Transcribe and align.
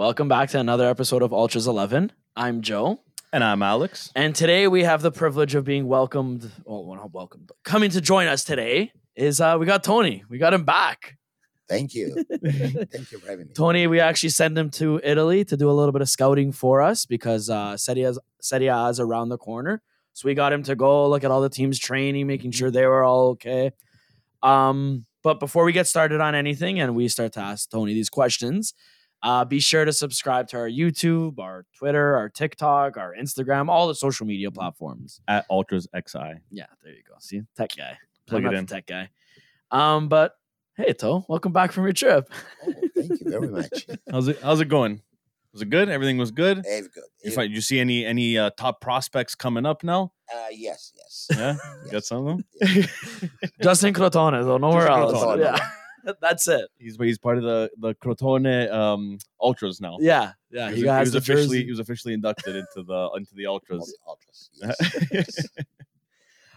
Welcome 0.00 0.28
back 0.28 0.48
to 0.48 0.58
another 0.58 0.88
episode 0.88 1.20
of 1.20 1.34
Ultras 1.34 1.66
11. 1.66 2.10
I'm 2.34 2.62
Joe. 2.62 3.00
And 3.34 3.44
I'm 3.44 3.62
Alex. 3.62 4.10
And 4.16 4.34
today 4.34 4.66
we 4.66 4.82
have 4.84 5.02
the 5.02 5.10
privilege 5.12 5.54
of 5.54 5.66
being 5.66 5.86
welcomed. 5.86 6.50
Well, 6.64 6.96
not 6.96 7.12
welcomed, 7.12 7.48
but 7.48 7.58
coming 7.64 7.90
to 7.90 8.00
join 8.00 8.26
us 8.26 8.42
today 8.42 8.92
is 9.14 9.42
uh, 9.42 9.58
we 9.60 9.66
got 9.66 9.84
Tony. 9.84 10.24
We 10.30 10.38
got 10.38 10.54
him 10.54 10.64
back. 10.64 11.18
Thank 11.68 11.94
you. 11.94 12.14
Thank 12.42 13.12
you 13.12 13.18
for 13.18 13.28
having 13.28 13.48
me. 13.48 13.52
Tony, 13.52 13.86
we 13.88 14.00
actually 14.00 14.30
sent 14.30 14.56
him 14.56 14.70
to 14.70 15.02
Italy 15.04 15.44
to 15.44 15.54
do 15.54 15.68
a 15.68 15.72
little 15.72 15.92
bit 15.92 16.00
of 16.00 16.08
scouting 16.08 16.50
for 16.50 16.80
us 16.80 17.04
because 17.04 17.50
uh, 17.50 17.76
Serie 17.76 18.10
Serie 18.40 18.68
A 18.68 18.86
is 18.86 19.00
around 19.00 19.28
the 19.28 19.36
corner. 19.36 19.82
So 20.14 20.28
we 20.28 20.34
got 20.34 20.50
him 20.50 20.62
to 20.62 20.74
go 20.74 21.10
look 21.10 21.24
at 21.24 21.30
all 21.30 21.42
the 21.42 21.50
teams 21.50 21.78
training, 21.78 22.26
making 22.26 22.52
sure 22.52 22.70
they 22.70 22.86
were 22.86 23.04
all 23.04 23.32
okay. 23.32 23.72
Um, 24.42 25.04
but 25.22 25.40
before 25.40 25.64
we 25.64 25.72
get 25.72 25.86
started 25.86 26.22
on 26.22 26.34
anything 26.34 26.80
and 26.80 26.96
we 26.96 27.08
start 27.08 27.34
to 27.34 27.40
ask 27.40 27.68
Tony 27.68 27.92
these 27.92 28.08
questions, 28.08 28.72
uh, 29.22 29.44
be 29.44 29.60
sure 29.60 29.84
to 29.84 29.92
subscribe 29.92 30.48
to 30.48 30.56
our 30.58 30.68
YouTube, 30.68 31.38
our 31.38 31.66
Twitter, 31.76 32.16
our 32.16 32.28
TikTok, 32.28 32.96
our 32.96 33.14
Instagram, 33.20 33.68
all 33.68 33.88
the 33.88 33.94
social 33.94 34.26
media 34.26 34.50
platforms. 34.50 35.20
At 35.28 35.46
Ultras 35.50 35.86
XI. 35.94 36.18
Yeah, 36.50 36.66
there 36.82 36.92
you 36.92 37.02
go. 37.06 37.14
See, 37.20 37.42
tech 37.56 37.70
guy. 37.76 37.98
Plug 38.26 38.44
I'm 38.44 38.54
it 38.54 38.58
in. 38.58 38.66
tech 38.66 38.86
guy. 38.86 39.10
Um, 39.70 40.08
but 40.08 40.34
hey, 40.76 40.92
To, 40.94 41.24
welcome 41.28 41.52
back 41.52 41.72
from 41.72 41.84
your 41.84 41.92
trip. 41.92 42.30
Oh, 42.66 42.72
thank 42.96 43.10
you 43.20 43.30
very 43.30 43.48
much. 43.48 43.86
How's 44.10 44.28
it 44.28 44.38
how's 44.42 44.60
it 44.60 44.68
going? 44.68 45.02
Was 45.52 45.62
it 45.62 45.70
good? 45.70 45.88
Everything 45.88 46.16
was 46.16 46.30
good? 46.30 46.62
Very 46.62 46.82
good. 46.82 47.02
You 47.24 47.32
find 47.32 47.52
you 47.52 47.60
see 47.60 47.80
any 47.80 48.04
any 48.06 48.38
uh, 48.38 48.50
top 48.56 48.80
prospects 48.80 49.34
coming 49.34 49.66
up 49.66 49.82
now? 49.82 50.12
Uh, 50.32 50.46
yes, 50.52 50.92
yes. 50.96 51.26
Yeah? 51.30 51.56
yes. 51.82 51.90
Got 51.92 52.04
some 52.04 52.26
of 52.26 52.36
them? 52.36 52.44
yes. 52.60 53.24
Justin 53.62 53.92
Crotone, 53.94 54.44
though, 54.44 54.58
nowhere 54.58 54.86
Justin 54.86 55.02
else. 55.16 55.24
Crotone. 55.24 55.40
Yeah, 55.40 55.70
that's 56.20 56.46
it. 56.48 56.68
He's 56.78 56.96
he's 56.96 57.18
part 57.18 57.38
of 57.38 57.44
the 57.44 57.70
the 57.78 57.94
Crotone 57.96 58.70
um 58.72 59.18
Ultras 59.40 59.80
now. 59.80 59.96
Yeah, 60.00 60.32
yeah. 60.50 60.70
He 60.70 60.76
He, 60.76 60.82
was, 60.82 60.84
got 60.84 60.96
he 60.96 61.00
was 61.00 61.14
officially 61.14 61.46
jersey. 61.58 61.64
he 61.64 61.70
was 61.70 61.78
officially 61.80 62.14
inducted 62.14 62.56
into 62.56 62.82
the 62.86 63.10
into 63.16 63.34
the 63.34 63.46
All 63.46 63.54
Ultras. 63.54 63.86
the 63.86 63.96
ultras. 64.08 64.50
Yes, 64.54 65.08
yes. 65.12 65.46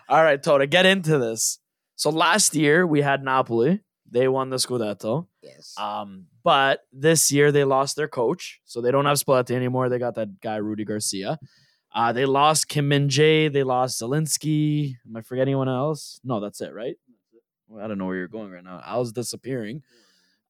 All 0.10 0.24
right, 0.24 0.42
To, 0.44 0.58
to 0.58 0.68
get 0.68 0.86
into 0.86 1.18
this. 1.18 1.60
So 1.96 2.10
last 2.10 2.56
year 2.56 2.86
we 2.86 3.02
had 3.02 3.24
Napoli. 3.24 3.82
They 4.10 4.28
won 4.28 4.50
the 4.50 4.58
Scudetto. 4.58 5.28
yes. 5.42 5.74
Um, 5.78 6.28
but 6.44 6.82
this 6.92 7.32
year 7.32 7.52
they 7.52 7.64
lost 7.64 7.96
their 7.96 8.08
coach, 8.08 8.60
so 8.66 8.80
they 8.82 8.92
don't 8.92 9.06
have 9.06 9.18
Spalletti 9.18 9.56
anymore. 9.56 9.90
They 9.90 9.98
got 9.98 10.16
that 10.16 10.40
guy 10.40 10.58
Rudi 10.58 10.84
Garcia. 10.86 11.40
Uh, 11.96 12.12
they 12.12 12.26
lost 12.26 12.68
Kim 12.68 12.88
Min 12.90 13.08
Jae. 13.08 13.52
They 13.52 13.64
lost 13.64 14.02
Zieliński. 14.02 14.96
Am 15.08 15.16
I 15.16 15.22
forgetting 15.22 15.54
anyone 15.54 15.70
else? 15.70 16.20
No, 16.24 16.40
that's 16.40 16.60
it, 16.62 16.74
right? 16.74 16.96
I 17.82 17.88
don't 17.88 17.98
know 17.98 18.06
where 18.06 18.16
you're 18.18 18.28
going 18.28 18.52
right 18.52 18.64
now. 18.64 18.82
Al's 18.86 19.12
disappearing. 19.12 19.82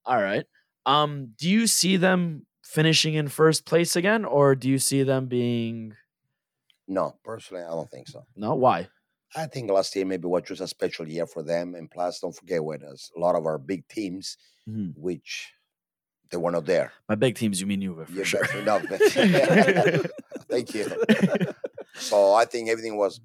All 0.06 0.22
right. 0.22 0.46
Um, 0.86 1.34
do 1.38 1.50
you 1.50 1.68
see 1.68 1.98
them 1.98 2.46
finishing 2.64 3.14
in 3.14 3.28
first 3.28 3.66
place 3.66 3.96
again, 3.96 4.26
or 4.26 4.56
do 4.56 4.70
you 4.70 4.80
see 4.80 5.04
them 5.04 5.28
being 5.28 5.94
no, 6.88 7.16
personally, 7.24 7.64
I 7.64 7.70
don't 7.70 7.90
think 7.90 8.10
so. 8.10 8.26
no? 8.36 8.56
Why? 8.56 8.90
I 9.36 9.46
think 9.48 9.72
last 9.72 9.96
year 9.96 10.06
maybe 10.06 10.28
was 10.28 10.44
just 10.44 10.62
a 10.62 10.68
special 10.68 11.08
year 11.08 11.26
for 11.26 11.42
them. 11.42 11.76
And 11.76 11.90
plus, 11.90 12.20
don't 12.20 12.36
forget, 12.36 12.64
with 12.64 12.84
us, 12.84 13.10
a 13.16 13.20
lot 13.20 13.36
of 13.36 13.46
our 13.46 13.58
big 13.58 13.88
teams, 13.88 14.38
Mhm. 14.70 14.94
which 14.98 15.54
they 16.30 16.38
were 16.38 16.52
not 16.52 16.66
there. 16.66 16.92
By 17.08 17.16
big 17.16 17.36
teams, 17.36 17.60
you 17.62 17.66
mean 17.68 17.82
Juve 17.82 18.08
for 18.08 18.12
Yeah, 18.14 18.24
sure. 18.26 18.46
thank 20.50 20.74
you. 20.76 20.86
So 21.96 22.34
I 22.34 22.46
think 22.46 22.70
everything 22.70 22.98
was 22.98 23.22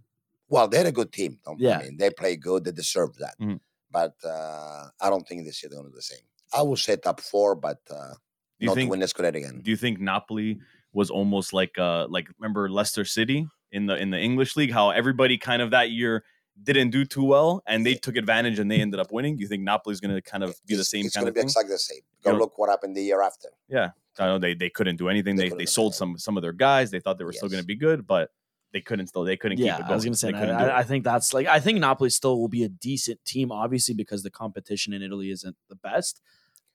well. 0.49 0.69
They 0.69 0.79
had 0.79 0.87
a 0.87 0.93
good 0.93 1.13
team. 1.13 1.39
Don't, 1.45 1.59
Yeah. 1.61 1.79
I 1.79 1.83
mean, 1.83 1.97
they 1.97 2.11
play 2.11 2.37
good. 2.37 2.65
They 2.65 2.73
deserve 2.73 3.17
that. 3.19 3.35
Mhm. 3.41 3.61
But 3.91 4.15
uh, 4.25 4.89
I 5.01 5.11
don't 5.11 5.27
think 5.27 5.45
this 5.45 5.63
year 5.63 5.71
they're 5.71 5.79
going 5.79 5.89
to 5.91 5.93
do 5.93 5.97
the 5.97 6.03
same. 6.03 6.21
I 6.53 6.63
will 6.63 6.77
say 6.77 6.97
top 6.97 7.21
four, 7.21 7.55
but 7.55 7.79
uh, 7.91 8.15
you 8.59 8.67
not 8.67 8.75
think 8.77 8.89
to 8.89 8.91
win 8.91 9.01
the 9.01 9.07
Scudetto 9.07 9.37
again. 9.37 9.61
do 9.63 9.71
you 9.71 9.77
think 9.77 10.01
Napoli 10.01 10.59
was 10.93 11.11
almost 11.11 11.53
like 11.53 11.79
uh 11.79 12.07
like 12.09 12.29
remember 12.39 12.69
Leicester 12.71 13.05
City 13.05 13.47
in 13.73 13.87
the 13.87 13.97
in 13.97 14.11
the 14.11 14.19
English 14.19 14.57
league 14.57 14.73
how 14.73 14.91
everybody 14.91 15.37
kind 15.37 15.61
of 15.63 15.71
that 15.71 15.91
year 15.91 16.25
didn't 16.63 16.91
do 16.91 17.05
too 17.05 17.23
well 17.23 17.63
and 17.69 17.87
they 17.87 17.95
took 17.95 18.17
advantage 18.17 18.59
and 18.59 18.71
they 18.71 18.81
ended 18.81 18.99
up 18.99 19.13
winning? 19.13 19.37
Do 19.37 19.43
you 19.43 19.49
think 19.49 19.63
Napoli's 19.63 20.01
going 20.01 20.15
to 20.15 20.23
kind 20.23 20.43
of 20.43 20.57
be 20.67 20.75
the 20.75 20.85
same 20.85 21.07
it's 21.07 21.15
gonna 21.15 21.31
be 21.31 21.41
thing? 21.41 21.45
exactly 21.45 21.73
the 21.75 21.79
same. 21.79 22.01
Go 22.25 22.33
know- 22.33 22.39
look 22.39 22.59
what 22.59 22.69
happened 22.71 22.97
the 22.97 23.03
year 23.03 23.23
after. 23.23 23.49
Yeah, 23.69 23.91
I 24.19 24.27
know 24.27 24.39
they 24.39 24.55
they 24.55 24.71
couldn't 24.71 24.97
do 24.97 25.09
anything. 25.09 25.37
They 25.37 25.51
They 25.51 25.57
they 25.59 25.67
sold 25.67 25.95
some 25.95 26.19
some 26.19 26.37
of 26.37 26.43
their 26.43 26.53
guys. 26.53 26.91
They 26.91 26.99
thought 27.01 27.19
they 27.19 27.25
were 27.25 27.33
still 27.33 27.49
going 27.49 27.63
to 27.63 27.67
be 27.67 27.77
good, 27.77 28.07
but 28.07 28.31
they 28.73 28.81
couldn't 28.81 29.07
still 29.09 29.25
they 29.25 29.37
couldn't 29.37 29.59
yeah, 29.59 29.77
keep 29.77 29.81
it 29.81 29.83
going. 29.83 29.93
I 29.93 29.95
was 29.95 30.05
gonna 30.05 30.17
say, 30.17 30.29
I, 30.29 30.33
couldn't 30.33 30.59
do 30.59 30.65
it. 30.65 30.69
I, 30.69 30.79
I 30.79 30.83
think 30.83 31.05
that's 31.05 31.33
like 31.33 31.47
I 31.47 31.61
think 31.61 31.79
Napoli 31.79 32.11
still 32.11 32.39
will 32.39 32.49
be 32.49 32.65
a 32.65 32.69
decent 32.69 33.25
team, 33.25 33.51
obviously 33.51 33.95
because 33.95 34.23
the 34.23 34.31
competition 34.31 34.93
in 34.93 35.03
Italy 35.03 35.31
isn't 35.31 35.57
the 35.69 35.77
best. 35.77 36.21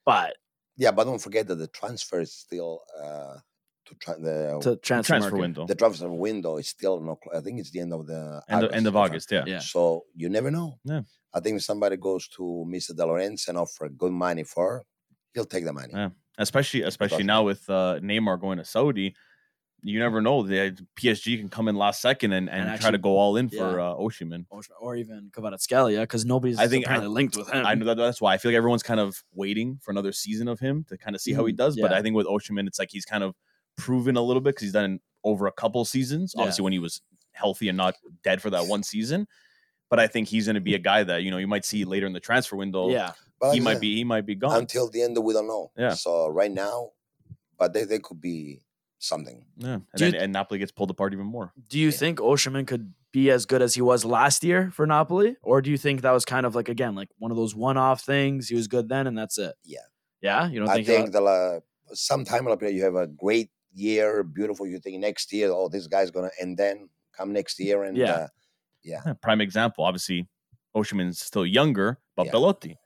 But 0.04 0.36
Yeah, 0.76 0.90
but 0.90 1.04
don't 1.04 1.20
forget 1.20 1.46
that 1.48 1.56
the 1.56 1.68
transfer 1.68 2.20
is 2.20 2.32
still 2.32 2.82
uh, 3.00 3.36
to 3.86 3.94
try 3.96 4.14
the 4.14 4.58
to 4.62 4.76
transfer, 4.76 5.18
transfer 5.18 5.36
window 5.36 5.66
the 5.66 5.74
transfer 5.74 6.10
window 6.10 6.56
is 6.56 6.68
still 6.68 7.00
no. 7.00 7.18
I 7.34 7.40
think 7.40 7.60
it's 7.60 7.70
the 7.70 7.80
end 7.80 7.92
of 7.92 8.06
the 8.06 8.42
end 8.48 8.64
of, 8.64 8.72
end 8.72 8.86
of 8.86 8.96
August. 8.96 9.30
Yeah. 9.30 9.44
Yeah. 9.46 9.58
So 9.60 10.04
you 10.14 10.28
never 10.28 10.50
know. 10.50 10.78
Yeah. 10.84 11.02
I 11.32 11.40
think 11.40 11.56
if 11.56 11.64
somebody 11.64 11.96
goes 11.96 12.28
to 12.28 12.64
Mr. 12.68 12.94
De 12.94 13.02
Laurentiis 13.02 13.48
and 13.48 13.58
offer 13.58 13.88
good 13.88 14.12
money 14.12 14.44
for, 14.44 14.70
her, 14.70 14.84
he'll 15.34 15.44
take 15.44 15.64
the 15.64 15.72
money. 15.72 15.92
Yeah. 15.92 16.10
especially 16.38 16.82
especially 16.82 17.24
now 17.24 17.42
with 17.42 17.68
uh, 17.68 17.98
Neymar 18.00 18.40
going 18.40 18.58
to 18.58 18.64
Saudi. 18.64 19.14
You 19.86 19.98
never 19.98 20.22
know. 20.22 20.42
The 20.42 20.74
PSG 20.98 21.38
can 21.38 21.50
come 21.50 21.68
in 21.68 21.76
last 21.76 22.00
second 22.00 22.32
and, 22.32 22.48
and, 22.48 22.70
And 22.70 22.80
try 22.80 22.90
to 22.90 22.96
go 22.98 23.18
all 23.18 23.36
in 23.36 23.50
for 23.50 23.56
yeah. 23.78 23.90
uh, 23.90 23.94
Osimhen. 23.96 24.46
or, 24.48 24.62
or 24.80 24.96
even 24.96 25.30
Kvaratskhelia 25.30 26.00
because 26.00 26.24
nobody's 26.24 26.58
I 26.58 26.66
think- 26.68 26.86
apparently 26.86 27.10
linked 27.10 27.36
with 27.36 27.50
him. 27.50 27.66
I 27.66 27.74
know 27.74 27.84
that, 27.86 27.98
that's 27.98 28.18
why 28.20 28.32
I 28.32 28.38
feel 28.38 28.50
like 28.50 28.56
everyone's 28.56 28.82
kind 28.82 28.98
of 28.98 29.22
waiting 29.34 29.78
for 29.82 29.90
another 29.90 30.10
season 30.12 30.48
of 30.48 30.58
him 30.58 30.84
to 30.88 30.96
kind 30.96 31.14
of 31.14 31.20
see 31.20 31.34
how 31.34 31.44
he 31.44 31.52
Mhm. 31.52 31.56
does. 31.58 31.76
But 31.76 31.92
I 31.92 32.00
think 32.00 32.16
with 32.16 32.26
Osimhen, 32.26 32.66
it's 32.66 32.78
like 32.78 32.88
he's 32.90 33.04
kind 33.04 33.22
of 33.22 33.34
proven 33.76 34.16
a 34.16 34.22
little 34.22 34.40
bit 34.40 34.54
because 34.54 34.62
he's 34.62 34.72
done 34.72 35.00
over 35.22 35.46
a 35.46 35.52
couple 35.52 35.84
seasons. 35.84 36.32
Yeah. 36.34 36.42
Obviously, 36.42 36.62
when 36.64 36.72
he 36.72 36.78
was 36.78 37.02
healthy 37.32 37.68
and 37.68 37.76
not 37.76 37.94
dead 38.22 38.40
for 38.40 38.48
that 38.50 38.66
one 38.66 38.82
season. 38.82 39.26
But 39.90 40.00
I 40.00 40.06
think 40.06 40.28
he's 40.28 40.46
going 40.46 40.54
to 40.54 40.60
be 40.62 40.74
a 40.74 40.78
guy 40.78 41.04
that 41.04 41.22
you 41.24 41.30
know 41.30 41.36
you 41.36 41.46
might 41.46 41.64
see 41.66 41.84
later 41.84 42.06
in 42.06 42.14
the 42.14 42.20
transfer 42.20 42.56
window. 42.56 42.88
yeah, 42.88 43.12
But 43.38 43.52
he 43.52 43.60
might 43.60 43.74
said, 43.74 43.80
be 43.82 43.96
he 43.96 44.04
might 44.04 44.24
be 44.24 44.34
gone. 44.34 44.56
until 44.60 44.88
the 44.88 45.02
end. 45.02 45.18
We 45.22 45.34
don't 45.34 45.46
know. 45.46 45.70
Yeah. 45.76 45.92
So 45.92 46.28
right 46.28 46.50
now, 46.50 46.92
but 47.58 47.74
they, 47.74 47.84
they 47.84 47.98
could 47.98 48.20
be 48.20 48.62
something. 49.04 49.44
yeah, 49.58 49.74
and, 49.74 49.82
Do 49.96 50.06
you 50.08 50.18
and 50.18 50.32
Napoli 50.32 50.58
gets 50.58 50.72
pulled 50.72 50.90
apart 50.90 51.12
even 51.12 51.26
more. 51.26 51.52
do 51.68 51.78
you 51.78 51.88
Yeah. 51.88 51.96
think 52.02 52.18
Osimhen 52.18 52.66
could 52.66 52.92
be 53.12 53.30
as 53.30 53.46
good 53.46 53.62
as 53.62 53.74
he 53.74 53.82
was 53.82 54.04
last 54.04 54.42
year 54.42 54.70
for 54.72 54.86
Napoli, 54.86 55.36
or 55.42 55.62
do 55.62 55.70
you 55.70 55.78
think 55.78 56.02
that 56.02 56.10
was 56.12 56.24
kind 56.24 56.44
of 56.46 56.54
like 56.54 56.68
again 56.68 56.94
like 56.94 57.08
one 57.18 57.30
of 57.30 57.36
those 57.36 57.54
one-off 57.54 58.00
things? 58.02 58.48
He 58.48 58.54
was 58.54 58.66
good 58.68 58.88
then, 58.88 59.06
and 59.06 59.16
that's 59.16 59.38
it. 59.38 59.54
Yeah. 59.64 59.78
yeah. 60.20 60.48
You 60.48 60.60
don't 60.60 60.68
I 60.68 60.74
think? 60.74 60.86
he'll- 60.88 61.00
think 61.02 61.12
that 61.12 61.22
uh, 61.22 61.60
sometime 61.92 62.44
like, 62.46 62.60
you 62.62 62.82
have 62.82 62.96
a 62.96 63.06
great 63.06 63.50
year, 63.72 64.22
beautiful. 64.24 64.66
You 64.66 64.78
think 64.80 64.98
next 65.00 65.32
year, 65.32 65.50
oh, 65.52 65.68
this 65.68 65.86
guy's 65.86 66.10
gonna, 66.10 66.30
and 66.40 66.56
then 66.56 66.88
come 67.16 67.32
next 67.32 67.58
year 67.60 67.84
and 67.84 67.96
Yeah. 67.96 68.12
uh, 68.12 68.28
yeah, 68.82 69.00
Yeah, 69.06 69.12
prime 69.14 69.40
example. 69.40 69.84
Obviously, 69.84 70.28
Osimhen's 70.74 71.20
still 71.20 71.46
younger, 71.46 71.98
but 72.16 72.26
Yeah. 72.26 72.32
Belotti. 72.32 72.78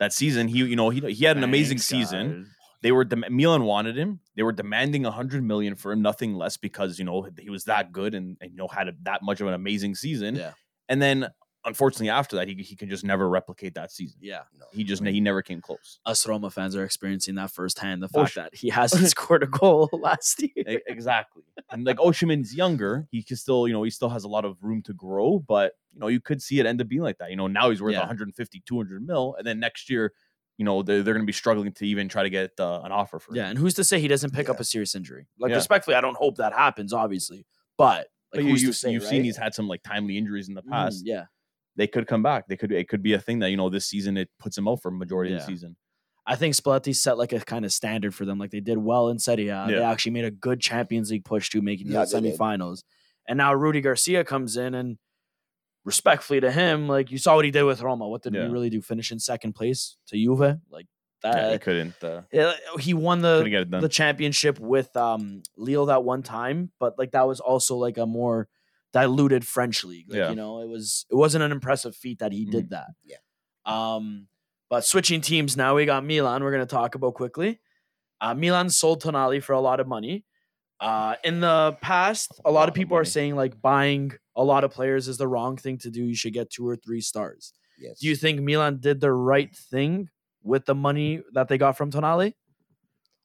That 0.00 0.12
season, 0.12 0.48
he 0.48 0.58
you 0.58 0.76
know 0.76 0.88
he 0.90 1.00
he 1.12 1.24
had 1.26 1.36
an 1.36 1.44
amazing 1.44 1.76
Thanks, 1.78 1.86
season. 1.86 2.50
Guys. 2.80 2.88
They 2.88 2.92
were 2.92 3.04
dem- 3.04 3.24
Milan 3.30 3.64
wanted 3.64 3.96
him. 3.96 4.20
They 4.36 4.42
were 4.42 4.52
demanding 4.52 5.04
a 5.06 5.10
hundred 5.10 5.42
million 5.44 5.74
for 5.74 5.92
him, 5.92 6.02
nothing 6.02 6.34
less, 6.34 6.56
because 6.56 6.98
you 6.98 7.04
know 7.04 7.28
he 7.38 7.50
was 7.50 7.64
that 7.64 7.92
good 7.92 8.14
and, 8.14 8.36
and 8.40 8.50
you 8.50 8.56
know 8.56 8.68
had 8.68 8.88
a, 8.88 8.92
that 9.02 9.22
much 9.22 9.40
of 9.40 9.46
an 9.48 9.54
amazing 9.54 9.94
season. 9.94 10.34
Yeah. 10.36 10.52
And 10.88 11.00
then 11.00 11.28
unfortunately 11.66 12.08
after 12.08 12.36
that, 12.36 12.48
he 12.48 12.54
he 12.54 12.74
can 12.74 12.88
just 12.88 13.04
never 13.04 13.28
replicate 13.28 13.74
that 13.74 13.92
season. 13.92 14.18
Yeah. 14.22 14.40
no. 14.58 14.64
He 14.72 14.82
just 14.82 15.04
he 15.04 15.20
never 15.20 15.42
came 15.42 15.60
close. 15.60 15.98
Us 16.06 16.26
Roma 16.26 16.50
fans 16.50 16.74
are 16.74 16.84
experiencing 16.84 17.34
that 17.34 17.50
firsthand. 17.50 18.02
The 18.02 18.08
Oh, 18.14 18.20
fact 18.22 18.32
sh- 18.32 18.36
that 18.36 18.54
he 18.54 18.70
hasn't 18.70 19.08
scored 19.14 19.42
a 19.42 19.46
goal 19.46 19.90
last 19.92 20.40
year. 20.42 20.80
Exactly. 20.86 21.42
And 21.70 21.84
like 21.84 21.98
Osimhen's 21.98 22.54
younger, 22.54 23.06
he 23.10 23.22
can 23.22 23.36
still, 23.36 23.68
you 23.68 23.74
know, 23.74 23.82
he 23.82 23.90
still 23.90 24.08
has 24.08 24.24
a 24.24 24.28
lot 24.28 24.46
of 24.46 24.56
room 24.62 24.80
to 24.84 24.94
grow, 24.94 25.38
but 25.38 25.72
you 25.92 26.00
know, 26.00 26.06
you 26.06 26.20
could 26.20 26.40
see 26.40 26.60
it 26.60 26.66
end 26.66 26.80
up 26.80 26.88
being 26.88 27.02
like 27.02 27.18
that. 27.18 27.30
You 27.30 27.36
know, 27.36 27.46
now 27.46 27.68
he's 27.68 27.82
worth 27.82 27.92
Yeah. 27.92 27.98
150, 28.00 28.62
200 28.64 29.06
mil, 29.06 29.34
and 29.36 29.46
then 29.46 29.60
next 29.60 29.90
year, 29.90 30.12
you 30.60 30.64
know, 30.66 30.82
they're, 30.82 31.02
they're 31.02 31.14
going 31.14 31.24
to 31.24 31.26
be 31.26 31.32
struggling 31.32 31.72
to 31.72 31.86
even 31.86 32.06
try 32.06 32.22
to 32.22 32.28
get 32.28 32.50
uh, 32.60 32.82
an 32.84 32.92
offer 32.92 33.18
for 33.18 33.34
Yeah, 33.34 33.44
him. 33.44 33.50
and 33.52 33.58
who's 33.58 33.72
to 33.74 33.82
say 33.84 33.98
he 33.98 34.08
doesn't 34.08 34.34
pick 34.34 34.50
up 34.50 34.60
a 34.60 34.64
serious 34.64 34.94
injury? 34.94 35.26
Like 35.38 35.48
Yeah. 35.50 35.56
respectfully, 35.56 35.96
I 35.96 36.02
don't 36.02 36.18
hope 36.18 36.36
that 36.36 36.52
happens, 36.52 36.92
obviously, 36.92 37.46
but 37.78 38.08
But 38.30 38.40
like 38.40 38.44
you, 38.44 38.50
who's 38.50 38.60
to 38.60 38.66
you've, 38.66 38.76
say, 38.76 38.92
you've 38.92 39.02
right? 39.04 39.08
seen 39.08 39.24
he's 39.24 39.38
had 39.38 39.54
some 39.54 39.68
like 39.68 39.82
timely 39.82 40.18
injuries 40.18 40.48
in 40.50 40.54
the 40.54 40.62
Mhm, 40.62 40.70
past. 40.70 41.02
yeah, 41.06 41.24
They 41.76 41.86
could 41.86 42.06
come 42.06 42.22
back. 42.22 42.46
They 42.46 42.58
could. 42.58 42.72
It 42.72 42.88
could 42.88 43.02
be 43.02 43.14
a 43.14 43.18
thing 43.18 43.38
that 43.38 43.48
you 43.50 43.56
know 43.56 43.70
this 43.70 43.86
season 43.88 44.18
it 44.18 44.28
puts 44.38 44.58
him 44.58 44.68
out 44.68 44.82
for 44.82 44.88
a 44.88 44.92
majority 44.92 45.32
of 45.32 45.38
the 45.40 45.46
season. 45.46 45.76
I 46.26 46.36
think 46.36 46.54
Spalletti 46.54 46.94
set 46.94 47.16
like 47.16 47.32
a 47.32 47.40
kind 47.40 47.64
of 47.64 47.72
standard 47.72 48.14
for 48.14 48.26
them. 48.26 48.38
Like 48.38 48.50
they 48.50 48.60
did 48.60 48.76
well 48.76 49.08
in 49.08 49.18
Serie 49.18 49.48
A. 49.48 49.64
They 49.66 49.82
actually 49.82 50.12
made 50.12 50.26
a 50.26 50.30
good 50.30 50.60
Champions 50.60 51.10
League 51.10 51.24
push 51.24 51.48
to 51.50 51.62
making 51.62 51.88
Yeah, 51.88 52.04
the 52.04 52.06
they 52.06 52.20
did. 52.20 52.38
semifinals. 52.38 52.82
And 53.26 53.38
now 53.38 53.54
Rudi 53.54 53.80
Garcia 53.80 54.24
comes 54.24 54.56
in 54.58 54.74
and 54.74 54.98
respectfully 55.84 56.40
to 56.40 56.50
him, 56.50 56.88
like 56.88 57.10
you 57.10 57.18
saw 57.18 57.36
what 57.36 57.44
he 57.44 57.50
did 57.50 57.62
with 57.64 57.80
Roma. 57.82 58.08
What 58.08 58.22
did 58.22 58.34
Yeah. 58.34 58.46
he 58.46 58.52
really 58.52 58.70
do? 58.70 58.80
Finish 58.82 59.10
in 59.12 59.18
second 59.18 59.54
place 59.54 59.96
to 60.08 60.16
Juve? 60.16 60.58
Like 60.70 60.86
yeah, 61.24 61.44
he 61.46 61.50
that. 61.52 61.60
couldn't. 61.62 62.04
Uh, 62.04 62.22
Yeah, 62.32 62.52
he 62.78 62.94
won 62.94 63.20
the 63.22 63.38
couldn't 63.38 63.50
get 63.52 63.62
it 63.62 63.70
done. 63.70 63.80
the 63.82 63.88
championship 63.88 64.58
with 64.58 64.94
um 64.96 65.42
Lille 65.56 65.86
that 65.86 66.04
one 66.04 66.22
time, 66.22 66.70
but 66.78 66.98
like 66.98 67.12
that 67.12 67.26
was 67.26 67.40
also 67.40 67.76
like 67.76 67.98
a 67.98 68.06
more 68.06 68.48
diluted 68.92 69.46
French 69.46 69.84
league. 69.84 70.06
Like, 70.10 70.18
Yeah. 70.18 70.30
you 70.30 70.36
know, 70.36 70.60
it 70.62 70.68
was 70.68 71.06
it 71.10 71.14
wasn't 71.14 71.44
an 71.44 71.52
impressive 71.52 71.94
feat 71.96 72.18
that 72.20 72.32
he 72.32 72.44
did 72.44 72.70
that. 72.70 72.88
Yeah. 73.04 73.16
Um, 73.66 74.28
but 74.68 74.84
switching 74.84 75.20
teams 75.20 75.56
now, 75.56 75.74
we 75.76 75.84
got 75.86 76.04
Milan. 76.04 76.42
We're 76.42 76.52
gonna 76.52 76.66
talk 76.66 76.94
about 76.94 77.14
quickly. 77.14 77.60
Uh, 78.20 78.34
Milan 78.34 78.68
sold 78.70 79.02
Tonali 79.02 79.42
for 79.42 79.52
a 79.54 79.60
lot 79.60 79.80
of 79.80 79.86
money. 79.88 80.24
Uh, 80.78 81.16
in 81.24 81.40
the 81.40 81.76
past, 81.82 82.32
a 82.44 82.50
lot 82.50 82.54
lot 82.60 82.62
of 82.64 82.68
of 82.70 82.74
people 82.76 82.96
are 82.96 83.04
saying 83.04 83.36
like 83.36 83.60
buying 83.60 84.12
a 84.40 84.44
lot 84.52 84.62
of 84.64 84.70
players 84.78 85.06
is 85.08 85.16
the 85.18 85.28
wrong 85.34 85.54
thing 85.64 85.76
to 85.84 85.90
do. 85.90 86.02
You 86.10 86.14
should 86.20 86.32
get 86.40 86.50
two 86.56 86.66
or 86.70 86.76
three 86.84 87.02
stars. 87.10 87.52
Yes. 87.78 87.98
Do 88.00 88.06
you 88.10 88.16
think 88.22 88.40
Milan 88.40 88.78
did 88.80 89.00
the 89.00 89.12
right 89.12 89.52
thing 89.72 90.08
with 90.42 90.64
the 90.66 90.74
money 90.74 91.10
that 91.36 91.46
they 91.48 91.58
got 91.58 91.76
from 91.78 91.90
Tonali? 91.90 92.30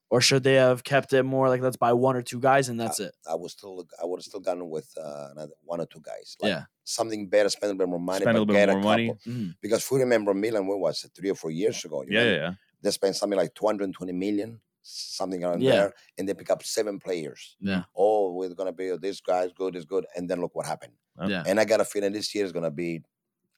Or 0.08 0.20
should 0.20 0.44
they 0.44 0.54
have 0.54 0.84
kept 0.84 1.12
it 1.12 1.24
more 1.24 1.48
like 1.48 1.60
let's 1.66 1.76
buy 1.76 1.92
one 1.92 2.14
or 2.16 2.22
two 2.22 2.38
guys 2.38 2.68
and 2.68 2.78
that's 2.78 3.00
it? 3.00 3.12
I 3.28 3.34
would 3.34 3.50
still 3.50 3.84
I 4.00 4.04
would 4.06 4.18
have 4.20 4.24
still 4.24 4.38
gone 4.48 4.70
with 4.70 4.88
uh, 4.96 5.28
another 5.32 5.52
one 5.64 5.80
or 5.80 5.86
two 5.86 6.00
guys. 6.00 6.36
Like 6.40 6.50
Yeah. 6.50 6.62
Something 6.84 7.28
better, 7.28 7.48
spend 7.48 7.72
a 7.72 7.74
bit 7.74 7.88
more 7.88 7.98
money, 7.98 8.20
Spend 8.22 8.36
a 8.36 8.40
but 8.40 8.46
little 8.48 8.54
bit 8.54 8.66
get 8.66 8.72
more 8.74 8.82
money. 8.92 9.08
couple. 9.08 9.32
Mhm. 9.32 9.54
Because 9.60 9.80
if 9.84 9.90
you 9.90 9.98
remember 9.98 10.32
Milan, 10.32 10.64
when 10.68 10.78
was 10.78 11.02
it? 11.04 11.10
Three 11.16 11.30
or 11.30 11.34
four 11.34 11.50
years 11.50 11.84
ago. 11.84 12.02
you 12.02 12.08
Yeah, 12.16 12.24
yeah, 12.24 12.34
yeah. 12.44 12.52
They 12.82 12.90
spent 12.92 13.16
something 13.16 13.36
like 13.42 13.52
220 13.54 14.12
million, 14.12 14.60
something 14.88 15.42
around 15.44 15.62
Yeah. 15.62 15.70
there, 15.72 15.94
and 16.18 16.28
they 16.28 16.34
pick 16.34 16.50
up 16.50 16.62
seven 16.62 16.98
players. 16.98 17.56
Yeah. 17.60 17.84
Oh, 17.96 18.32
we're 18.32 18.54
gonna 18.54 18.72
be 18.72 18.90
oh, 18.92 18.96
this 18.98 19.20
guy's 19.20 19.52
good, 19.52 19.74
is 19.76 19.84
good, 19.84 20.06
and 20.16 20.28
then 20.30 20.40
look 20.40 20.54
what 20.54 20.66
happened. 20.66 20.92
Yeah. 21.26 21.42
And 21.46 21.58
I 21.58 21.64
got 21.64 21.80
a 21.80 21.84
feeling 21.84 22.12
this 22.12 22.34
year 22.34 22.44
is 22.44 22.52
gonna 22.52 22.70
be 22.70 23.02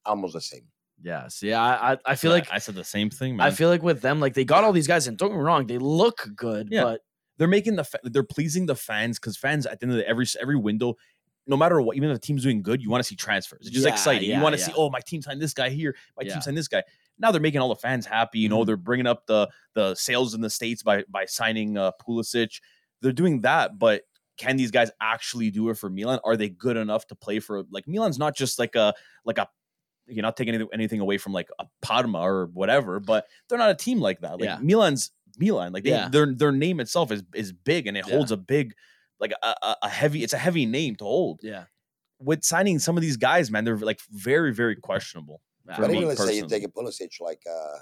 almost 0.04 0.34
the 0.34 0.40
same. 0.40 0.66
Yeah. 1.02 1.28
See, 1.28 1.52
I 1.52 1.92
I, 1.92 1.98
I 2.06 2.14
feel 2.14 2.30
like 2.30 2.48
I 2.50 2.58
said 2.58 2.74
the 2.74 2.84
same 2.84 3.10
thing, 3.10 3.36
man. 3.36 3.46
I 3.46 3.50
feel 3.50 3.68
like 3.68 3.82
with 3.82 4.00
them, 4.00 4.20
like 4.20 4.34
they 4.34 4.44
got 4.44 4.64
all 4.64 4.72
these 4.72 4.86
guys, 4.88 5.06
and 5.06 5.16
don't 5.18 5.30
get 5.30 5.36
me 5.36 5.42
wrong, 5.42 5.66
they 5.66 5.78
look 5.78 6.28
good, 6.34 6.68
Yeah. 6.70 6.82
but 6.84 7.00
they're 7.36 7.46
making 7.48 7.76
the 7.76 7.84
fa- 7.84 8.00
they're 8.04 8.24
pleasing 8.24 8.66
the 8.66 8.74
fans 8.74 9.18
because 9.18 9.36
fans 9.36 9.66
at 9.66 9.78
the 9.80 9.84
end 9.86 9.92
of 9.92 9.98
the, 9.98 10.08
every 10.08 10.26
every 10.40 10.56
window, 10.56 10.96
no 11.46 11.56
matter 11.56 11.80
what, 11.80 11.96
even 11.96 12.10
if 12.10 12.16
the 12.20 12.26
team's 12.26 12.42
doing 12.42 12.62
good, 12.62 12.80
you 12.82 12.90
want 12.90 13.02
to 13.02 13.08
see 13.08 13.14
transfers. 13.16 13.60
It's 13.66 13.70
just 13.70 13.86
Yeah, 13.86 13.92
exciting. 13.92 14.28
yeah, 14.30 14.36
you 14.38 14.42
want 14.42 14.56
to 14.56 14.60
see, 14.60 14.72
oh, 14.76 14.90
my 14.90 15.00
team 15.00 15.22
signed 15.22 15.40
this 15.40 15.54
guy 15.54 15.68
here, 15.70 15.94
my 16.16 16.24
Yeah. 16.24 16.32
team 16.34 16.42
signed 16.42 16.56
this 16.58 16.68
guy. 16.68 16.82
Now 17.18 17.32
they're 17.32 17.40
making 17.40 17.60
all 17.60 17.68
the 17.68 17.76
fans 17.76 18.06
happy. 18.06 18.38
You 18.40 18.48
know, 18.48 18.60
Mhm. 18.62 18.66
they're 18.66 18.76
bringing 18.76 19.06
up 19.06 19.26
the 19.26 19.48
the 19.74 19.94
sales 19.94 20.34
in 20.34 20.40
the 20.40 20.50
states 20.50 20.82
by 20.82 21.04
by 21.08 21.24
signing 21.26 21.76
uh, 21.76 21.92
Pulisic. 22.00 22.60
They're 23.02 23.12
doing 23.12 23.40
that, 23.42 23.78
but 23.78 24.02
can 24.36 24.56
these 24.56 24.70
guys 24.70 24.90
actually 25.00 25.50
do 25.50 25.68
it 25.70 25.74
for 25.78 25.90
Milan? 25.90 26.20
Are 26.24 26.36
they 26.36 26.48
good 26.48 26.76
enough 26.76 27.06
to 27.08 27.14
play 27.16 27.40
for 27.40 27.64
like 27.70 27.86
Milan's 27.88 28.18
not 28.18 28.36
just 28.36 28.58
like 28.58 28.74
a 28.76 28.94
like 29.24 29.38
a 29.38 29.48
you're 30.06 30.22
not 30.22 30.36
taking 30.36 30.54
anything, 30.54 30.70
anything 30.72 31.00
away 31.00 31.18
from 31.18 31.32
like 31.32 31.48
a 31.58 31.66
Parma 31.82 32.18
or 32.20 32.46
whatever, 32.54 32.98
but 32.98 33.26
they're 33.48 33.58
not 33.58 33.70
a 33.70 33.74
team 33.74 34.00
like 34.00 34.20
that. 34.20 34.32
Like 34.40 34.44
Yeah. 34.44 34.58
Milan's 34.60 35.10
Milan, 35.38 35.72
like 35.72 35.84
they, 35.84 35.90
Yeah. 35.90 36.08
their 36.08 36.32
their 36.34 36.52
name 36.52 36.80
itself 36.80 37.10
is 37.12 37.22
is 37.34 37.52
big 37.52 37.86
and 37.86 37.96
it 37.96 38.06
Yeah. 38.06 38.14
holds 38.14 38.30
a 38.32 38.36
big 38.36 38.74
like 39.20 39.32
a, 39.42 39.54
a, 39.62 39.76
a 39.82 39.88
heavy 39.88 40.22
it's 40.22 40.32
a 40.32 40.38
heavy 40.38 40.66
name 40.66 40.94
to 40.96 41.04
hold. 41.04 41.40
yeah. 41.42 41.64
With 42.20 42.42
signing 42.44 42.78
some 42.78 42.96
of 42.96 43.02
these 43.02 43.16
guys, 43.16 43.50
man, 43.50 43.64
they're 43.64 43.76
like 43.76 44.00
very 44.10 44.52
very 44.54 44.76
questionable. 44.76 45.40
For 45.76 45.82
but 45.82 45.90
me 45.90 45.96
even 45.98 46.08
let's 46.08 46.24
say 46.24 46.36
you 46.36 46.46
take 46.48 46.64
a 46.64 46.68
Pulisic, 46.68 47.20
like 47.20 47.42
uh, 47.50 47.78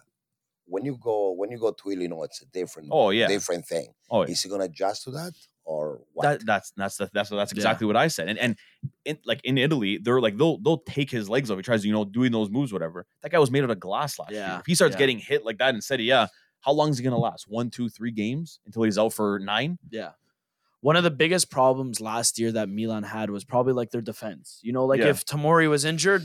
when 0.66 0.84
you 0.84 0.98
go 1.00 1.32
when 1.32 1.50
you 1.50 1.58
go 1.58 1.70
to 1.72 1.90
Illinois, 1.90 2.24
it's 2.24 2.42
a 2.42 2.46
different, 2.46 2.88
Oh 2.92 3.10
yeah, 3.10 3.28
different 3.28 3.66
thing. 3.66 3.88
oh 4.10 4.22
yeah. 4.24 4.30
Is 4.32 4.42
he 4.42 4.48
gonna 4.48 4.64
adjust 4.64 5.04
to 5.04 5.10
that 5.12 5.32
or 5.64 6.00
what? 6.12 6.22
That, 6.24 6.46
that's 6.46 6.72
that's 6.76 6.96
the, 6.96 7.08
that's 7.12 7.30
that's 7.30 7.52
Yeah. 7.52 7.56
exactly 7.58 7.86
what 7.86 7.96
I 7.96 8.08
said. 8.08 8.28
And 8.28 8.38
and 8.38 8.56
in, 9.04 9.18
like 9.24 9.40
in 9.44 9.58
Italy, 9.58 9.98
they're 10.02 10.20
like 10.20 10.36
they'll 10.36 10.58
they'll 10.58 10.78
take 10.78 11.10
his 11.10 11.28
legs 11.30 11.50
off. 11.50 11.56
He 11.58 11.62
tries, 11.62 11.84
you 11.84 11.92
know, 11.92 12.04
doing 12.04 12.32
those 12.32 12.50
moves, 12.50 12.72
whatever. 12.72 13.06
That 13.22 13.30
guy 13.30 13.38
was 13.38 13.50
made 13.50 13.62
out 13.62 13.70
of 13.70 13.78
glass 13.80 14.18
last 14.18 14.32
year. 14.32 14.40
Yeah, 14.40 14.58
If 14.58 14.66
he 14.66 14.74
starts 14.74 14.94
yeah. 14.94 14.98
getting 14.98 15.18
hit 15.18 15.44
like 15.44 15.58
that 15.58 15.74
instead 15.74 16.00
of 16.00 16.06
yeah, 16.06 16.26
how 16.60 16.72
long 16.72 16.90
is 16.90 16.98
he 16.98 17.04
gonna 17.04 17.18
last? 17.18 17.46
One, 17.48 17.70
two, 17.70 17.88
three 17.88 18.10
games 18.10 18.58
until 18.66 18.82
he's 18.82 18.98
out 18.98 19.12
for 19.12 19.38
nine? 19.38 19.78
Yeah. 19.90 20.10
One 20.80 20.94
of 20.96 21.04
the 21.04 21.10
biggest 21.10 21.50
problems 21.50 22.00
last 22.00 22.38
year 22.38 22.52
that 22.52 22.68
Milan 22.68 23.02
had 23.02 23.30
was 23.30 23.44
probably 23.44 23.72
like 23.72 23.90
their 23.90 24.00
defense. 24.02 24.60
You 24.62 24.72
know, 24.72 24.84
like 24.84 25.00
Yeah. 25.00 25.06
if 25.08 25.24
Tomori 25.24 25.68
was 25.68 25.84
injured, 25.84 26.24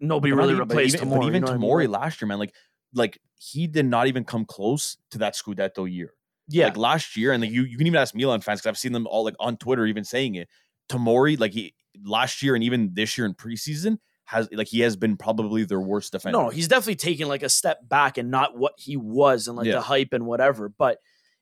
nobody 0.00 0.32
But 0.32 0.36
really 0.38 0.52
even- 0.54 0.68
but 0.68 0.74
replaced 0.74 0.96
even, 0.96 1.08
Tomori. 1.08 1.12
But 1.12 1.22
even 1.26 1.34
you 1.34 1.40
know 1.40 1.46
what 1.46 1.52
I 1.54 1.58
mean? 1.58 1.70
Tomori 1.70 1.88
last 1.88 2.20
year, 2.20 2.28
man, 2.28 2.38
like 2.38 2.54
like 2.94 3.18
he 3.38 3.66
did 3.66 3.86
not 3.86 4.06
even 4.06 4.24
come 4.24 4.44
close 4.44 4.96
to 5.10 5.18
that 5.18 5.34
Scudetto 5.34 5.90
year. 5.92 6.14
yeah, 6.48 6.66
Like 6.66 6.76
last 6.76 7.16
year, 7.16 7.32
and 7.32 7.42
like 7.42 7.50
you, 7.50 7.64
you 7.64 7.76
can 7.76 7.86
even 7.86 8.00
ask 8.00 8.14
Milan 8.14 8.40
fans 8.40 8.60
because 8.60 8.68
I've 8.70 8.78
seen 8.78 8.92
them 8.92 9.06
all 9.06 9.24
like 9.24 9.34
on 9.40 9.56
Twitter 9.56 9.84
even 9.86 10.04
saying 10.04 10.34
it. 10.36 10.48
Tomori, 10.88 11.38
like 11.38 11.52
he 11.52 11.74
last 12.04 12.42
year 12.42 12.54
and 12.54 12.62
even 12.64 12.90
this 12.94 13.18
year 13.18 13.26
in 13.26 13.34
preseason, 13.34 13.98
has 14.26 14.48
like 14.52 14.68
he 14.68 14.80
has 14.80 14.96
been 14.96 15.16
probably 15.16 15.64
their 15.64 15.80
worst 15.80 16.12
defender. 16.12 16.38
no, 16.38 16.48
he's 16.48 16.68
definitely 16.68 16.96
taken 16.96 17.28
like 17.28 17.42
a 17.42 17.48
step 17.48 17.88
back 17.88 18.16
and 18.18 18.30
not 18.30 18.56
what 18.56 18.72
he 18.78 18.96
was 18.96 19.48
and 19.48 19.56
like 19.56 19.66
Yeah. 19.66 19.74
the 19.74 19.80
hype 19.82 20.12
and 20.12 20.24
whatever. 20.26 20.68
But 20.68 20.98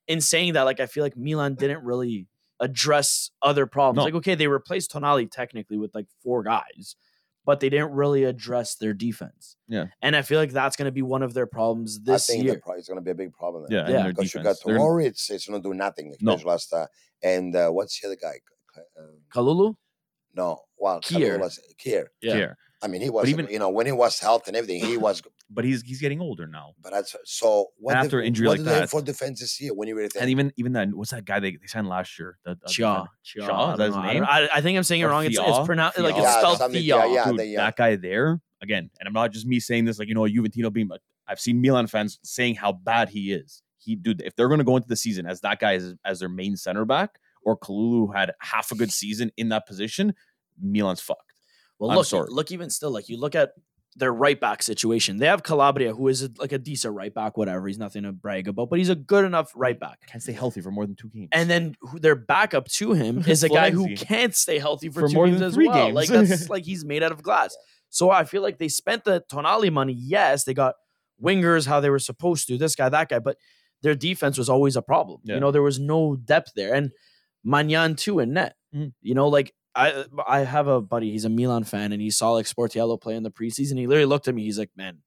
in 0.09 0.21
saying 0.21 0.55
that, 0.55 0.63
like 0.63 0.81
I 0.81 0.87
feel 0.87 1.03
like 1.03 1.17
Milan 1.17 1.55
didn't 1.55 1.85
really 1.85 2.27
address 2.61 3.31
other 3.43 3.67
problems. 3.67 3.99
No. 3.99 4.05
Like 4.05 4.15
okay, 4.15 4.35
they 4.35 4.49
replaced 4.49 4.93
Tonali 4.93 5.31
technically 5.31 5.77
with 5.79 5.95
like 5.95 6.07
four 6.23 6.43
guys, 6.43 6.97
but 7.47 7.61
they 7.61 7.69
didn't 7.69 7.93
really 7.93 8.25
address 8.25 8.77
their 8.77 8.93
defense. 8.95 9.57
Yeah. 9.69 9.87
and 10.03 10.15
I 10.15 10.23
feel 10.23 10.39
like 10.39 10.53
that's 10.53 10.77
going 10.77 10.87
to 10.87 10.93
be 10.93 11.03
one 11.03 11.23
of 11.23 11.33
their 11.35 11.47
problems 11.47 11.99
I 12.07 12.13
this 12.13 12.27
think 12.27 12.45
year. 12.45 12.61
pro- 12.63 12.75
it's 12.75 12.89
gonna 12.89 13.01
be 13.01 13.11
a 13.13 13.15
big 13.15 13.33
problem. 13.33 13.65
There. 13.69 13.79
yeah, 13.79 13.89
Yeah. 13.89 13.97
and 13.97 14.05
their 14.07 14.13
because 14.13 14.35
you 14.35 14.43
got 14.43 14.57
defense. 14.57 14.63
They're- 14.67 14.79
Tomori, 14.79 15.07
it's 15.07 15.31
it's 15.31 15.47
gonna 15.47 15.63
do 15.63 15.73
nothing. 15.75 16.15
No. 16.21 16.35
Last 16.45 16.73
uh, 16.73 16.87
and 17.23 17.55
uh, 17.57 17.71
what's 17.71 17.99
the 18.01 18.09
other 18.09 18.17
guy? 18.21 18.41
Uh, 18.77 19.03
Kalulu, 19.33 19.77
no, 20.35 20.59
well, 20.77 21.01
Kjær. 21.01 21.39
Kalulu's- 21.39 21.61
Kjær. 21.85 22.07
yeah. 22.21 22.35
Kjær. 22.35 22.55
I 22.85 22.89
mean, 22.89 23.01
he 23.01 23.09
was 23.11 23.29
even- 23.31 23.49
you 23.51 23.59
know 23.59 23.71
when 23.71 23.87
he 23.87 23.93
was 23.93 24.19
healthy 24.21 24.51
and 24.51 24.57
everything, 24.57 24.85
he 24.85 24.97
was. 25.09 25.23
but 25.49 25.65
he's 25.65 25.83
he's 25.83 26.01
getting 26.01 26.21
older 26.21 26.47
now. 26.47 26.73
But 26.83 26.93
that's 26.93 27.17
so. 27.25 27.69
What 27.79 27.97
after 27.97 28.21
did, 28.21 28.27
injury 28.29 28.47
what 28.47 28.59
like 28.59 28.67
did 28.67 28.83
that- 28.83 28.91
for 28.91 29.01
defense 29.01 29.41
this 29.41 29.59
year? 29.61 29.73
When 29.75 29.89
you 29.89 29.97
really 29.97 30.09
think? 30.11 30.21
And 30.23 30.31
even 30.31 30.53
even 30.57 30.73
then, 30.73 30.97
what's 30.97 31.11
that 31.13 31.25
guy 31.25 31.41
they, 31.41 31.53
they 31.53 31.67
signed 31.67 31.89
last 31.89 32.19
year? 32.19 32.37
The, 32.45 32.57
the 32.63 32.69
Chia. 32.69 32.87
defender? 32.87 33.09
Chia. 33.23 33.47
Shaw, 33.47 33.73
is 33.73 33.79
that 33.79 33.91
don't 33.91 34.05
his 34.05 34.13
name? 34.15 34.25
I, 34.29 34.49
I 34.55 34.61
think 34.61 34.77
I'm 34.77 34.83
saying 34.85 35.01
it 35.01 35.07
wrong. 35.07 35.25
It's, 35.25 35.39
it's 35.39 35.47
Fial? 35.49 35.65
pronounced 35.67 35.99
like 35.99 36.15
it's 36.15 36.23
Yeah, 36.25 36.39
spelled 36.39 36.59
something- 36.59 36.81
Thea. 36.83 36.97
yeah, 36.99 37.07
yeah. 37.07 37.25
Dude, 37.31 37.39
they, 37.39 37.55
that 37.57 37.77
guy 37.77 37.97
there 37.97 38.41
again, 38.61 38.91
and 39.01 39.07
I'm 39.07 39.13
not 39.15 39.33
just 39.33 39.47
me 39.47 39.61
saying 39.61 39.87
this, 39.87 39.99
like 39.99 40.09
you 40.09 40.15
know, 40.15 40.27
a 40.27 40.29
Juventino 40.31 40.73
being, 40.73 40.89
but 40.89 41.01
I've 41.27 41.41
seen 41.41 41.61
Milan 41.63 41.87
fans 41.87 42.19
saying 42.23 42.57
how 42.57 42.73
bad 42.73 43.09
he 43.09 43.33
is. 43.33 43.63
He, 43.79 43.97
dude, 43.97 44.21
if 44.23 44.35
they're 44.37 44.49
going 44.49 44.59
to 44.59 44.65
go 44.65 44.77
into 44.77 44.89
the 44.89 44.97
season 44.97 45.27
as 45.27 45.41
that 45.43 45.59
guy 45.59 45.75
as, 45.75 45.95
as 46.05 46.21
their 46.21 46.29
main 46.29 46.57
center 46.57 46.85
back, 46.85 47.19
or 47.43 47.59
Kalulu 47.59 48.15
had 48.15 48.33
half 48.41 48.73
a 48.73 48.75
good 48.75 48.91
season 48.91 49.31
in 49.37 49.51
that 49.51 49.67
position, 49.67 50.15
Milan's 50.61 51.01
fucked. 51.03 51.34
Well, 51.79 51.91
I'm 51.91 51.97
look, 51.97 52.07
sorry. 52.07 52.29
look, 52.31 52.51
even 52.53 52.71
still, 52.71 52.91
like 52.91 53.09
you 53.09 53.19
look 53.19 53.35
at 53.35 53.51
their 53.97 54.13
right 54.13 54.41
back 54.41 54.63
situation. 54.63 55.19
They 55.19 55.27
have 55.27 55.43
Calabria, 55.43 55.95
who 55.95 56.09
is 56.09 56.23
a, 56.23 56.31
like 56.39 56.53
a 56.53 56.59
decent 56.59 56.95
right 56.95 57.15
back, 57.15 57.37
whatever. 57.37 57.67
He's 57.69 57.79
nothing 57.79 58.03
to 58.03 58.13
brag 58.13 58.49
about, 58.49 58.71
but 58.71 58.79
he's 58.79 58.89
a 58.89 58.95
good 58.95 59.25
enough 59.25 59.53
right 59.55 59.79
back. 59.79 60.01
Can't 60.07 60.23
stay 60.23 60.33
healthy 60.33 60.61
for 60.61 60.71
more 60.71 60.87
than 60.87 60.97
two 60.97 61.09
games. 61.09 61.29
And 61.33 61.49
then 61.49 61.77
who, 61.81 62.01
their 62.01 62.17
backup 62.17 62.69
to 62.71 62.93
him 62.93 63.19
is 63.27 63.45
a 63.45 63.49
guy 63.49 63.71
who 63.71 63.95
can't 63.95 64.35
stay 64.35 64.59
healthy 64.59 64.89
for, 64.89 65.03
For 65.03 65.09
two 65.09 65.15
more 65.15 65.27
games 65.27 65.39
than 65.39 65.49
as 65.49 65.55
three 65.55 65.69
well. 65.69 65.93
Like 65.93 66.09
that's 66.09 66.49
like 66.51 66.65
he's 66.65 66.85
made 66.85 67.03
out 67.03 67.13
of 67.13 67.23
glass. 67.23 67.57
So 67.91 68.11
I 68.11 68.25
feel 68.25 68.43
like 68.43 68.59
they 68.59 68.69
spent 68.69 69.05
the 69.05 69.23
Tonali 69.31 69.73
money. 69.73 69.95
Yes, 69.97 70.45
they 70.45 70.55
got 70.55 70.75
wingers 71.23 71.67
how 71.67 71.79
they 71.81 71.91
were 71.91 72.01
supposed 72.01 72.49
to. 72.49 72.59
This 72.59 72.75
guy, 72.75 72.89
that 72.89 73.09
guy, 73.09 73.21
but 73.21 73.37
their 73.83 73.95
defense 73.95 74.37
was 74.37 74.49
always 74.49 74.75
a 74.75 74.83
problem. 74.83 75.21
Yeah. 75.23 75.35
You 75.35 75.41
know, 75.41 75.53
there 75.53 75.63
was 75.63 75.79
no 75.79 76.17
depth 76.17 76.53
there, 76.57 76.75
and 76.75 76.91
Maignan 77.47 77.97
too 77.97 78.19
in 78.19 78.33
net. 78.33 78.57
Mhm. 78.75 78.93
You 79.03 79.15
know, 79.15 79.29
like 79.29 79.55
I 79.75 79.91
uh, 79.93 80.05
I 80.27 80.41
have 80.41 80.67
a 80.69 80.81
buddy. 80.81 81.11
He's 81.11 81.25
a 81.25 81.29
Milan 81.29 81.65
fan, 81.65 81.93
and 81.93 82.01
he 82.01 82.11
saw 82.11 82.33
like 82.33 82.47
Sportiello 82.47 83.01
play 83.01 83.15
in 83.17 83.23
the 83.23 83.31
preseason. 83.31 83.79
He 83.79 83.87
literally 83.87 84.07
looked 84.07 84.29
at 84.29 84.35
me. 84.35 84.45
He's 84.45 84.59
like, 84.59 84.71
"Man, 84.77 84.99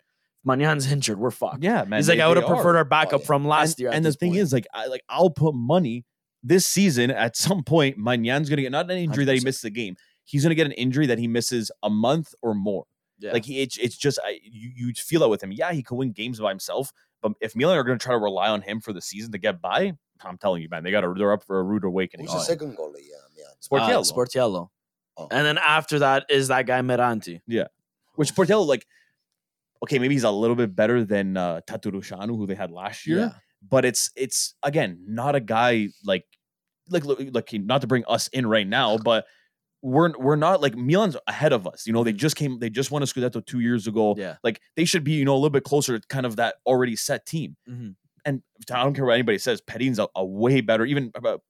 if 0.43 0.91
injured. 0.91 1.19
We're 1.19 1.31
fucked." 1.31 1.63
yeah, 1.63 1.83
man, 1.85 1.99
He's 1.99 2.09
like, 2.09 2.17
they- 2.17 2.21
"I 2.23 2.27
would 2.27 2.37
have 2.37 2.45
preferred 2.47 2.75
are. 2.75 2.79
our 2.79 2.85
backup 2.85 3.21
yeah. 3.21 3.27
from 3.27 3.47
last 3.47 3.73
and, 3.73 3.79
year." 3.79 3.91
And 3.91 4.03
the 4.05 4.11
thing 4.13 4.31
point. 4.31 4.41
is, 4.41 4.53
like, 4.53 4.67
I 4.73 4.87
like 4.87 5.01
I'll 5.09 5.29
put 5.29 5.53
money 5.55 6.05
this 6.43 6.65
season 6.65 7.11
at 7.11 7.35
some 7.37 7.63
point. 7.63 7.97
Maignan's 7.97 8.49
gonna 8.49 8.61
get 8.61 8.71
not 8.71 8.89
an 8.91 8.97
injury 8.97 9.25
that 9.25 9.33
he 9.33 9.39
100%. 9.39 9.43
misses 9.45 9.63
a 9.63 9.69
game. 9.69 9.95
He's 10.25 10.43
gonna 10.43 10.55
get 10.55 10.65
an 10.65 10.73
injury 10.73 11.05
that 11.07 11.19
he 11.19 11.27
misses 11.27 11.71
a 11.83 11.89
month 11.89 12.33
or 12.41 12.53
more. 12.53 12.83
Yeah. 13.19 13.31
Like 13.31 13.45
he, 13.45 13.61
it's, 13.61 13.77
it's 13.77 13.97
just 13.97 14.19
I, 14.23 14.39
you 14.43 14.71
you 14.75 14.93
feel 14.93 15.21
that 15.21 15.29
with 15.29 15.41
him. 15.41 15.51
Yeah, 15.51 15.71
he 15.71 15.81
could 15.81 15.95
win 15.95 16.11
games 16.11 16.39
by 16.39 16.49
himself, 16.49 16.91
but 17.21 17.31
if 17.41 17.55
Milan 17.55 17.77
are 17.77 17.83
gonna 17.83 17.97
try 17.97 18.13
to 18.13 18.19
rely 18.19 18.49
on 18.49 18.61
him 18.61 18.79
for 18.81 18.93
the 18.93 19.01
season 19.01 19.31
to 19.31 19.37
get 19.37 19.61
by, 19.61 19.93
I'm 20.23 20.37
telling 20.37 20.61
you, 20.61 20.69
man, 20.69 20.83
they 20.83 20.91
got 20.91 21.01
to 21.01 21.13
they're 21.17 21.31
up 21.31 21.43
for 21.43 21.59
a 21.59 21.63
rude 21.63 21.83
awakening. 21.83 22.25
Who's 22.25 22.33
the 22.33 22.39
Oh, 22.39 22.43
second 22.43 22.77
goalie? 22.77 22.96
Sportiello, 23.61 23.99
Uh, 23.99 24.13
Sportiello. 24.13 24.69
Oh. 25.17 25.27
And 25.31 25.45
then 25.45 25.57
after 25.57 25.99
that 25.99 26.25
is 26.29 26.47
that 26.49 26.65
guy 26.67 26.81
Mirante. 26.81 27.41
Yeah. 27.47 27.67
Which 28.15 28.33
Sportiello 28.33 28.65
like. 28.65 28.85
Okay, 29.83 29.99
maybe 29.99 30.15
he's 30.15 30.23
a 30.23 30.31
little 30.31 30.55
bit 30.55 30.75
better 30.75 31.03
than 31.03 31.37
uh, 31.37 31.61
Tătărușanu, 31.67 32.29
who 32.35 32.47
they 32.47 32.55
had 32.55 32.71
last 32.71 33.05
year. 33.05 33.19
Yeah. 33.19 33.29
but 33.67 33.85
it's 33.85 34.11
it's 34.15 34.55
again 34.63 34.99
not 35.07 35.35
a 35.35 35.39
guy 35.39 35.89
like 36.03 36.25
like 36.89 37.03
like 37.05 37.53
not 37.53 37.81
to 37.81 37.87
bring 37.87 38.03
us 38.07 38.27
in 38.29 38.45
right 38.47 38.67
now, 38.67 38.97
but 38.97 39.25
we're 39.83 40.13
we're 40.17 40.35
not 40.35 40.61
like 40.61 40.75
Milan's 40.75 41.15
ahead 41.27 41.53
of 41.53 41.67
us. 41.67 41.85
You 41.85 41.93
know, 41.93 42.03
they 42.03 42.13
just 42.13 42.35
came 42.35 42.57
they 42.59 42.69
just 42.71 42.89
won 42.91 43.03
a 43.03 43.05
Scudetto 43.05 43.45
two 43.45 43.59
years 43.59 43.85
ago. 43.87 44.15
Yeah. 44.17 44.37
Like 44.43 44.61
they 44.75 44.85
should 44.85 45.03
be 45.03 45.13
you 45.13 45.25
know 45.25 45.33
a 45.33 45.37
little 45.41 45.49
bit 45.51 45.63
closer 45.63 45.97
to 45.99 46.07
kind 46.07 46.25
of 46.25 46.35
that 46.37 46.55
already 46.65 46.95
set 46.95 47.25
team. 47.25 47.55
Mhm. 47.69 47.95
And 48.25 48.41
I 48.71 48.83
don't 48.83 48.93
care 48.95 49.05
what 49.05 49.13
anybody 49.13 49.37
says, 49.37 49.61
Perin's 49.61 49.99
a, 49.99 50.07
a 50.15 50.25
way 50.25 50.59
better, 50.61 50.85
even 50.85 51.11
about 51.15 51.41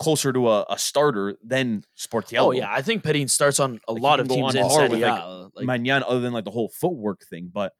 closer 0.00 0.32
to 0.32 0.48
a, 0.50 0.66
a 0.68 0.78
starter 0.78 1.36
than 1.44 1.84
Sportiello. 1.96 2.38
Oh 2.46 2.50
yeah, 2.50 2.72
I 2.72 2.82
think 2.82 3.02
Perin 3.04 3.28
starts 3.28 3.60
on 3.60 3.80
a 3.88 3.92
Like, 3.92 4.02
lot 4.02 4.20
of 4.20 4.28
teams 4.28 4.54
on 4.54 4.56
in 4.56 4.62
par 4.68 4.70
Serie 4.78 4.88
with, 4.90 5.00
like, 5.02 5.22
A. 5.22 5.48
Like, 5.54 5.66
Maignan, 5.66 6.02
other 6.06 6.20
than 6.20 6.32
like 6.32 6.44
the 6.44 6.50
whole 6.50 6.68
footwork 6.68 7.22
thing, 7.28 7.50
but 7.52 7.72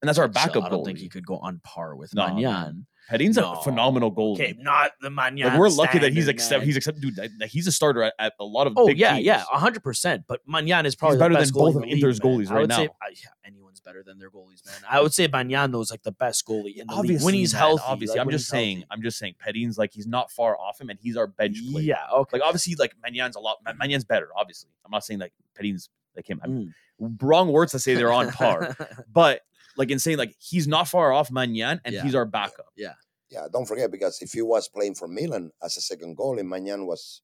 and 0.00 0.08
that's 0.08 0.18
our 0.18 0.28
backup 0.28 0.64
I 0.64 0.68
don't 0.68 0.80
goalie. 0.82 0.84
think 0.86 0.98
he 0.98 1.08
could 1.08 1.26
go 1.26 1.38
on 1.38 1.60
par 1.64 1.94
with 1.96 2.14
No, 2.14 2.26
Maignan. 2.26 2.86
Man. 3.10 3.20
No. 3.36 3.52
a 3.54 3.62
phenomenal 3.62 4.12
goalie. 4.12 4.34
Okay, 4.34 4.56
not 4.58 4.92
the 5.00 5.08
Maignan. 5.08 5.44
Like 5.46 5.58
we're 5.58 5.68
lucky 5.70 5.98
that 6.00 6.12
he's 6.12 6.28
accept 6.28 6.64
he's 6.64 6.76
accepted 6.76 7.00
dude 7.02 7.16
that, 7.16 7.30
that 7.38 7.48
he's 7.48 7.66
a 7.66 7.72
starter 7.72 8.02
at, 8.02 8.14
at 8.18 8.34
a 8.38 8.44
lot 8.44 8.66
of 8.66 8.74
Oh 8.76 8.86
big 8.86 8.98
yeah, 8.98 9.14
teams. 9.14 9.24
yeah, 9.26 9.42
hundred 9.48 9.82
percent. 9.82 10.24
But 10.28 10.40
Maignan 10.46 10.84
is 10.84 10.94
probably 10.94 11.18
better 11.18 11.34
the 11.34 11.40
than 11.40 11.50
both 11.52 11.76
of 11.76 11.82
in 11.82 11.88
league, 11.88 11.98
Inter's 11.98 12.22
man. 12.22 12.32
goalies 12.38 12.50
I 12.50 12.54
right 12.54 12.60
would 12.62 12.72
say, 12.72 12.84
now. 12.84 12.90
uh, 13.02 13.10
yeah, 13.12 13.28
anyone's 13.46 13.80
better 13.80 14.02
than 14.02 14.18
their 14.18 14.30
goalies, 14.30 14.64
man. 14.66 14.74
I 14.90 15.00
would 15.00 15.14
say 15.14 15.26
Bagnano 15.28 15.80
is 15.82 15.90
like 15.90 16.02
the 16.02 16.12
best 16.12 16.46
goalie 16.46 16.76
in 16.76 16.86
the 16.86 16.96
league 16.96 17.22
when 17.22 17.34
he's 17.34 17.52
man, 17.54 17.60
healthy. 17.62 17.82
Obviously, 17.86 18.18
like, 18.18 18.26
I'm 18.26 18.30
just 18.30 18.48
saying. 18.48 18.76
healthy. 18.78 18.86
I'm 18.90 19.02
just 19.02 19.18
saying. 19.18 19.34
Perin's 19.38 19.78
like 19.78 19.92
he's 19.92 20.06
not 20.06 20.30
far 20.30 20.58
off 20.58 20.80
him, 20.80 20.90
and 20.90 20.98
he's 21.00 21.16
our 21.16 21.26
bench 21.26 21.58
player. 21.72 21.84
Yeah, 21.84 22.06
okay. 22.12 22.38
Like 22.38 22.42
obviously, 22.46 22.74
like 22.74 22.94
Maignan's 23.02 23.36
a 23.36 23.40
lot. 23.40 23.56
Man- 23.64 23.78
Maignan's 23.78 24.04
better. 24.04 24.28
Obviously, 24.36 24.70
I'm 24.84 24.90
not 24.90 25.04
saying 25.04 25.20
like 25.20 25.32
Perin's 25.54 25.88
like 26.16 26.28
him. 26.28 26.40
I'm 26.42 26.74
Mm. 27.00 27.16
wrong 27.22 27.52
words 27.52 27.72
to 27.72 27.78
say 27.78 27.94
they're 27.94 28.12
on 28.12 28.30
par, 28.32 28.76
but 29.12 29.42
like 29.78 29.90
insane. 29.90 30.18
like 30.18 30.34
he's 30.38 30.66
not 30.68 30.88
far 30.88 31.12
off 31.12 31.30
Maignan, 31.30 31.80
and 31.84 31.94
Yeah. 31.94 32.02
he's 32.02 32.14
our 32.14 32.26
backup. 32.26 32.66
Yeah, 32.76 32.92
yeah, 33.30 33.46
don't 33.52 33.64
forget 33.66 33.90
because 33.90 34.20
if 34.20 34.32
he 34.32 34.42
was 34.42 34.68
playing 34.68 34.94
for 34.96 35.08
Milan 35.08 35.50
as 35.62 35.76
a 35.76 35.80
second 35.80 36.16
goalie, 36.18 36.40
Maignan 36.42 36.86
was 36.86 37.22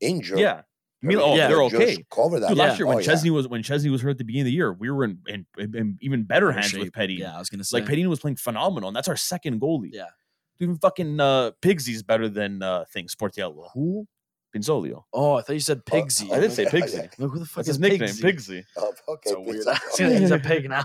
injured. 0.00 0.38
Yeah, 0.40 0.62
Milan, 1.02 1.24
oh, 1.24 1.36
Yeah. 1.36 1.48
they're 1.48 1.68
Just 1.68 1.74
okay. 1.74 2.04
Cover 2.10 2.40
that. 2.40 2.48
Dude, 2.48 2.58
last 2.58 2.78
year 2.78 2.86
when 2.86 2.96
Oh, 2.96 3.00
yeah. 3.00 3.06
Szczęsny 3.12 3.30
was 3.30 3.46
when 3.48 3.62
Szczęsny 3.62 3.90
was 3.90 4.02
hurt 4.02 4.10
at 4.10 4.18
the 4.18 4.24
beginning 4.24 4.42
of 4.42 4.46
the 4.46 4.52
year, 4.52 4.72
we 4.72 4.90
were 4.90 5.04
in, 5.04 5.18
in, 5.28 5.46
in 5.58 5.98
even 6.00 6.24
better 6.24 6.48
Better 6.48 6.52
hands 6.60 6.70
shape. 6.70 6.80
with 6.80 6.92
Petty. 6.92 7.14
Yeah, 7.14 7.36
I 7.36 7.38
was 7.38 7.48
gonna 7.50 7.64
say. 7.64 7.78
Like 7.78 7.86
Petty 7.86 8.06
was 8.06 8.20
playing 8.20 8.36
phenomenal, 8.36 8.88
and 8.88 8.96
that's 8.96 9.08
our 9.08 9.16
second 9.16 9.60
goalie. 9.60 9.90
Yeah. 9.92 10.06
Even 10.60 10.78
fucking 10.78 11.18
uh, 11.18 11.50
Pigsy's 11.60 12.02
better 12.04 12.28
than 12.28 12.62
uh, 12.62 12.84
things 12.92 13.14
Sportiello. 13.14 13.68
Who? 13.74 14.06
Pinsoglio. 14.54 15.04
Oh, 15.12 15.34
I 15.34 15.42
thought 15.42 15.52
you 15.54 15.60
said 15.60 15.82
Oh, 15.90 15.90
Pigsy. 15.96 16.30
I 16.32 16.40
did 16.40 16.52
say 16.52 16.64
Pigsy. 16.66 16.98
Like, 17.00 17.14
who 17.16 17.38
the 17.38 17.46
fuck 17.46 17.64
That's 17.64 17.68
is 17.68 17.76
his 17.76 17.80
nickname, 17.80 18.08
Pigsy? 18.10 18.22
Pigsy. 18.22 18.64
Oh, 18.76 18.92
okay, 19.08 19.30
It's 19.30 19.32
a 19.32 19.40
weird. 19.40 20.12
He's 20.20 20.30
a 20.30 20.38
pig 20.38 20.68
now. 20.68 20.84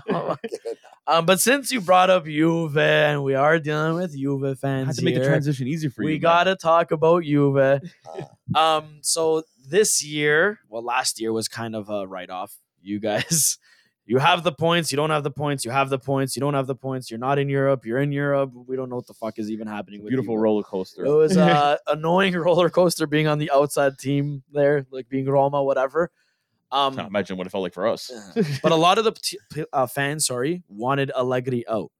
Um, 1.06 1.24
but 1.26 1.40
since 1.40 1.70
you 1.72 1.80
brought 1.80 2.10
up 2.10 2.24
Juve 2.26 2.76
and 2.76 3.22
we 3.24 3.34
are 3.34 3.58
dealing 3.58 3.94
with 3.94 4.16
Juve 4.16 4.44
I 4.44 4.54
fans 4.54 4.86
had 4.88 4.96
to 4.96 5.04
make 5.04 5.14
the 5.14 5.24
transition 5.24 5.66
easy 5.66 5.88
for 5.88 6.02
you. 6.02 6.06
we 6.06 6.12
man. 6.14 6.20
gotta 6.20 6.56
talk 6.56 6.90
about 6.90 7.22
Juve. 7.24 7.80
Ah, 8.54 8.78
Um, 8.78 8.98
so 9.02 9.42
this 9.68 10.02
year, 10.04 10.58
well, 10.68 10.82
last 10.82 11.20
year 11.20 11.32
was 11.32 11.48
kind 11.48 11.74
of 11.76 11.88
a 11.90 12.06
write 12.06 12.30
off. 12.30 12.54
You 12.82 13.00
guys, 13.00 13.58
you 14.08 14.16
have 14.16 14.42
the 14.42 14.52
points, 14.52 14.90
you 14.90 14.96
don't 14.96 15.10
have 15.10 15.22
the 15.22 15.30
points, 15.30 15.66
you 15.66 15.70
have 15.70 15.90
the 15.90 15.98
points, 15.98 16.34
you 16.34 16.40
don't 16.40 16.54
have 16.54 16.66
the 16.66 16.74
points. 16.74 17.10
You're 17.10 17.18
not 17.20 17.38
in 17.38 17.50
Europe, 17.50 17.84
you're 17.84 17.98
in 17.98 18.10
Europe. 18.10 18.50
We 18.66 18.74
don't 18.74 18.88
know 18.88 18.96
what 18.96 19.06
the 19.06 19.12
fuck 19.12 19.38
is 19.38 19.50
even 19.50 19.66
happening 19.66 20.02
with 20.02 20.08
beautiful 20.08 20.34
Juve. 20.34 20.42
roller 20.42 20.62
coaster. 20.62 21.04
It 21.04 21.10
was 21.12 21.36
uh 21.36 21.76
annoying 21.86 22.34
roller 22.34 22.70
coaster 22.70 23.06
being 23.06 23.26
on 23.26 23.38
the 23.38 23.50
outside 23.50 23.98
team 23.98 24.42
there, 24.50 24.86
like 24.90 25.10
being 25.10 25.26
Roma, 25.26 25.62
whatever. 25.62 26.10
Um, 26.72 26.96
Can't 26.96 27.08
imagine 27.08 27.36
what 27.36 27.46
it 27.46 27.50
felt 27.50 27.62
like 27.64 27.74
for 27.74 27.86
us. 27.86 28.10
but 28.62 28.72
a 28.72 28.76
lot 28.76 28.96
of 28.96 29.04
the 29.04 29.12
t- 29.12 29.38
p- 29.52 29.64
uh, 29.72 29.86
fans, 29.86 30.26
sorry, 30.26 30.62
wanted 30.68 31.10
Allegri 31.14 31.68
out. 31.68 31.90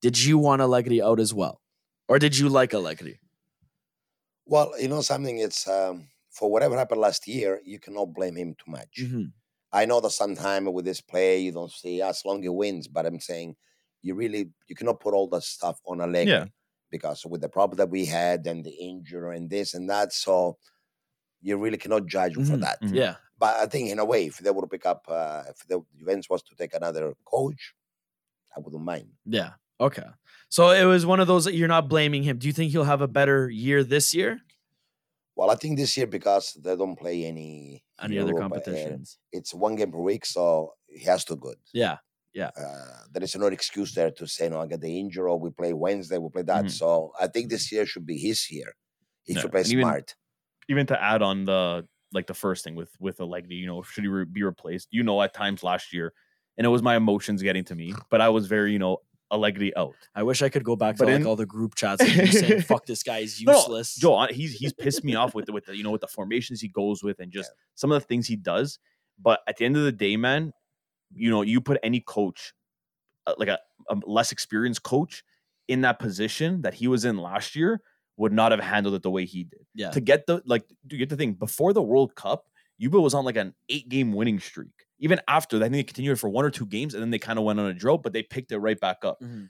Did 0.00 0.18
you 0.22 0.38
want 0.38 0.62
Allegri 0.62 1.02
out 1.02 1.20
as 1.20 1.34
well, 1.34 1.60
or 2.08 2.18
did 2.18 2.38
you 2.38 2.48
like 2.48 2.72
Allegri? 2.72 3.20
Well, 4.46 4.72
you 4.80 4.88
know 4.88 5.02
something. 5.02 5.38
It's 5.38 5.68
um, 5.68 6.08
for 6.30 6.50
whatever 6.50 6.76
happened 6.78 7.00
last 7.02 7.28
year. 7.28 7.60
You 7.62 7.78
cannot 7.78 8.14
blame 8.14 8.36
him 8.36 8.54
too 8.54 8.70
much. 8.70 9.00
Mm-hmm. 9.00 9.24
I 9.72 9.84
know 9.86 10.00
that 10.00 10.10
sometimes 10.10 10.68
with 10.70 10.84
this 10.84 11.00
play 11.00 11.38
you 11.40 11.52
don't 11.52 11.70
see 11.72 12.00
as 12.02 12.24
long 12.24 12.42
he 12.42 12.48
wins, 12.48 12.88
but 12.88 13.06
I'm 13.06 13.20
saying 13.20 13.56
you 14.02 14.14
really 14.14 14.50
you 14.68 14.74
cannot 14.76 15.00
put 15.00 15.14
all 15.14 15.28
the 15.28 15.40
stuff 15.40 15.80
on 15.86 16.00
Allegri 16.00 16.32
Yeah. 16.32 16.46
because 16.90 17.24
with 17.26 17.40
the 17.42 17.48
problem 17.48 17.76
that 17.78 17.90
we 17.90 18.06
had 18.06 18.46
and 18.46 18.64
the 18.64 18.70
injury 18.72 19.36
and 19.36 19.50
this 19.50 19.74
and 19.74 19.88
that, 19.90 20.12
so 20.12 20.58
you 21.42 21.56
really 21.58 21.78
cannot 21.78 22.06
judge 22.06 22.36
him 22.36 22.44
for 22.44 22.56
that. 22.58 22.80
Mhm. 22.82 22.94
Yeah, 22.94 23.16
But 23.38 23.56
I 23.56 23.66
think 23.66 23.90
in 23.90 23.98
a 24.00 24.04
way, 24.04 24.26
if 24.26 24.38
they 24.38 24.50
would 24.50 24.70
pick 24.70 24.86
up, 24.86 25.04
uh, 25.08 25.44
if 25.48 25.66
the 25.68 25.80
Juventus 25.96 26.28
was 26.28 26.42
to 26.44 26.56
take 26.56 26.74
another 26.74 27.14
coach, 27.24 27.74
I 28.56 28.60
wouldn't 28.60 28.84
mind. 28.84 29.12
yeah, 29.26 29.54
okay. 29.80 30.06
So 30.50 30.70
it 30.70 30.84
was 30.84 31.06
one 31.06 31.20
of 31.20 31.28
those 31.28 31.44
that 31.44 31.54
you're 31.54 31.68
not 31.68 31.88
blaming 31.88 32.22
him. 32.24 32.38
Do 32.38 32.46
you 32.48 32.52
think 32.52 32.72
he'll 32.72 32.84
have 32.84 33.02
a 33.02 33.08
better 33.08 33.48
year 33.50 33.84
this 33.84 34.14
year? 34.14 34.40
Well, 35.36 35.50
I 35.50 35.54
think 35.54 35.76
this 35.78 35.96
year 35.96 36.06
because 36.06 36.54
they 36.54 36.74
don't 36.76 36.96
play 36.96 37.24
any 37.24 37.84
Any 38.02 38.18
other 38.18 38.34
competitions? 38.34 39.18
It's 39.32 39.52
one 39.54 39.74
game 39.76 39.92
per 39.92 39.98
week, 39.98 40.24
so 40.24 40.74
he 40.86 41.04
has 41.04 41.24
to 41.26 41.36
good. 41.36 41.56
Yeah, 41.72 42.50
uh, 42.56 43.04
there 43.12 43.22
is 43.24 43.34
no 43.36 43.46
excuse 43.46 43.94
there 43.94 44.10
to 44.12 44.26
say, 44.26 44.48
no, 44.48 44.60
I 44.60 44.66
get 44.66 44.80
the 44.80 45.00
injury, 45.00 45.28
or 45.28 45.38
we 45.40 45.50
play 45.50 45.72
Wednesday, 45.72 46.18
we 46.18 46.28
play 46.28 46.42
that. 46.42 46.66
Mhm. 46.66 46.70
So 46.70 47.12
I 47.20 47.26
think 47.26 47.48
this 47.50 47.72
year 47.72 47.84
should 47.86 48.06
be 48.06 48.16
his 48.18 48.48
year. 48.50 48.74
He 49.24 49.32
Yeah, 49.34 49.40
should 49.40 49.50
play 49.50 49.62
and 49.62 49.72
even- 49.72 49.82
smart. 49.82 50.14
Even 50.68 50.86
to 50.86 51.02
add 51.02 51.22
on 51.22 51.44
the 51.44 51.88
like 52.12 52.26
the 52.26 52.34
first 52.34 52.62
thing 52.64 52.74
with 52.74 52.94
with 53.00 53.20
Allegri, 53.20 53.56
you 53.56 53.66
know, 53.66 53.82
should 53.82 54.04
he 54.04 54.08
re- 54.08 54.24
be 54.24 54.42
replaced? 54.42 54.88
You 54.92 55.02
know, 55.02 55.20
at 55.22 55.34
times 55.34 55.62
last 55.62 55.92
year, 55.92 56.12
and 56.56 56.64
it 56.66 56.68
was 56.70 56.82
my 56.82 56.94
emotions 56.96 57.42
getting 57.42 57.64
to 57.64 57.74
me, 57.74 57.92
but 58.10 58.20
I 58.20 58.28
was 58.28 58.46
very, 58.46 58.72
you 58.72 58.78
know, 58.78 58.98
Allegri 59.30 59.76
out. 59.76 59.94
I 60.14 60.22
wish 60.22 60.42
I 60.42 60.48
could 60.48 60.64
go 60.64 60.76
back 60.76 60.96
to 60.96 61.04
But 61.04 61.12
like 61.12 61.26
all 61.26 61.36
the 61.36 61.46
group 61.46 61.74
chats 61.74 62.02
and 62.02 62.32
saying, 62.32 62.60
"Fuck 62.68 62.86
this 62.86 63.02
guy, 63.02 63.20
he's 63.20 63.42
No, 63.42 63.52
no, 63.52 63.58
useless." 63.58 63.94
Joe, 63.96 64.26
he's 64.30 64.54
he's 64.54 64.72
pissed 64.72 65.04
me 65.04 65.14
off 65.14 65.34
with 65.34 65.46
the, 65.46 65.52
with 65.52 65.66
the 65.66 65.76
you 65.76 65.84
know 65.84 65.90
with 65.90 66.00
the 66.00 66.06
formations 66.08 66.60
he 66.60 66.68
goes 66.68 67.02
with 67.02 67.20
and 67.20 67.30
just 67.30 67.50
some 67.74 67.92
of 67.92 68.00
the 68.00 68.06
things 68.06 68.26
he 68.26 68.36
does. 68.36 68.78
But 69.20 69.40
at 69.46 69.56
the 69.56 69.64
end 69.64 69.76
of 69.76 69.82
the 69.82 69.92
day, 69.92 70.16
man, 70.16 70.52
you 71.14 71.30
know, 71.30 71.42
you 71.42 71.60
put 71.60 71.78
any 71.82 72.00
coach, 72.00 72.52
uh, 73.26 73.34
like 73.36 73.48
a, 73.48 73.58
a 73.90 73.96
less 74.06 74.32
experienced 74.32 74.82
coach, 74.82 75.24
in 75.66 75.82
that 75.82 75.98
position 75.98 76.62
that 76.62 76.74
he 76.74 76.88
was 76.88 77.04
in 77.04 77.18
last 77.18 77.54
year, 77.56 77.80
would 78.16 78.32
not 78.32 78.52
have 78.52 78.60
handled 78.60 78.94
it 78.94 79.02
the 79.02 79.10
way 79.10 79.24
he 79.24 79.44
did. 79.44 79.66
yeah, 79.74 79.90
To 79.90 80.00
get 80.00 80.26
the 80.26 80.42
like, 80.46 80.64
you 80.90 80.98
get 80.98 81.08
the 81.08 81.16
thing 81.16 81.34
before 81.34 81.72
the 81.72 81.82
World 81.82 82.14
Cup, 82.14 82.46
Juve 82.80 82.92
was 82.94 83.14
on 83.14 83.24
like 83.24 83.36
an 83.36 83.54
eight 83.68 83.88
game 83.88 84.12
winning 84.12 84.38
streak. 84.40 84.70
Even 85.00 85.20
after 85.28 85.58
that, 85.58 85.66
I 85.66 85.68
think 85.68 85.74
they 85.78 85.84
continued 85.84 86.18
for 86.20 86.28
one 86.28 86.44
or 86.44 86.50
two 86.50 86.66
games, 86.66 86.94
and 86.94 87.02
then 87.02 87.10
they 87.10 87.18
kind 87.18 87.38
of 87.38 87.44
went 87.44 87.60
on 87.60 87.66
a 87.66 87.74
drought, 87.74 88.02
but 88.02 88.12
they 88.12 88.22
picked 88.22 88.52
it 88.52 88.58
right 88.58 88.78
back 88.78 89.04
up 89.04 89.20
Mhm. 89.22 89.48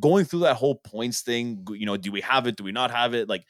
going 0.00 0.24
through 0.24 0.40
that 0.40 0.56
whole 0.56 0.76
points 0.76 1.20
thing, 1.22 1.64
you 1.70 1.86
know, 1.86 1.96
do 1.96 2.10
we 2.12 2.20
have 2.20 2.46
it? 2.46 2.56
Do 2.56 2.64
we 2.64 2.72
not 2.72 2.90
have 2.90 3.14
it? 3.14 3.28
Like, 3.28 3.44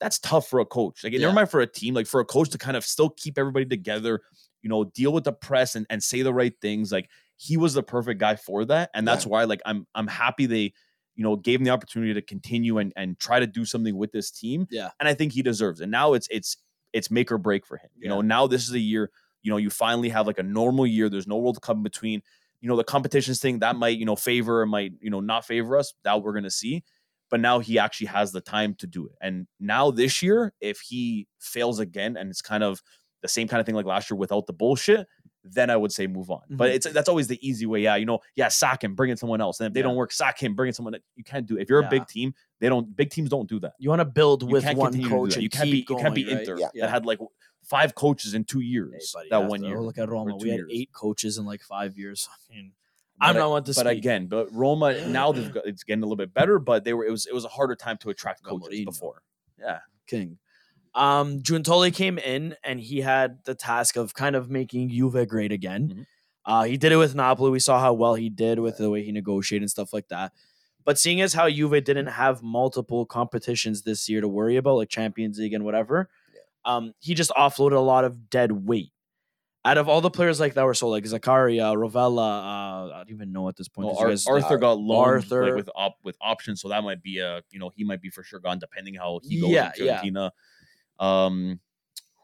that's 0.00 0.18
tough 0.18 0.48
for 0.48 0.60
a 0.60 0.64
coach. 0.66 1.04
Like, 1.04 1.12
Yeah. 1.12 1.20
never 1.20 1.34
mind 1.34 1.50
for 1.50 1.60
a 1.60 1.66
team, 1.66 1.92
like 1.94 2.06
for 2.06 2.20
a 2.20 2.24
coach 2.24 2.48
to 2.50 2.58
kind 2.58 2.76
of 2.76 2.84
still 2.86 3.10
keep 3.10 3.36
everybody 3.38 3.66
together, 3.66 4.22
you 4.62 4.70
know, 4.70 4.84
deal 4.84 5.12
with 5.12 5.24
the 5.24 5.32
press 5.32 5.74
and, 5.76 5.86
and 5.90 6.02
say 6.02 6.22
the 6.22 6.32
right 6.32 6.54
things. 6.62 6.90
Like, 6.90 7.10
he 7.36 7.56
was 7.58 7.74
the 7.74 7.82
perfect 7.82 8.18
guy 8.20 8.36
for 8.36 8.64
that. 8.66 8.90
And 8.94 9.06
that's 9.06 9.24
Yeah. 9.26 9.30
why, 9.30 9.44
like, 9.44 9.60
I'm 9.66 9.86
I'm 9.94 10.06
happy 10.06 10.46
they, 10.46 10.72
you 11.16 11.22
know, 11.24 11.36
gave 11.36 11.60
him 11.60 11.64
the 11.64 11.70
opportunity 11.70 12.14
to 12.14 12.22
continue 12.22 12.78
and 12.78 12.92
and 12.96 13.18
try 13.18 13.38
to 13.40 13.46
do 13.46 13.64
something 13.66 13.96
with 13.96 14.12
this 14.12 14.30
team. 14.30 14.66
Yeah. 14.70 14.90
And 15.00 15.08
I 15.08 15.12
think 15.14 15.32
he 15.32 15.42
deserves 15.42 15.80
it. 15.80 15.84
And 15.84 15.92
now 15.92 16.14
it's 16.14 16.28
it's 16.30 16.56
it's 16.92 17.10
make 17.10 17.30
or 17.30 17.38
break 17.38 17.66
for 17.66 17.76
him. 17.76 17.90
You 17.98 18.08
know, 18.08 18.20
now 18.20 18.46
this 18.46 18.66
is 18.66 18.72
a 18.72 18.78
year, 18.78 19.10
you 19.42 19.50
know, 19.50 19.56
you 19.56 19.70
finally 19.70 20.08
have 20.08 20.26
like 20.26 20.38
a 20.38 20.42
normal 20.42 20.86
year. 20.86 21.08
There's 21.08 21.26
no 21.26 21.36
World 21.36 21.60
Cup 21.62 21.76
in 21.76 21.82
between 21.82 22.22
you 22.60 22.68
know 22.68 22.76
the 22.76 22.84
competitions 22.84 23.40
thing 23.40 23.58
that 23.60 23.76
might 23.76 23.98
you 23.98 24.04
know 24.04 24.16
favor 24.16 24.62
or 24.62 24.66
might 24.66 24.92
you 25.00 25.10
know 25.10 25.20
not 25.20 25.44
favor 25.44 25.76
us 25.76 25.92
that 26.04 26.22
we're 26.22 26.32
gonna 26.32 26.50
see 26.50 26.84
but 27.30 27.40
now 27.40 27.58
he 27.58 27.78
actually 27.78 28.06
has 28.06 28.32
the 28.32 28.40
time 28.40 28.74
to 28.74 28.86
do 28.86 29.06
it 29.06 29.12
and 29.20 29.46
now 29.58 29.90
this 29.90 30.22
year 30.22 30.52
if 30.60 30.80
he 30.80 31.26
fails 31.38 31.78
again 31.78 32.16
and 32.16 32.30
it's 32.30 32.42
kind 32.42 32.62
of 32.62 32.82
the 33.22 33.28
same 33.28 33.48
kind 33.48 33.60
of 33.60 33.66
thing 33.66 33.74
like 33.74 33.86
last 33.86 34.10
year 34.10 34.16
without 34.16 34.46
the 34.46 34.52
bullshit 34.52 35.06
then 35.44 35.70
i 35.70 35.76
would 35.76 35.90
say 35.92 36.06
move 36.06 36.30
on 36.30 36.40
but 36.50 36.70
Mhm. 36.70 36.74
it's 36.74 36.92
that's 36.92 37.08
always 37.08 37.26
the 37.28 37.38
easy 37.46 37.64
way 37.66 37.80
yeah 37.80 37.96
you 37.96 38.04
know 38.06 38.18
yeah 38.36 38.48
sack 38.48 38.84
him 38.84 38.94
bring 38.94 39.10
in 39.10 39.16
someone 39.16 39.40
else 39.40 39.58
and 39.60 39.66
if 39.68 39.72
they 39.72 39.80
Yeah. 39.80 39.84
don't 39.84 39.96
work 39.96 40.12
sack 40.12 40.38
him 40.42 40.54
bring 40.54 40.68
in 40.68 40.74
someone 40.74 40.92
that 40.92 41.02
you 41.16 41.24
can't 41.24 41.46
do 41.46 41.56
it. 41.56 41.62
if 41.62 41.68
you're 41.70 41.80
Yeah. 41.80 41.86
a 41.86 41.90
big 41.90 42.06
team 42.06 42.34
they 42.60 42.68
don't 42.68 42.94
big 42.94 43.10
teams 43.10 43.30
don't 43.30 43.48
do 43.48 43.58
that 43.60 43.72
you 43.78 43.88
want 43.88 44.00
to 44.00 44.04
build 44.04 44.42
with 44.50 44.64
one 44.64 44.92
continue 44.92 45.08
to 45.08 45.08
do 45.08 45.16
coach 45.16 45.36
you 45.38 45.48
can't 45.48 45.70
be 45.70 45.78
you 45.88 45.96
can't 45.96 46.14
be 46.14 46.24
going, 46.24 46.36
right? 46.36 46.48
inter 46.48 46.58
Yeah. 46.58 46.68
that 46.86 46.90
had 46.90 47.06
like 47.06 47.18
five 47.64 47.94
coaches 47.94 48.34
in 48.34 48.44
two 48.44 48.60
years 48.60 49.14
Hey, 49.14 49.18
buddy, 49.20 49.28
that 49.30 49.44
one 49.50 49.62
year 49.62 49.80
Look 49.80 49.98
at 49.98 50.08
Roma. 50.08 50.36
We 50.36 50.48
had 50.50 50.58
years. 50.58 50.70
eight 50.72 50.92
coaches 50.92 51.38
in 51.38 51.44
like 51.46 51.62
five 51.62 51.96
years. 51.96 52.28
I 52.50 52.54
mean, 52.54 52.72
But 53.18 53.26
I'm 53.28 53.36
not 53.36 53.50
one 53.50 53.64
to 53.64 53.68
but 53.74 53.86
speak. 53.86 53.98
again, 53.98 54.26
but 54.26 54.52
Roma 54.52 55.06
now 55.08 55.30
they've 55.32 55.52
got, 55.54 55.66
it's 55.66 55.84
getting 55.84 56.02
a 56.02 56.06
little 56.06 56.16
bit 56.16 56.32
better, 56.34 56.58
but 56.58 56.84
they 56.84 56.92
were 56.94 57.04
it 57.04 57.10
was 57.10 57.26
it 57.26 57.34
was 57.34 57.44
a 57.44 57.48
harder 57.48 57.76
time 57.76 57.96
to 57.98 58.10
attract 58.10 58.42
coaches 58.42 58.84
before. 58.84 59.22
Yeah, 59.58 59.80
King. 60.06 60.38
Um, 60.94 61.40
Giuntoli 61.40 61.94
came 61.94 62.18
in 62.18 62.56
and 62.64 62.80
he 62.80 63.00
had 63.00 63.38
the 63.44 63.54
task 63.54 63.96
of 63.96 64.14
kind 64.14 64.34
of 64.34 64.50
making 64.50 64.90
Juve 64.90 65.26
great 65.28 65.52
again. 65.52 65.88
Mhm. 65.88 66.06
Uh, 66.44 66.62
he 66.64 66.76
did 66.76 66.90
it 66.90 66.96
with 66.96 67.14
Napoli. 67.14 67.50
We 67.50 67.60
saw 67.60 67.78
how 67.80 67.92
well 67.92 68.14
he 68.14 68.28
did 68.28 68.58
with 68.58 68.78
the 68.78 68.90
way 68.90 69.04
he 69.04 69.12
negotiated 69.12 69.62
and 69.62 69.70
stuff 69.70 69.92
like 69.92 70.08
that. 70.08 70.32
But 70.84 70.98
seeing 70.98 71.20
as 71.20 71.34
how 71.34 71.48
Juve 71.48 71.84
didn't 71.84 72.06
have 72.06 72.42
multiple 72.42 73.04
competitions 73.06 73.82
this 73.82 74.08
year 74.08 74.20
to 74.20 74.26
worry 74.28 74.56
about, 74.56 74.76
like 74.76 74.88
Champions 74.88 75.38
League 75.38 75.52
and 75.52 75.64
whatever, 75.64 76.08
um, 76.64 76.94
he 76.98 77.14
just 77.14 77.30
offloaded 77.32 77.76
a 77.76 77.80
lot 77.80 78.04
of 78.04 78.28
dead 78.30 78.50
weight. 78.52 78.92
Out 79.62 79.76
of 79.76 79.90
all 79.90 80.00
the 80.00 80.10
players 80.10 80.40
like 80.40 80.54
that 80.54 80.64
were 80.64 80.72
sold, 80.72 80.92
like 80.92 81.04
Zakaria, 81.04 81.76
Rovella, 81.76 82.18
uh, 82.88 82.94
I 82.94 82.96
don't 82.96 83.10
even 83.10 83.30
know 83.30 83.46
at 83.48 83.56
this 83.56 83.68
point. 83.68 83.90
you 83.92 83.98
Ar- 83.98 84.08
guys- 84.08 84.26
Arthur 84.26 84.56
got 84.56 84.78
loaned 84.78 85.06
Arthur- 85.06 85.44
like, 85.48 85.54
with 85.54 85.70
op- 85.76 85.98
with 86.02 86.16
options, 86.22 86.62
so 86.62 86.68
that 86.70 86.82
might 86.82 87.02
be 87.02 87.18
a 87.18 87.42
you 87.50 87.58
know 87.58 87.70
he 87.76 87.84
might 87.84 88.00
be 88.00 88.08
for 88.08 88.22
sure 88.22 88.40
gone 88.40 88.58
depending 88.58 88.94
how 88.94 89.20
he 89.22 89.38
goes. 89.38 89.50
Yeah, 89.50 89.70
in 89.78 89.84
yeah. 89.84 90.00
Fiorentina. 91.00 91.26
Um, 91.26 91.60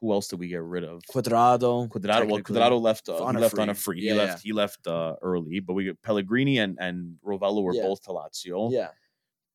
who 0.00 0.12
else 0.12 0.28
did 0.28 0.38
we 0.38 0.48
get 0.48 0.62
rid 0.62 0.84
of? 0.84 1.02
Cuadrado. 1.10 1.88
Cuadrado. 1.88 1.90
Well, 1.90 2.36
technically. 2.38 2.54
Cuadrado 2.56 2.80
left. 2.80 3.08
Uh, 3.08 3.22
On 3.24 3.34
he 3.34 3.38
a 3.38 3.42
left 3.42 3.58
on 3.58 3.70
a 3.70 3.74
free. 3.74 3.94
free. 3.96 4.00
He 4.02 4.06
Yeah, 4.08 4.14
left. 4.14 4.42
He 4.42 4.52
left 4.52 4.86
uh, 4.86 5.14
early, 5.22 5.60
but 5.60 5.72
we 5.72 5.86
got 5.86 6.00
Pellegrini 6.02 6.58
and 6.58 6.76
and 6.80 7.16
Rovella 7.24 7.62
were 7.62 7.74
Yeah. 7.74 7.82
both 7.82 8.02
to 8.02 8.10
Lazio. 8.10 8.70
Yeah. 8.70 8.88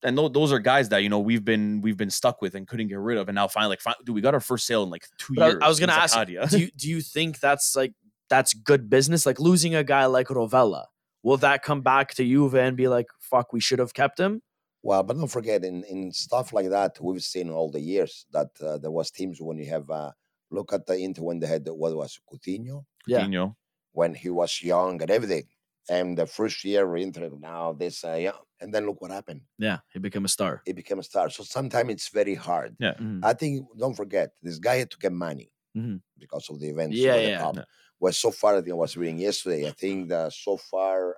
and 0.03 0.17
tho- 0.17 0.29
those 0.29 0.51
are 0.51 0.57
guys 0.57 0.89
that 0.89 1.03
you 1.03 1.09
know 1.09 1.19
we've 1.19 1.45
been 1.45 1.79
we've 1.81 1.95
been 1.97 2.09
stuck 2.09 2.41
with 2.41 2.55
and 2.55 2.67
couldn't 2.67 2.87
get 2.87 2.97
rid 2.97 3.19
of, 3.19 3.29
and 3.29 3.35
now 3.35 3.47
finally, 3.47 3.73
like, 3.73 3.81
fin- 3.81 3.93
dude, 4.03 4.15
we 4.15 4.21
got 4.21 4.33
our 4.33 4.39
first 4.39 4.65
sale 4.65 4.81
in 4.81 4.89
like 4.89 5.05
two 5.19 5.35
But 5.35 5.43
I- 5.43 5.47
years. 5.49 5.59
I 5.61 5.67
was 5.67 5.79
gonna 5.79 5.91
ask, 5.93 6.17
Zakaria. 6.17 6.49
do 6.49 6.57
you, 6.59 6.71
do 6.75 6.89
you 6.89 7.01
think 7.01 7.39
that's 7.39 7.75
like 7.75 7.93
that's 8.27 8.53
good 8.55 8.89
business? 8.89 9.27
Like 9.27 9.39
losing 9.39 9.75
a 9.75 9.83
guy 9.83 10.07
like 10.07 10.29
Rovella, 10.29 10.85
will 11.21 11.37
that 11.37 11.61
come 11.61 11.81
back 11.81 12.15
to 12.15 12.23
Juve 12.25 12.55
and 12.55 12.75
be 12.75 12.87
like, 12.87 13.05
"Fuck, 13.19 13.53
we 13.53 13.59
should 13.59 13.77
have 13.77 13.93
kept 13.93 14.19
him"? 14.19 14.41
Well, 14.83 15.03
but 15.03 15.17
don't 15.17 15.27
forget, 15.27 15.63
in, 15.63 15.83
in 15.83 16.11
stuff 16.11 16.53
like 16.53 16.69
that, 16.69 16.97
we've 17.01 17.21
seen 17.23 17.49
all 17.49 17.69
the 17.71 17.79
years 17.81 18.25
that 18.31 18.49
uh, 18.61 18.77
there 18.79 18.91
was 18.91 19.11
teams 19.11 19.39
when 19.41 19.57
you 19.57 19.69
have 19.69 19.89
uh, 19.89 20.11
look 20.49 20.73
at 20.73 20.85
the 20.87 20.95
Inter 20.97 21.21
when 21.23 21.39
they 21.39 21.47
had 21.47 21.67
what 21.67 21.95
was 21.95 22.19
Coutinho 22.31 22.85
Yeah. 23.07 23.21
Coutinho. 23.25 23.55
when 23.91 24.15
he 24.15 24.29
was 24.29 24.61
young 24.63 25.01
and 25.01 25.11
everything. 25.11 25.43
And 25.89 26.17
the 26.17 26.25
first 26.25 26.63
year, 26.63 26.95
Inter 26.95 27.29
now 27.39 27.73
this, 27.73 28.03
uh, 28.03 28.13
yeah, 28.19 28.37
and 28.59 28.73
then 28.73 28.85
look 28.85 29.01
what 29.01 29.11
happened. 29.11 29.41
Yeah, 29.57 29.79
he 29.93 29.99
became 29.99 30.25
a 30.25 30.29
star. 30.29 30.61
He 30.65 30.73
became 30.73 30.99
a 30.99 31.03
star. 31.03 31.29
So 31.29 31.43
sometimes 31.43 31.91
it's 31.91 32.09
very 32.09 32.35
hard. 32.35 32.75
Mhm. 32.79 33.19
I 33.23 33.33
think 33.33 33.67
don't 33.77 33.95
forget 33.95 34.31
this 34.41 34.59
guy 34.59 34.77
had 34.77 34.91
to 34.91 34.97
get 34.97 35.11
money 35.11 35.51
Mhm. 35.75 36.01
because 36.17 36.49
of 36.49 36.59
the 36.59 36.69
events. 36.69 36.95
Yeah, 36.97 37.15
of 37.15 37.21
the 37.23 37.29
yeah. 37.29 37.39
cup. 37.41 37.55
Well, 37.99 38.13
so 38.13 38.31
far, 38.31 38.55
I 38.57 38.61
think 38.61 38.71
I 38.73 38.75
was 38.85 38.95
reading 38.97 39.19
yesterday. 39.19 39.67
I 39.67 39.71
think 39.71 40.09
that 40.09 40.33
so 40.33 40.57
far 40.57 41.17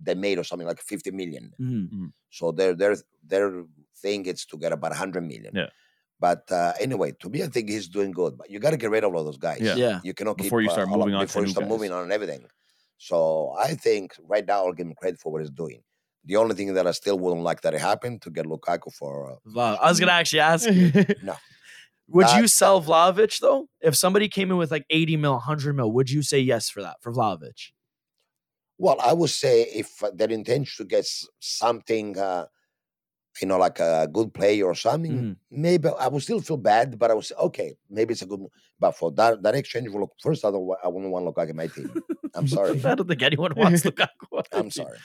they 0.00 0.14
made 0.14 0.38
or 0.38 0.44
something 0.44 0.66
like 0.66 0.80
50 0.80 1.10
million. 1.10 1.52
Mhm. 1.60 2.12
So 2.30 2.52
their 2.52 2.74
their 2.74 2.96
their 3.24 3.64
thing 4.02 4.26
is 4.26 4.44
to 4.46 4.58
get 4.58 4.72
about 4.72 4.90
100 4.92 5.22
million. 5.22 5.52
Yeah. 5.54 5.68
But 6.18 6.50
uh, 6.50 6.72
anyway, 6.80 7.12
to 7.20 7.28
me, 7.28 7.42
I 7.42 7.46
think 7.48 7.68
he's 7.68 7.88
doing 7.88 8.10
good. 8.10 8.36
But 8.38 8.50
you 8.50 8.58
got 8.58 8.70
to 8.70 8.76
get 8.78 8.90
rid 8.90 9.04
of 9.04 9.14
all 9.14 9.24
those 9.24 9.36
guys. 9.38 9.60
Yeah. 9.60 9.74
Yeah. 9.76 10.00
You 10.02 10.14
cannot 10.14 10.38
Before 10.38 10.60
keep, 10.60 10.66
you 10.68 10.70
start 10.72 10.88
uh, 10.88 10.96
moving 10.96 11.14
on 11.14 11.24
before 11.24 11.42
you 11.42 11.48
start 11.50 11.64
guys. 11.64 11.70
moving 11.70 11.92
on 11.92 12.02
and 12.04 12.12
everything. 12.12 12.46
So 12.98 13.54
I 13.58 13.74
think 13.74 14.14
right 14.26 14.44
now 14.46 14.64
I'll 14.64 14.72
give 14.72 14.86
him 14.86 14.94
credit 14.94 15.20
for 15.20 15.30
what 15.32 15.42
he's 15.42 15.50
doing. 15.50 15.82
The 16.24 16.36
only 16.36 16.54
thing 16.54 16.74
that 16.74 16.86
I 16.86 16.90
still 16.92 17.18
wouldn't 17.18 17.42
like 17.42 17.60
that 17.62 17.74
it 17.74 17.80
happened 17.80 18.22
to 18.22 18.30
get 18.30 18.46
Lukaku 18.46 18.92
for 18.92 19.32
uh, 19.32 19.36
Vlahovic. 19.48 19.78
I 19.80 19.88
was 19.88 20.00
gonna 20.00 20.12
actually 20.12 20.40
ask 20.40 20.68
you. 20.70 20.90
no. 21.22 21.36
Would 22.08 22.26
That- 22.26 22.40
you 22.40 22.46
sell 22.48 22.80
Vlahovic 22.82 23.38
though? 23.40 23.68
If 23.80 23.96
somebody 23.96 24.28
came 24.28 24.50
in 24.50 24.56
with 24.56 24.70
like 24.70 24.86
80 24.90 25.16
mil, 25.18 25.32
100 25.32 25.74
mil, 25.76 25.90
would 25.92 26.08
you 26.10 26.22
say 26.22 26.38
yes 26.40 26.70
for 26.70 26.80
that 26.82 26.96
for 27.02 27.12
Vlahovic? 27.12 27.72
Well, 28.78 28.96
I 29.00 29.12
would 29.12 29.30
say 29.30 29.62
if 29.62 30.02
uh, 30.02 30.10
their 30.14 30.30
intention 30.30 30.84
to 30.84 30.88
get 30.88 31.06
something, 31.40 32.18
uh, 32.18 32.46
you 33.40 33.48
know, 33.48 33.58
like 33.58 33.80
a 33.80 34.08
good 34.12 34.32
player 34.34 34.66
or 34.66 34.74
something, 34.74 35.12
Mhm. 35.12 35.36
maybe 35.50 35.88
I 35.98 36.08
would 36.08 36.22
still 36.22 36.40
feel 36.40 36.56
bad, 36.56 36.98
but 36.98 37.10
I 37.10 37.14
would 37.14 37.24
say, 37.24 37.34
okay, 37.36 37.76
maybe 37.90 38.12
it's 38.12 38.22
a 38.22 38.26
good 38.26 38.40
move. 38.40 38.50
But 38.78 38.92
for 38.92 39.10
that, 39.12 39.42
that 39.42 39.54
exchange, 39.54 39.88
will 39.90 40.00
look, 40.00 40.12
first, 40.22 40.44
I, 40.44 40.50
don't, 40.50 40.70
I 40.84 40.88
wouldn't 40.88 41.12
want 41.12 41.26
Lukaku 41.26 41.50
in 41.50 41.56
my 41.56 41.66
team. 41.66 41.92
I'm 42.34 42.46
sorry. 42.56 42.80
I 42.84 42.94
don't 42.94 43.08
think 43.08 43.22
anyone 43.22 43.52
wants 43.54 43.82
Lukaku. 43.88 44.42
I'm 44.52 44.70
sorry. 44.70 44.98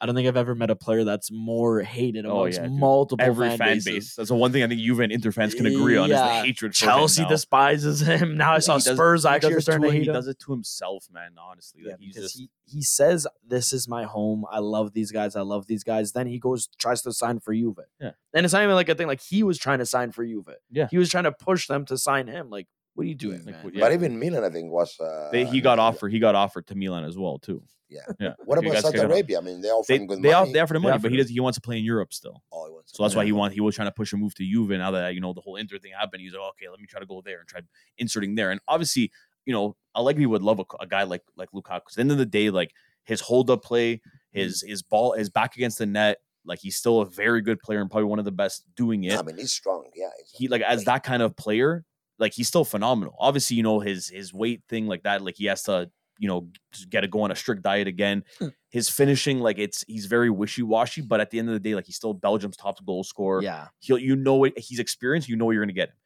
I 0.00 0.06
don't 0.06 0.14
think 0.14 0.28
I've 0.28 0.36
ever 0.36 0.54
met 0.54 0.70
a 0.70 0.76
player 0.76 1.04
that's 1.04 1.30
more 1.30 1.80
hated 1.82 2.26
Oh, 2.26 2.32
amongst 2.40 2.58
yeah, 2.58 2.66
dude. 2.66 2.72
multiple 2.78 3.24
Every 3.24 3.48
fan, 3.50 3.58
fan 3.58 3.68
bases. 3.76 3.84
base. 3.84 4.14
That's 4.16 4.28
the 4.28 4.34
one 4.34 4.52
thing 4.52 4.62
I 4.62 4.68
think 4.68 4.80
Juve 4.80 5.00
and 5.00 5.12
Inter 5.12 5.32
fans 5.32 5.54
can 5.54 5.66
agree 5.66 5.96
on 5.96 6.10
is 6.10 6.16
the 6.16 6.26
hatred. 6.26 6.74
for 6.76 6.84
him 6.84 6.88
Chelsea 6.90 7.24
despises 7.26 8.00
him. 8.00 8.36
Now 8.36 8.52
I 8.52 8.54
Yeah, 8.54 8.58
saw 8.60 8.74
does- 8.78 8.84
Spurs 8.94 9.24
actually 9.24 9.50
does 9.50 9.54
are 9.54 9.58
it 9.58 9.62
starting 9.62 9.82
to 9.84 9.90
hate 9.92 10.02
He 10.02 10.08
him. 10.08 10.14
does 10.14 10.28
it 10.28 10.38
to 10.40 10.52
himself, 10.52 11.06
man. 11.12 11.32
Honestly, 11.38 11.82
Yeah, 11.84 11.92
like 11.92 12.00
he's 12.00 12.14
just 12.14 12.36
he, 12.38 12.50
he 12.66 12.82
says 12.82 13.26
this 13.46 13.72
is 13.72 13.88
my 13.88 14.04
home. 14.04 14.44
I 14.50 14.58
love 14.58 14.92
these 14.92 15.12
guys. 15.12 15.36
I 15.36 15.42
love 15.42 15.66
these 15.66 15.84
guys. 15.84 16.12
Then 16.12 16.26
he 16.26 16.38
goes 16.38 16.68
tries 16.78 17.02
to 17.02 17.12
sign 17.12 17.40
for 17.40 17.54
Juve. 17.54 17.78
Yeah. 18.00 18.10
And 18.34 18.44
it's 18.44 18.52
not 18.52 18.62
even 18.62 18.74
like 18.74 18.88
a 18.88 18.94
thing 18.94 19.06
like 19.06 19.20
he 19.22 19.42
was 19.42 19.56
trying 19.58 19.78
to 19.78 19.86
sign 19.86 20.12
for 20.12 20.24
Juve. 20.24 20.48
Yeah. 20.70 20.88
He 20.90 20.98
was 20.98 21.08
trying 21.10 21.24
to 21.24 21.32
push 21.32 21.66
them 21.68 21.84
to 21.86 21.96
sign 21.96 22.26
him. 22.26 22.50
Like, 22.50 22.66
what 22.96 23.04
are 23.04 23.08
you 23.08 23.14
doing, 23.14 23.44
Like, 23.44 23.54
man? 23.54 23.64
what- 23.64 23.74
But 23.78 23.92
even 23.92 24.18
Milan, 24.18 24.42
I 24.44 24.50
think, 24.50 24.72
was. 24.72 24.98
Uh, 24.98 25.28
they, 25.30 25.44
he 25.44 25.60
got 25.60 25.78
offered. 25.78 26.10
He 26.10 26.18
got 26.18 26.34
offered 26.34 26.66
to 26.68 26.74
Milan 26.74 27.04
as 27.04 27.16
well 27.16 27.38
too. 27.38 27.62
Yeah. 27.88 28.00
Yeah. 28.18 28.32
What 28.44 28.58
about 28.58 28.78
Saudi 28.82 28.98
Arabia? 28.98 29.38
I 29.38 29.42
mean, 29.42 29.60
they 29.60 29.68
offered 29.68 29.86
They 29.86 29.98
good 30.04 30.20
they, 30.20 30.32
money. 30.32 30.52
they 30.52 30.58
offered 30.58 30.76
him 30.76 30.82
They 30.82 30.88
money, 30.88 31.00
but 31.02 31.10
he 31.12 31.16
does. 31.18 31.28
He 31.28 31.38
wants 31.38 31.56
to 31.56 31.60
play 31.62 31.78
in 31.78 31.84
Europe 31.84 32.12
still. 32.12 32.42
Oh, 32.50 32.66
he 32.66 32.72
wants 32.72 32.92
So 32.96 33.04
that's 33.04 33.14
why 33.14 33.24
he 33.24 33.30
want 33.30 33.52
he 33.54 33.60
was 33.60 33.76
trying 33.76 33.86
to 33.86 33.92
push 33.92 34.12
a 34.12 34.16
move 34.16 34.34
to 34.34 34.44
Juve. 34.44 34.70
Now 34.70 34.90
that 34.90 35.14
you 35.14 35.20
know 35.20 35.32
the 35.32 35.40
whole 35.40 35.54
Inter 35.54 35.78
thing 35.78 35.92
happened, 35.96 36.20
he's 36.22 36.32
like, 36.32 36.40
okay, 36.50 36.68
let 36.68 36.80
me 36.80 36.86
try 36.88 36.98
to 36.98 37.06
go 37.06 37.22
there 37.24 37.38
and 37.38 37.46
try 37.48 37.60
inserting 37.98 38.34
there. 38.34 38.50
And 38.50 38.60
obviously, 38.66 39.12
you 39.44 39.52
know, 39.52 39.76
Allegri 39.94 40.26
would 40.26 40.42
love 40.42 40.58
a, 40.58 40.64
a 40.80 40.86
guy 40.88 41.04
like 41.04 41.22
like 41.36 41.50
Lukaku. 41.52 41.84
'Cause 41.84 41.92
At 41.92 41.94
the 41.96 42.00
end 42.00 42.10
of 42.12 42.18
the 42.18 42.26
day, 42.26 42.50
like 42.50 42.72
his 43.04 43.20
hold 43.20 43.50
up 43.50 43.62
play, 43.62 44.00
his 44.32 44.62
his 44.66 44.82
ball, 44.82 45.12
his 45.12 45.30
back 45.30 45.54
against 45.54 45.78
the 45.78 45.86
net, 45.86 46.18
like 46.44 46.58
he's 46.58 46.76
still 46.76 47.02
a 47.02 47.06
very 47.06 47.40
good 47.40 47.60
player 47.60 47.80
and 47.80 47.88
probably 47.88 48.06
one 48.08 48.18
of 48.18 48.24
the 48.24 48.32
best 48.32 48.64
doing 48.74 49.04
it. 49.04 49.16
I 49.16 49.22
mean, 49.22 49.36
he's 49.36 49.52
strong. 49.52 49.84
Yeah. 49.94 50.08
he's 50.18 50.32
he 50.38 50.48
like 50.48 50.62
as 50.62 50.82
player. 50.82 50.94
that 50.94 51.04
kind 51.04 51.22
of 51.22 51.36
player, 51.36 51.84
like 52.18 52.32
he's 52.32 52.48
still 52.48 52.64
phenomenal. 52.64 53.14
Obviously, 53.18 53.56
you 53.56 53.62
know 53.62 53.80
his 53.80 54.08
his 54.08 54.32
weight 54.32 54.62
thing 54.68 54.86
like 54.86 55.02
that, 55.02 55.22
like 55.22 55.36
he 55.36 55.46
has 55.46 55.62
to 55.64 55.90
you 56.18 56.28
know 56.28 56.48
get 56.88 57.02
to 57.02 57.08
go 57.08 57.22
on 57.22 57.30
a 57.30 57.36
strict 57.36 57.62
diet 57.62 57.88
again. 57.88 58.24
Hmm. 58.38 58.48
his 58.70 58.88
finishing, 58.88 59.40
like 59.40 59.58
it's 59.58 59.84
he's 59.86 60.06
very 60.06 60.30
wishy 60.30 60.62
washy, 60.62 61.02
but 61.02 61.20
at 61.20 61.30
the 61.30 61.38
end 61.38 61.48
of 61.48 61.54
the 61.54 61.60
day, 61.60 61.74
like 61.74 61.86
he's 61.86 61.96
still 61.96 62.14
Belgium's 62.14 62.56
top 62.56 62.84
goal 62.84 63.04
scorer. 63.04 63.42
yeah. 63.42 63.68
He'll 63.80 63.98
you 63.98 64.16
know 64.16 64.44
it, 64.44 64.58
he's 64.58 64.78
experienced. 64.78 65.28
You 65.28 65.36
know 65.36 65.50
you're 65.50 65.62
gonna 65.62 65.72
get 65.72 65.90
him. 65.90 65.96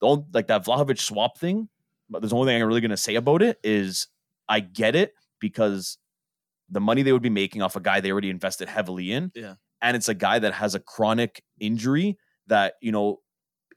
Don't 0.00 0.34
like 0.34 0.46
that 0.48 0.64
Vlahovic 0.64 0.98
swap 0.98 1.38
thing. 1.38 1.68
But 2.08 2.22
there's 2.22 2.30
the 2.30 2.36
only 2.36 2.52
thing 2.52 2.60
I'm 2.60 2.66
really 2.66 2.80
gonna 2.80 2.96
say 2.96 3.14
about 3.14 3.42
it 3.42 3.58
is 3.62 4.08
I 4.48 4.60
get 4.60 4.96
it 4.96 5.14
because 5.38 5.98
the 6.68 6.80
money 6.80 7.02
they 7.02 7.12
would 7.12 7.22
be 7.22 7.30
making 7.30 7.62
off 7.62 7.76
a 7.76 7.80
guy 7.80 8.00
they 8.00 8.10
already 8.10 8.30
invested 8.30 8.68
heavily 8.68 9.12
in. 9.12 9.32
Yeah. 9.34 9.54
And 9.82 9.96
it's 9.96 10.08
a 10.08 10.14
guy 10.14 10.38
that 10.38 10.52
has 10.54 10.74
a 10.74 10.80
chronic 10.80 11.42
injury 11.58 12.18
that, 12.48 12.74
you 12.80 12.92
know, 12.92 13.20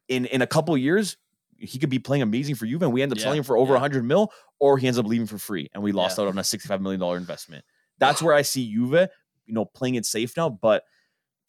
in 0.09 0.25
in 0.25 0.41
a 0.41 0.47
couple 0.47 0.77
years, 0.77 1.17
he 1.57 1.79
could 1.79 1.89
be 1.89 1.99
playing 1.99 2.21
amazing 2.21 2.55
for 2.55 2.65
Juve 2.65 2.81
and 2.81 2.91
we 2.93 3.01
end 3.01 3.11
up 3.11 3.17
Yeah, 3.17 3.23
selling 3.23 3.37
him 3.39 3.43
for 3.43 3.57
over 3.57 3.73
a 3.73 3.77
yeah. 3.77 3.81
100 3.81 4.03
mil, 4.03 4.31
or 4.59 4.77
he 4.77 4.87
ends 4.87 4.99
up 4.99 5.05
leaving 5.05 5.27
for 5.27 5.37
free 5.37 5.69
and 5.73 5.83
we 5.83 5.91
lost 5.91 6.19
out 6.19 6.27
on 6.27 6.37
a 6.37 6.41
$65 6.41 6.81
million 6.81 7.01
investment. 7.17 7.65
That's 7.99 8.21
where 8.21 8.33
I 8.33 8.41
see 8.41 8.69
Juve, 8.71 9.09
you 9.45 9.53
know, 9.53 9.65
playing 9.65 9.95
it 9.95 10.05
safe 10.05 10.35
now. 10.37 10.49
But 10.49 10.83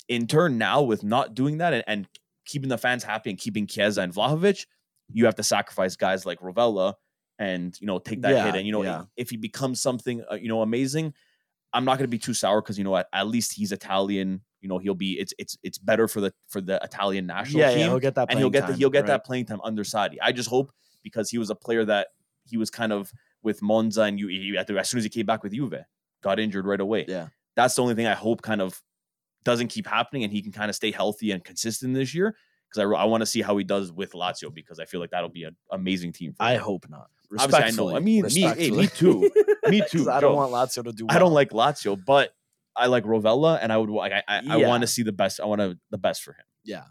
in 0.08 0.26
turn, 0.26 0.58
now 0.58 0.82
with 0.82 1.02
not 1.02 1.34
doing 1.34 1.58
that 1.58 1.72
and, 1.72 1.84
and 1.86 2.08
keeping 2.44 2.68
the 2.68 2.78
fans 2.78 3.02
happy 3.04 3.30
and 3.30 3.38
keeping 3.38 3.66
Chiesa 3.66 4.02
and 4.02 4.12
Vlahovic, 4.12 4.66
you 5.12 5.24
have 5.26 5.34
to 5.36 5.42
sacrifice 5.42 5.96
guys 5.96 6.26
like 6.26 6.40
Rovella 6.40 6.94
and 7.38 7.78
you 7.80 7.86
know 7.86 7.98
take 7.98 8.22
that 8.22 8.32
Yeah, 8.32 8.46
hit. 8.46 8.54
And 8.56 8.66
you 8.66 8.72
know 8.72 8.82
yeah. 8.82 9.00
if, 9.02 9.06
if 9.16 9.30
he 9.30 9.36
becomes 9.36 9.80
something 9.80 10.22
uh, 10.30 10.34
you 10.34 10.48
know 10.48 10.62
amazing, 10.62 11.14
I'm 11.74 11.84
not 11.84 11.98
going 11.98 12.04
to 12.04 12.08
be 12.08 12.18
too 12.18 12.32
sour 12.32 12.62
because 12.62 12.78
you 12.78 12.84
know 12.84 12.96
at, 12.96 13.08
at 13.12 13.26
least 13.26 13.52
he's 13.52 13.72
Italian. 13.72 14.40
You 14.60 14.68
know 14.68 14.78
he'll 14.78 14.94
be 14.94 15.18
it's 15.20 15.34
it's 15.38 15.58
it's 15.62 15.76
better 15.76 16.08
for 16.08 16.22
the 16.22 16.32
for 16.48 16.62
the 16.62 16.80
Italian 16.82 17.26
national 17.26 17.60
Yeah, 17.60 17.70
team 17.70 17.78
yeah, 17.80 17.84
he'll 17.88 17.98
get 17.98 18.14
that 18.14 18.30
and 18.30 18.38
he'll 18.38 18.48
get 18.48 18.66
the, 18.66 18.74
he'll 18.74 18.88
get 18.88 19.00
right? 19.00 19.08
that 19.08 19.26
playing 19.26 19.44
time 19.44 19.60
under 19.62 19.84
Sarri. 19.84 20.16
I 20.22 20.32
just 20.32 20.48
hope 20.48 20.72
because 21.02 21.28
he 21.28 21.36
was 21.36 21.50
a 21.50 21.54
player 21.54 21.84
that 21.84 22.08
he 22.46 22.56
was 22.56 22.70
kind 22.70 22.92
of 22.92 23.12
with 23.42 23.60
Monza 23.60 24.02
and 24.02 24.18
you 24.18 24.28
he, 24.28 24.52
the- 24.52 24.78
as 24.78 24.88
soon 24.88 24.98
as 24.98 25.04
he 25.04 25.10
came 25.10 25.26
back 25.26 25.42
with 25.42 25.52
Juve, 25.52 25.74
got 26.22 26.38
injured 26.40 26.64
right 26.64 26.80
away. 26.80 27.04
Yeah. 27.06 27.28
That's 27.56 27.74
the 27.74 27.82
only 27.82 27.94
thing 27.94 28.06
I 28.06 28.14
hope 28.14 28.40
kind 28.40 28.62
of 28.62 28.80
doesn't 29.44 29.68
keep 29.68 29.86
happening 29.86 30.24
and 30.24 30.32
he 30.32 30.40
can 30.40 30.52
kind 30.52 30.70
of 30.70 30.74
stay 30.74 30.90
healthy 30.90 31.30
and 31.32 31.44
consistent 31.44 31.92
this 31.94 32.14
year 32.14 32.34
because 32.74 32.92
I, 32.92 33.02
I 33.02 33.04
want 33.04 33.20
to 33.22 33.26
see 33.26 33.42
how 33.42 33.56
he 33.56 33.64
does 33.64 33.92
with 33.92 34.12
Lazio 34.12 34.52
because 34.52 34.78
I 34.80 34.84
feel 34.84 35.00
like 35.00 35.10
that'll 35.10 35.28
be 35.28 35.44
an 35.44 35.56
amazing 35.70 36.12
team. 36.12 36.32
For 36.34 36.42
I 36.42 36.54
him. 36.54 36.60
hope 36.62 36.86
not. 36.88 37.08
Obviously, 37.38 37.64
I 37.64 37.70
know. 37.72 37.96
I 37.96 38.00
mean, 38.00 38.24
me, 38.26 38.40
hey, 38.42 38.70
me 38.70 38.86
too. 38.86 39.30
Me 39.68 39.82
too. 39.90 39.98
'Cause 39.98 40.08
I 40.08 40.20
don't 40.20 40.36
want 40.36 40.52
Lazio 40.52 40.84
to 40.84 40.92
do. 40.92 41.06
I 41.08 41.18
don't 41.18 41.32
like 41.32 41.50
Lazio, 41.50 41.98
but 42.04 42.32
I 42.76 42.86
like 42.86 43.04
Rovella, 43.04 43.58
and 43.60 43.72
I 43.72 43.76
would 43.78 43.90
like 43.90 44.12
I 44.12 44.22
I, 44.28 44.42
I 44.48 44.56
Yeah. 44.58 44.68
want 44.68 44.82
to 44.82 44.86
see 44.86 45.02
the 45.02 45.12
best. 45.12 45.40
I 45.40 45.46
want 45.46 45.60
to, 45.60 45.78
the 45.90 45.98
best 45.98 46.22
for 46.22 46.32
him. 46.32 46.44
Yeah. 46.64 46.84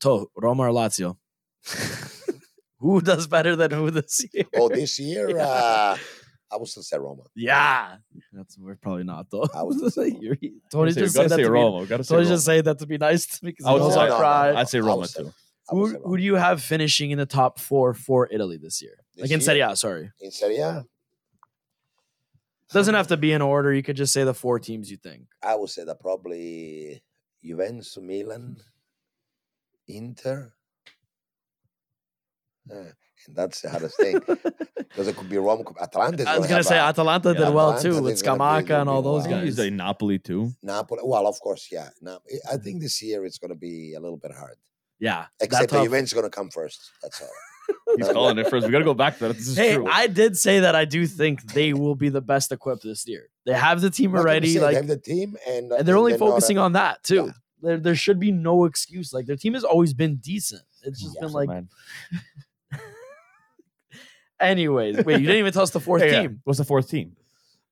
To 0.00 0.26
Roma 0.36 0.64
or 0.64 0.70
Lazio? 0.70 1.16
who 2.78 3.00
does 3.00 3.26
better 3.26 3.56
than 3.56 3.70
who 3.72 3.90
this 3.90 4.24
year? 4.32 4.44
Oh, 4.56 4.68
this 4.68 4.98
year, 4.98 5.30
Yeah. 5.30 5.46
uh, 5.46 5.96
I 6.50 6.56
would 6.56 6.68
still 6.68 6.82
say 6.82 6.96
Roma. 6.98 7.24
Yeah. 7.34 7.96
That's 8.32 8.56
we're 8.58 8.74
probably 8.76 9.04
not 9.04 9.30
though. 9.30 9.44
I 9.54 9.62
was 9.62 9.76
gonna 9.78 9.90
say 9.90 10.02
Roma. 10.10 10.18
You're- 10.20 10.52
Tony 10.72 10.92
just 10.92 10.98
say, 10.98 11.06
said 11.06 11.14
gotta 11.14 11.28
that 11.28 11.36
say 11.36 11.42
to 11.42 11.48
be, 11.48 11.52
Roma. 11.52 11.86
Gotta 11.86 12.04
say 12.04 12.14
Tony 12.14 12.24
Roma. 12.24 12.34
just 12.34 12.46
say 12.46 12.60
that 12.62 12.78
to 12.78 12.86
be 12.86 12.98
nice 12.98 13.26
to 13.26 13.44
me 13.44 13.50
because 13.50 13.66
I 13.66 13.68
he 13.70 13.74
would 13.74 13.80
knows 13.80 13.94
say- 13.94 14.00
I 14.00 14.04
no, 14.06 14.10
no, 14.14 14.18
cry. 14.18 14.54
I'd 14.54 14.68
say 14.68 14.80
Roma 14.80 15.06
too. 15.08 15.32
Who, 15.70 15.88
who 15.98 16.16
do 16.16 16.22
you 16.22 16.36
have 16.36 16.62
finishing 16.62 17.10
in 17.10 17.18
the 17.18 17.26
top 17.26 17.58
four 17.58 17.92
for 17.92 18.26
Italy 18.32 18.56
this 18.56 18.80
year? 18.80 18.96
This 19.14 19.24
like 19.24 19.30
in 19.30 19.40
year? 19.40 19.44
Serie 19.44 19.60
A, 19.60 19.76
sorry. 19.76 20.10
In 20.20 20.30
Serie 20.30 20.56
A, 20.60 20.86
Doesn't 22.72 22.94
have 22.94 23.08
to 23.08 23.18
be 23.18 23.32
in 23.32 23.42
order. 23.42 23.74
You 23.74 23.82
could 23.82 23.96
just 23.96 24.14
say 24.14 24.24
the 24.24 24.32
four 24.32 24.58
teams 24.58 24.90
you 24.90 24.96
think. 24.96 25.24
I 25.42 25.54
would 25.56 25.68
say 25.68 25.84
that 25.84 26.00
probably 26.00 27.02
Juventus, 27.44 27.98
Milan, 28.00 28.56
Inter. 29.88 30.54
Uh, 32.70 32.74
and 32.76 32.92
that's 33.34 33.60
the 33.62 33.70
hardest 33.70 33.96
thing 33.96 34.20
because 34.76 35.08
it 35.08 35.16
could 35.16 35.28
be 35.28 35.36
Roma. 35.38 35.64
could- 35.64 35.76
Atalanta. 35.80 36.28
I 36.28 36.38
was 36.38 36.46
gonna 36.46 36.48
gonna 36.48 36.62
say 36.64 36.78
a- 36.78 36.82
Atalanta 36.84 37.32
did 37.34 37.40
Yeah, 37.40 37.48
well 37.50 37.72
Atalanta 37.72 37.96
too 37.98 38.02
with 38.02 38.12
is 38.14 38.22
Scamacca 38.22 38.80
and 38.80 38.88
all 38.88 39.02
those 39.02 39.24
be 39.24 39.30
guys. 39.30 39.44
He's 39.44 39.58
a 39.58 39.70
Napoli 39.70 40.18
too. 40.18 40.52
Napoli. 40.62 41.00
Well, 41.04 41.26
of 41.26 41.38
course, 41.40 41.68
yeah. 41.70 41.90
No, 42.00 42.18
I- 42.48 42.54
I 42.54 42.56
think 42.56 42.80
this 42.80 43.02
year 43.02 43.24
it's 43.24 43.38
going 43.38 43.50
to 43.50 43.54
be 43.58 43.94
a 43.94 44.00
little 44.00 44.16
bit 44.18 44.32
hard. 44.32 44.56
Yeah, 45.00 45.26
Except 45.40 45.50
that 45.62 45.68
the 45.70 45.76
tough. 45.76 45.84
Juventus 45.84 46.10
is 46.10 46.14
going 46.14 46.24
to 46.24 46.30
come 46.30 46.50
first. 46.50 46.90
That's 47.02 47.20
all. 47.22 47.28
He's 47.96 48.08
calling 48.08 48.36
it 48.38 48.48
first. 48.48 48.66
We 48.66 48.72
got 48.72 48.78
to 48.78 48.84
go 48.84 48.94
back 48.94 49.18
to 49.18 49.28
that. 49.28 49.36
This 49.36 49.46
is 49.48 49.56
Hey, 49.56 49.74
true. 49.74 49.86
I 49.88 50.06
did 50.08 50.36
say 50.36 50.60
that 50.60 50.74
I 50.74 50.84
do 50.86 51.06
think 51.06 51.52
they 51.52 51.72
will 51.72 51.94
be 51.94 52.08
the 52.08 52.20
best 52.20 52.50
equipped 52.50 52.82
this 52.82 53.06
year. 53.06 53.28
They 53.46 53.52
have 53.52 53.80
the 53.80 53.90
team 53.90 54.16
already, 54.16 54.48
say 54.54 54.58
they 54.58 54.64
like, 54.64 54.74
have 54.76 54.86
the 54.88 54.96
team, 54.96 55.36
and, 55.46 55.70
and 55.70 55.86
they're 55.86 55.96
only 55.96 56.16
focusing 56.18 56.58
on. 56.58 56.64
on 56.66 56.72
that 56.72 57.02
too. 57.04 57.26
Yeah. 57.26 57.32
There, 57.60 57.76
there 57.78 57.94
should 57.94 58.18
be 58.18 58.30
no 58.32 58.64
excuse. 58.64 59.12
Like 59.12 59.26
their 59.26 59.36
team 59.36 59.54
has 59.54 59.64
always 59.64 59.92
been 59.94 60.16
decent. 60.16 60.62
It's 60.82 61.00
just 61.02 61.14
Yeah, 61.16 61.26
been 61.26 61.32
like, 61.32 61.48
Man. 61.48 61.68
Anyways. 64.40 65.04
Wait, 65.04 65.20
you 65.20 65.26
didn't 65.26 65.38
even 65.38 65.52
tell 65.52 65.62
us 65.62 65.70
the 65.70 65.80
fourth 65.80 66.02
yeah. 66.04 66.22
team. 66.22 66.40
What's 66.44 66.58
the 66.58 66.64
fourth 66.64 66.88
team? 66.90 67.16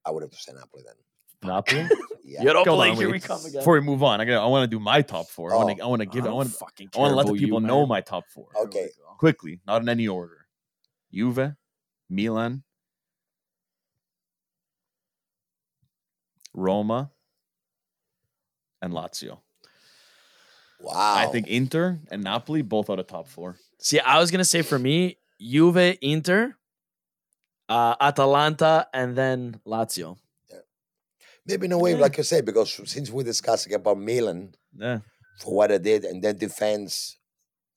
I 0.04 0.10
would 0.10 0.22
have 0.22 0.30
to 0.30 0.36
say 0.36 0.52
Napoli 0.52 0.82
then. 0.84 1.48
Napoli. 1.48 1.88
Yeah. 2.28 2.42
You 2.42 2.52
don't 2.54 2.64
Come 2.64 2.76
believe 2.76 2.90
on, 2.90 2.96
here 2.96 3.06
wait. 3.06 3.12
we 3.12 3.20
come 3.20 3.38
again. 3.44 3.60
Before 3.60 3.74
we 3.74 3.80
move 3.82 4.02
on, 4.02 4.20
I 4.20 4.24
got. 4.24 4.42
I 4.42 4.46
want 4.46 4.68
to 4.68 4.76
do 4.76 4.80
my 4.80 5.00
top 5.00 5.28
four. 5.28 5.54
I 5.54 5.56
want 5.58 5.76
to. 5.76 5.80
Oh, 5.80 5.86
I 5.86 5.88
want 5.90 6.00
to 6.02 6.06
give. 6.06 6.24
I 6.24 6.26
don't 6.26 6.34
want. 6.38 6.50
fucking 6.50 6.88
I 6.92 6.98
want 6.98 7.12
to 7.12 7.14
let 7.14 7.26
the 7.26 7.30
about 7.30 7.40
you, 7.40 7.46
people 7.46 7.60
know 7.60 7.82
man. 7.82 7.88
my 7.88 8.00
top 8.00 8.24
four 8.34 8.48
Okay. 8.64 8.88
quickly, 9.18 9.60
not 9.64 9.80
in 9.80 9.88
any 9.88 10.08
order. 10.08 10.44
Juve, 11.14 11.54
Milan, 12.10 12.64
Roma, 16.52 17.12
and 18.82 18.92
Lazio. 18.92 19.38
Wow. 20.80 20.92
I 21.16 21.26
think 21.26 21.46
Inter 21.46 22.00
and 22.10 22.24
Napoli 22.24 22.62
both 22.62 22.90
out 22.90 22.98
of 22.98 23.06
top 23.06 23.28
four. 23.28 23.56
See, 23.78 24.00
I 24.00 24.18
was 24.18 24.32
gonna 24.32 24.44
say 24.44 24.62
for 24.62 24.80
me, 24.80 25.18
Juve, 25.40 25.96
Inter, 26.00 26.56
uh, 27.68 27.94
Atalanta, 28.00 28.86
and 28.92 29.16
then 29.16 29.60
Lazio. 29.66 30.16
Maybe 31.46 31.66
in 31.66 31.72
a 31.72 31.78
way, 31.78 31.92
Yeah. 31.92 31.98
like 31.98 32.16
you 32.16 32.24
say, 32.24 32.40
because 32.40 32.72
since 32.90 33.10
we're 33.10 33.22
discussing 33.22 33.72
about 33.74 33.98
Milan 33.98 34.54
Yeah. 34.76 35.00
for 35.40 35.54
what 35.54 35.68
they 35.70 35.78
did 35.78 36.04
and 36.04 36.22
then 36.22 36.38
defense, 36.38 37.18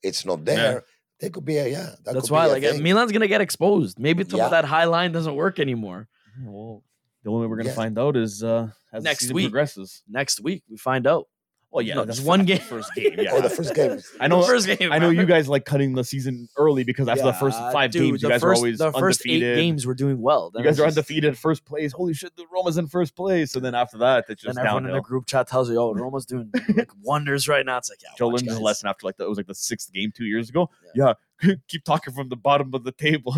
it's 0.02 0.26
not 0.26 0.43
there. 0.45 0.84
They 1.19 1.30
could 1.30 1.45
be 1.45 1.58
a 1.58 1.67
yeah. 1.67 1.95
That 2.06 2.13
That's 2.13 2.22
could 2.30 2.32
why, 2.32 2.45
be 2.45 2.50
a 2.50 2.54
like, 2.54 2.63
uh, 2.63 2.72
thing. 2.74 2.84
Milan's 2.84 3.12
gonna 3.12 3.28
get 3.28 3.41
exposed. 3.41 4.00
Maybe 4.00 4.24
some 4.24 4.38
Yeah. 4.39 4.45
of 4.45 4.52
that 4.52 4.65
high 4.65 4.86
line 4.86 5.12
doesn't 5.12 5.36
work 5.36 5.60
anymore. 5.60 6.08
Well, 6.41 6.84
the 7.24 7.30
only 7.30 7.41
way 7.45 7.50
we're 7.52 7.58
gonna 7.58 7.69
Yeah. 7.69 7.76
find 7.76 8.00
out 8.00 8.15
is 8.15 8.41
uh 8.43 8.69
as 8.93 9.04
Next 9.04 9.19
the 9.19 9.24
season 9.26 9.36
week. 9.36 9.45
progresses. 9.48 10.02
Next 10.08 10.39
week 10.41 10.63
we 10.69 10.78
find 10.78 11.06
out. 11.06 11.28
Well, 11.71 11.84
yeah, 11.86 11.93
No, 11.93 12.03
that's 12.05 12.17
just 12.17 12.27
one 12.27 12.45
game. 12.45 12.58
first 12.58 12.89
game. 12.95 13.13
Yeah, 13.15 13.29
Oh, 13.34 13.41
the 13.41 13.49
first 13.49 13.75
game. 13.75 13.99
I 14.19 14.27
know. 14.27 14.41
First 14.41 14.65
game. 14.65 14.91
I 14.91 14.97
know 14.97 15.12
you 15.12 15.25
guys 15.27 15.47
like 15.47 15.65
cutting 15.65 15.93
the 15.93 16.03
season 16.03 16.49
early 16.58 16.84
because 16.84 17.08
after 17.08 17.25
the 17.25 17.34
first 17.34 17.60
five 17.71 17.91
dude, 17.91 18.01
games, 18.03 18.23
you 18.23 18.29
guys 18.29 18.41
first, 18.41 18.58
are 18.58 18.60
always 18.60 18.77
the 18.79 18.91
first 18.91 19.21
undefeated. 19.21 19.58
eight 19.58 19.62
games 19.62 19.86
were 19.86 19.93
doing 19.93 20.19
well. 20.19 20.51
You 20.55 20.63
guys 20.63 20.71
it's 20.71 20.79
are 20.79 20.86
just- 20.88 20.97
undefeated, 20.97 21.38
first 21.38 21.65
place. 21.65 21.91
Holy 21.91 22.15
shit, 22.15 22.36
the 22.36 22.45
Roma's 22.51 22.77
in 22.79 22.88
first 22.88 23.15
place, 23.15 23.55
and 23.55 23.63
then 23.63 23.75
after 23.75 23.99
that, 23.99 24.25
it's 24.29 24.43
Then 24.43 24.55
just 24.55 24.60
everyone 24.60 24.88
in 24.88 24.93
the 24.93 25.01
group 25.01 25.27
chat 25.27 25.47
tells 25.47 25.69
you, 25.69 25.77
"Oh, 25.79 25.93
Roma's 25.93 26.25
doing 26.25 26.51
like 26.75 26.89
wonders 27.03 27.47
right 27.47 27.63
now." 27.65 27.77
It's 27.77 27.89
like, 27.91 28.01
yeah, 28.01 28.10
Joe 28.17 28.29
watch, 28.29 28.41
learned 28.41 28.49
his 28.49 28.60
lesson 28.60 28.89
after 28.89 29.05
like 29.05 29.17
the, 29.17 29.25
it 29.25 29.29
was 29.29 29.38
like 29.38 29.47
the 29.47 29.53
sixth 29.53 29.93
game 29.93 30.12
two 30.15 30.25
years 30.25 30.49
ago. 30.49 30.71
Yeah, 30.95 31.13
keep 31.67 31.84
talking 31.84 32.15
from 32.15 32.29
the 32.29 32.36
bottom 32.36 32.73
of 32.73 32.84
the 32.84 32.91
table. 32.93 33.36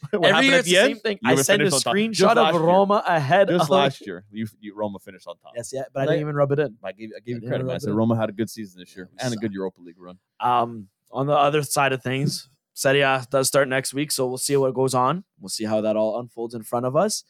what 0.12 0.24
Every 0.30 0.46
year 0.46 0.56
it's 0.58 0.66
the 0.68 0.74
the 0.74 0.80
end? 0.80 0.88
same 0.88 0.96
thing. 1.00 1.18
You 1.22 1.30
I 1.30 1.34
were 1.34 1.42
send 1.42 1.62
a 1.62 1.64
finished 1.70 1.86
on 1.86 1.92
top. 1.92 1.96
Just 1.96 2.20
screenshot 2.22 2.36
last 2.36 2.54
of 2.54 2.60
year. 2.60 2.70
Roma 2.70 3.02
ahead 3.06 3.48
Just 3.48 3.62
of 3.64 3.70
last 3.70 4.06
year, 4.06 4.24
you, 4.30 4.46
you 4.60 4.74
Roma 4.74 4.98
finished 4.98 5.26
on 5.26 5.36
top. 5.38 5.52
Yes, 5.56 5.70
yeah, 5.72 5.82
but 5.92 6.00
I 6.00 6.04
But 6.06 6.10
didn't 6.12 6.20
even 6.22 6.34
rub 6.36 6.52
it 6.52 6.58
in. 6.58 6.76
I 6.82 6.92
gave 6.92 7.10
I 7.14 7.18
I 7.18 7.20
you 7.24 7.40
credit. 7.40 7.68
I 7.68 7.78
said. 7.78 7.92
Roma 7.94 8.16
had 8.16 8.28
a 8.28 8.32
good 8.32 8.50
season 8.50 8.80
this 8.80 8.94
year 8.96 9.08
we 9.12 9.18
and 9.20 9.32
a 9.34 9.36
good 9.36 9.52
Europa 9.52 9.80
League 9.80 9.98
run. 10.00 10.18
Um, 10.40 10.88
on 11.12 11.26
the 11.26 11.32
other 11.36 11.62
side 11.62 11.92
of 11.92 12.02
things, 12.02 12.48
Serie 12.74 13.00
A 13.00 13.24
does 13.30 13.48
start 13.48 13.68
next 13.68 13.92
week, 13.94 14.10
so 14.12 14.26
we'll 14.26 14.38
see 14.38 14.56
what 14.56 14.72
goes 14.74 14.94
on. 14.94 15.24
We'll 15.40 15.48
see 15.48 15.64
how 15.64 15.80
that 15.82 15.96
all 15.96 16.18
unfolds 16.20 16.54
in 16.54 16.62
front 16.62 16.86
of 16.86 16.96
us. 16.96 17.24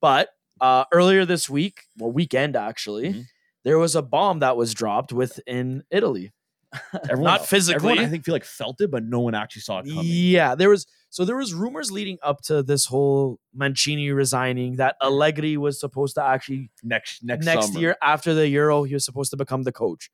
But 0.00 0.28
uh, 0.60 0.84
earlier 0.92 1.24
this 1.24 1.48
week, 1.48 1.82
well, 1.96 2.10
weekend 2.12 2.54
actually, 2.56 3.14
Mhm. 3.14 3.24
there 3.64 3.78
was 3.78 3.94
a 3.96 4.02
bomb 4.02 4.40
that 4.40 4.56
was 4.56 4.74
dropped 4.74 5.12
within 5.12 5.84
Italy. 5.90 6.32
Everyone, 7.10 7.24
Not 7.24 7.46
physically. 7.46 7.90
Everyone, 7.92 7.98
I 8.04 8.08
think, 8.08 8.24
feel 8.24 8.34
like 8.34 8.44
felt 8.44 8.80
it, 8.80 8.90
but 8.90 9.02
no 9.04 9.20
one 9.20 9.34
actually 9.34 9.62
saw 9.62 9.80
it 9.80 9.88
coming. 9.88 10.04
Yeah, 10.04 10.54
there 10.54 10.68
was 10.68 10.86
so 11.08 11.24
there 11.24 11.36
was 11.36 11.52
rumors 11.52 11.90
leading 11.90 12.18
up 12.22 12.40
to 12.42 12.62
this 12.62 12.86
whole 12.86 13.40
Mancini 13.52 14.10
resigning 14.12 14.76
that 14.76 14.94
Allegri 15.02 15.56
was 15.56 15.80
supposed 15.80 16.14
to 16.14 16.22
actually 16.22 16.70
Next 16.84 17.24
next 17.24 17.44
next, 17.44 17.66
summer. 17.68 17.80
year 17.80 17.96
after 18.00 18.34
the 18.34 18.48
Euro 18.48 18.84
he 18.84 18.94
was 18.94 19.04
supposed 19.04 19.30
to 19.32 19.36
become 19.36 19.64
the 19.64 19.72
coach, 19.72 20.10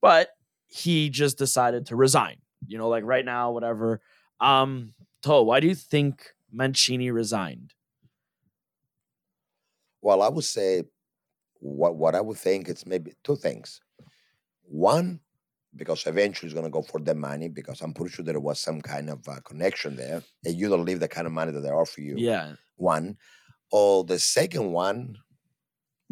but 0.00 0.30
he 0.66 1.08
just 1.10 1.38
decided 1.38 1.86
to 1.86 1.96
resign. 1.96 2.38
You 2.66 2.78
know, 2.78 2.88
like 2.88 3.04
right 3.04 3.24
now, 3.24 3.52
whatever. 3.52 4.00
Um, 4.40 4.94
To, 5.22 5.42
why 5.42 5.60
do 5.60 5.68
you 5.68 5.74
think 5.76 6.32
Mancini 6.50 7.12
resigned? 7.12 7.74
Well, 10.00 10.22
I 10.22 10.28
would 10.28 10.44
say 10.44 10.82
what 11.60 11.94
what 11.94 12.16
I 12.16 12.20
would 12.20 12.38
think 12.38 12.68
it's 12.68 12.86
maybe 12.86 13.12
two 13.22 13.36
things. 13.36 13.80
One, 14.64 15.20
because 15.74 16.06
eventually 16.06 16.48
he's 16.48 16.54
going 16.54 16.66
to 16.66 16.70
go 16.70 16.82
for 16.82 17.00
the 17.00 17.14
money 17.14 17.48
because 17.48 17.80
I'm 17.80 17.94
pretty 17.94 18.12
sure 18.12 18.24
there 18.24 18.38
was 18.40 18.60
some 18.60 18.80
kind 18.80 19.08
of 19.10 19.26
uh, 19.28 19.40
connection 19.44 19.96
there, 19.96 20.22
and 20.44 20.54
you 20.54 20.68
don't 20.68 20.84
leave 20.84 21.00
the 21.00 21.08
kind 21.08 21.26
of 21.26 21.32
money 21.32 21.52
that 21.52 21.60
they 21.60 21.70
offer 21.70 22.00
you. 22.00 22.14
Yeah, 22.18 22.54
One, 22.76 23.16
or 23.70 24.04
the 24.04 24.18
second 24.18 24.70
one, 24.72 25.16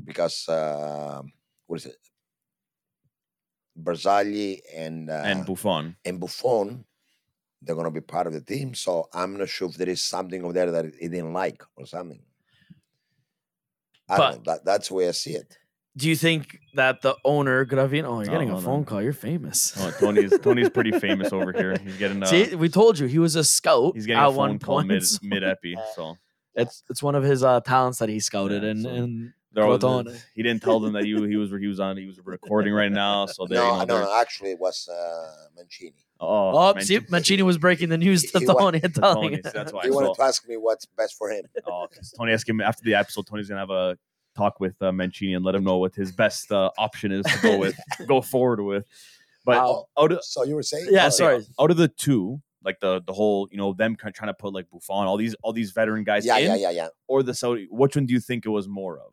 because 0.04 0.48
uh, 0.48 1.20
what 1.66 1.76
is 1.80 1.86
it? 1.86 1.96
Barzagli 3.80 4.60
and 4.74 5.10
uh, 5.10 5.22
and 5.24 5.46
Buffon. 5.46 5.96
and 6.04 6.20
Buffon, 6.20 6.84
they're 7.62 7.74
going 7.74 7.86
to 7.86 7.90
be 7.90 8.00
part 8.00 8.26
of 8.26 8.32
the 8.32 8.40
team. 8.40 8.74
So 8.74 9.08
I'm 9.12 9.36
not 9.38 9.48
sure 9.48 9.68
if 9.68 9.76
there 9.76 9.88
is 9.88 10.02
something 10.02 10.42
over 10.42 10.52
there 10.52 10.70
that 10.70 10.86
he 11.00 11.08
didn't 11.08 11.32
like 11.32 11.62
or 11.76 11.86
something. 11.86 12.20
I 14.08 14.16
But- 14.16 14.30
don't 14.32 14.46
know. 14.46 14.52
That, 14.54 14.64
that's 14.64 14.88
the 14.88 14.94
way 14.94 15.08
I 15.08 15.12
see 15.12 15.32
it. 15.34 15.56
Do 15.96 16.08
you 16.08 16.14
think 16.16 16.58
that 16.74 17.02
the 17.02 17.16
owner 17.24 17.66
Gravina? 17.66 18.04
Oh, 18.04 18.20
you're 18.20 18.30
Oh, 18.30 18.32
getting 18.32 18.50
a 18.50 18.60
phone 18.60 18.80
on. 18.80 18.84
call. 18.84 19.02
You're 19.02 19.12
famous. 19.12 19.74
Oh, 19.78 19.90
Tony's 19.98 20.38
Tony's 20.42 20.70
pretty 20.70 20.92
famous 20.98 21.32
over 21.32 21.52
here. 21.52 21.76
He's 21.84 21.96
getting 21.96 22.22
uh, 22.22 22.26
See, 22.26 22.54
we 22.54 22.68
told 22.68 22.98
you 22.98 23.06
he 23.08 23.18
was 23.18 23.34
a 23.36 23.42
scout 23.44 23.92
he's 23.94 24.06
getting 24.06 24.22
at 24.22 24.28
a 24.28 24.30
one 24.30 24.50
phone 24.50 24.58
call 24.60 24.76
point. 24.76 24.88
mid 24.88 25.04
so 25.06 25.18
mid 25.22 25.42
epi. 25.42 25.76
So 25.96 26.16
it's 26.54 26.84
it's 26.88 27.02
one 27.02 27.14
of 27.16 27.24
his 27.24 27.42
uh, 27.42 27.60
talents 27.60 27.98
that 27.98 28.08
he 28.08 28.20
scouted, 28.20 28.62
Yeah, 28.62 28.68
and 28.70 28.82
so- 28.82 28.88
and 28.90 29.32
they're 29.52 29.64
always- 29.64 29.80
Crotone. 29.82 30.22
he 30.36 30.44
didn't 30.44 30.62
tell 30.62 30.78
them 30.78 30.92
that 30.92 31.02
he 31.04 31.10
he 31.26 31.36
was 31.36 31.50
he 31.50 31.66
was 31.66 31.80
on 31.80 31.96
he 31.96 32.06
was 32.06 32.20
recording 32.24 32.72
right 32.72 32.92
now. 32.92 33.26
So 33.26 33.46
they 33.46 33.56
No, 33.56 33.80
you 33.80 33.86
know, 33.86 34.00
no. 34.04 34.20
Actually, 34.20 34.52
it 34.52 34.60
was 34.60 34.88
uh, 34.88 35.32
Mancini. 35.56 35.92
Oh, 36.20 36.72
oh, 36.76 36.78
see, 36.80 37.00
Mancini 37.08 37.42
was 37.42 37.58
breaking 37.58 37.88
the 37.88 37.98
news 37.98 38.30
to 38.30 38.38
He 38.38 38.44
Tony 38.46 38.78
and 38.82 38.94
to 38.94 39.00
telling 39.00 39.30
Tony, 39.30 39.42
so 39.42 39.50
that's 39.52 39.72
why. 39.72 39.82
He 39.84 39.90
wanted 39.90 40.08
So, 40.08 40.14
to 40.14 40.22
ask 40.22 40.46
me 40.46 40.56
what's 40.56 40.84
best 40.86 41.16
for 41.18 41.30
him. 41.30 41.46
oh, 41.66 41.88
'cause 41.92 42.14
Tony 42.16 42.32
asked 42.32 42.48
him 42.48 42.60
after 42.60 42.84
the 42.84 42.94
episode. 42.94 43.26
Tony's 43.26 43.48
gonna 43.48 43.60
have 43.60 43.70
a 43.70 43.98
talk 44.40 44.60
with 44.60 44.76
uh, 44.82 44.90
Mancini 44.92 45.34
and 45.34 45.44
let 45.44 45.54
him 45.54 45.64
know 45.64 45.78
what 45.78 45.94
his 45.94 46.10
best 46.12 46.50
uh, 46.52 46.70
option 46.86 47.12
is 47.12 47.24
to 47.32 47.38
go 47.42 47.58
with, 47.58 47.76
go 48.06 48.20
forward 48.20 48.60
with. 48.70 48.84
But 49.44 49.56
Wow. 49.56 49.86
out 49.98 50.12
of 50.12 50.18
So 50.24 50.44
you 50.44 50.54
were 50.54 50.62
saying? 50.72 50.86
Yeah, 50.90 51.06
Oh, 51.06 51.10
sorry. 51.10 51.44
out 51.58 51.70
of 51.70 51.76
the 51.76 51.88
two, 51.88 52.40
like 52.62 52.78
the 52.80 52.92
the 53.06 53.12
whole, 53.12 53.48
you 53.50 53.58
know, 53.58 53.72
them 53.72 53.96
kind 53.96 54.10
of 54.12 54.16
trying 54.18 54.28
to 54.34 54.34
put 54.34 54.52
like 54.58 54.66
Buffon, 54.70 55.06
all 55.06 55.16
these 55.24 55.34
all 55.42 55.52
these 55.60 55.70
veteran 55.72 56.04
guys 56.04 56.24
Yeah, 56.26 56.38
in, 56.38 56.48
yeah, 56.50 56.56
yeah, 56.66 56.70
yeah. 56.80 56.88
or 57.08 57.22
the 57.22 57.34
Saudi. 57.34 57.66
Which 57.70 57.96
one 57.96 58.06
do 58.06 58.12
you 58.14 58.20
think 58.20 58.44
it 58.46 58.50
was 58.50 58.66
more 58.68 58.98
of? 58.98 59.12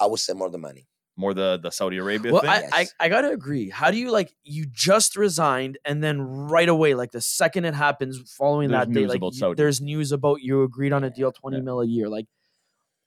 I 0.00 0.06
would 0.06 0.20
say 0.20 0.32
more 0.34 0.50
the 0.50 0.58
money. 0.58 0.86
More 1.16 1.32
the 1.34 1.58
the 1.60 1.70
Saudi 1.78 1.96
Arabia 1.96 2.30
Well, 2.32 2.42
thing. 2.42 2.50
I, 2.50 2.62
I 2.72 2.80
Yes. 2.80 2.94
I 3.00 3.08
gotta 3.08 3.30
agree. 3.30 3.70
How 3.70 3.90
do 3.90 3.98
you 4.02 4.10
like 4.18 4.30
you 4.44 4.66
just 4.88 5.16
resigned 5.16 5.74
and 5.84 5.96
then 6.04 6.20
right 6.56 6.68
away, 6.68 6.94
like 6.94 7.10
the 7.18 7.20
second 7.22 7.64
it 7.64 7.74
happens, 7.74 8.14
following 8.40 8.68
There's 8.68 8.86
that 8.86 8.92
day, 8.92 9.06
like 9.12 9.22
you- 9.40 9.54
there's 9.56 9.80
news 9.80 10.12
about 10.12 10.42
you 10.42 10.62
agreed 10.62 10.92
on 10.92 11.02
a 11.04 11.10
deal, 11.10 11.32
twenty 11.32 11.56
Yeah. 11.56 11.62
mil 11.68 11.80
a 11.80 11.86
year. 11.86 12.08
Like, 12.08 12.26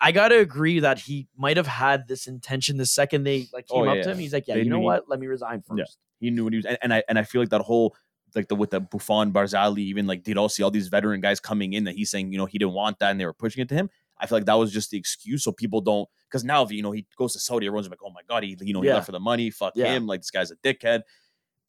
I 0.04 0.12
gotta 0.12 0.40
agree 0.40 0.80
that 0.80 0.98
he 1.00 1.28
might 1.38 1.58
have 1.58 1.68
had 1.68 2.08
this 2.08 2.26
intention 2.26 2.78
the 2.78 2.86
second 2.88 3.24
they 3.24 3.48
like 3.54 3.68
Oh, 3.70 3.76
came 3.82 3.88
up 3.88 4.02
to 4.04 4.12
him. 4.12 4.18
He's 4.18 4.34
like, 4.34 4.48
yeah, 4.48 4.56
They 4.56 4.64
you 4.64 4.70
know 4.70 4.80
he- 4.80 4.86
what? 4.86 5.08
Let 5.08 5.20
me 5.20 5.28
resign 5.28 5.62
first. 5.62 5.78
Yeah. 5.78 5.86
he 6.28 6.32
knew 6.32 6.44
what 6.46 6.54
he 6.54 6.58
was, 6.58 6.66
and, 6.66 6.78
and 6.82 6.94
I 6.94 7.04
and 7.08 7.20
I 7.20 7.24
feel 7.24 7.42
like 7.42 7.50
that 7.50 7.62
whole 7.62 7.96
like 8.36 8.48
the 8.48 8.56
with 8.56 8.72
the 8.72 8.80
Buffon, 8.80 9.32
Barzagli, 9.32 9.80
even 9.80 10.08
like 10.08 10.24
De 10.24 10.34
Rossi, 10.34 10.64
all 10.64 10.72
these 10.72 10.88
veteran 10.88 11.22
guys 11.22 11.40
coming 11.40 11.74
in 11.74 11.84
that 11.84 11.96
he's 11.96 12.10
saying 12.10 12.32
you 12.32 12.38
know 12.40 12.46
he 12.48 12.58
didn't 12.58 12.74
want 12.74 12.98
that 13.00 13.12
and 13.12 13.20
they 13.20 13.26
were 13.26 13.34
pushing 13.34 13.62
it 13.62 13.70
to 13.70 13.76
him. 13.76 13.90
I 14.18 14.26
feel 14.28 14.38
like 14.38 14.46
that 14.46 14.54
was 14.54 14.72
just 14.72 14.90
the 14.92 14.98
excuse 14.98 15.44
so 15.44 15.52
people 15.52 15.82
don't 15.82 16.08
because 16.30 16.44
now 16.44 16.64
if 16.64 16.72
you 16.72 16.82
know 16.82 16.92
he 16.92 17.06
goes 17.18 17.34
to 17.34 17.40
Saudi, 17.40 17.68
everyone's 17.68 17.90
like, 17.90 18.00
oh 18.04 18.10
my 18.12 18.22
god, 18.28 18.44
he 18.44 18.58
you 18.62 18.74
know 18.74 18.82
he 18.82 18.88
Yeah. 18.88 18.96
left 18.96 19.06
for 19.08 19.12
the 19.12 19.20
money, 19.20 19.50
fuck 19.52 19.74
Yeah. 19.76 19.94
him, 19.94 20.08
like 20.08 20.22
this 20.22 20.32
guy's 20.32 20.50
a 20.52 20.56
dickhead. 20.58 21.02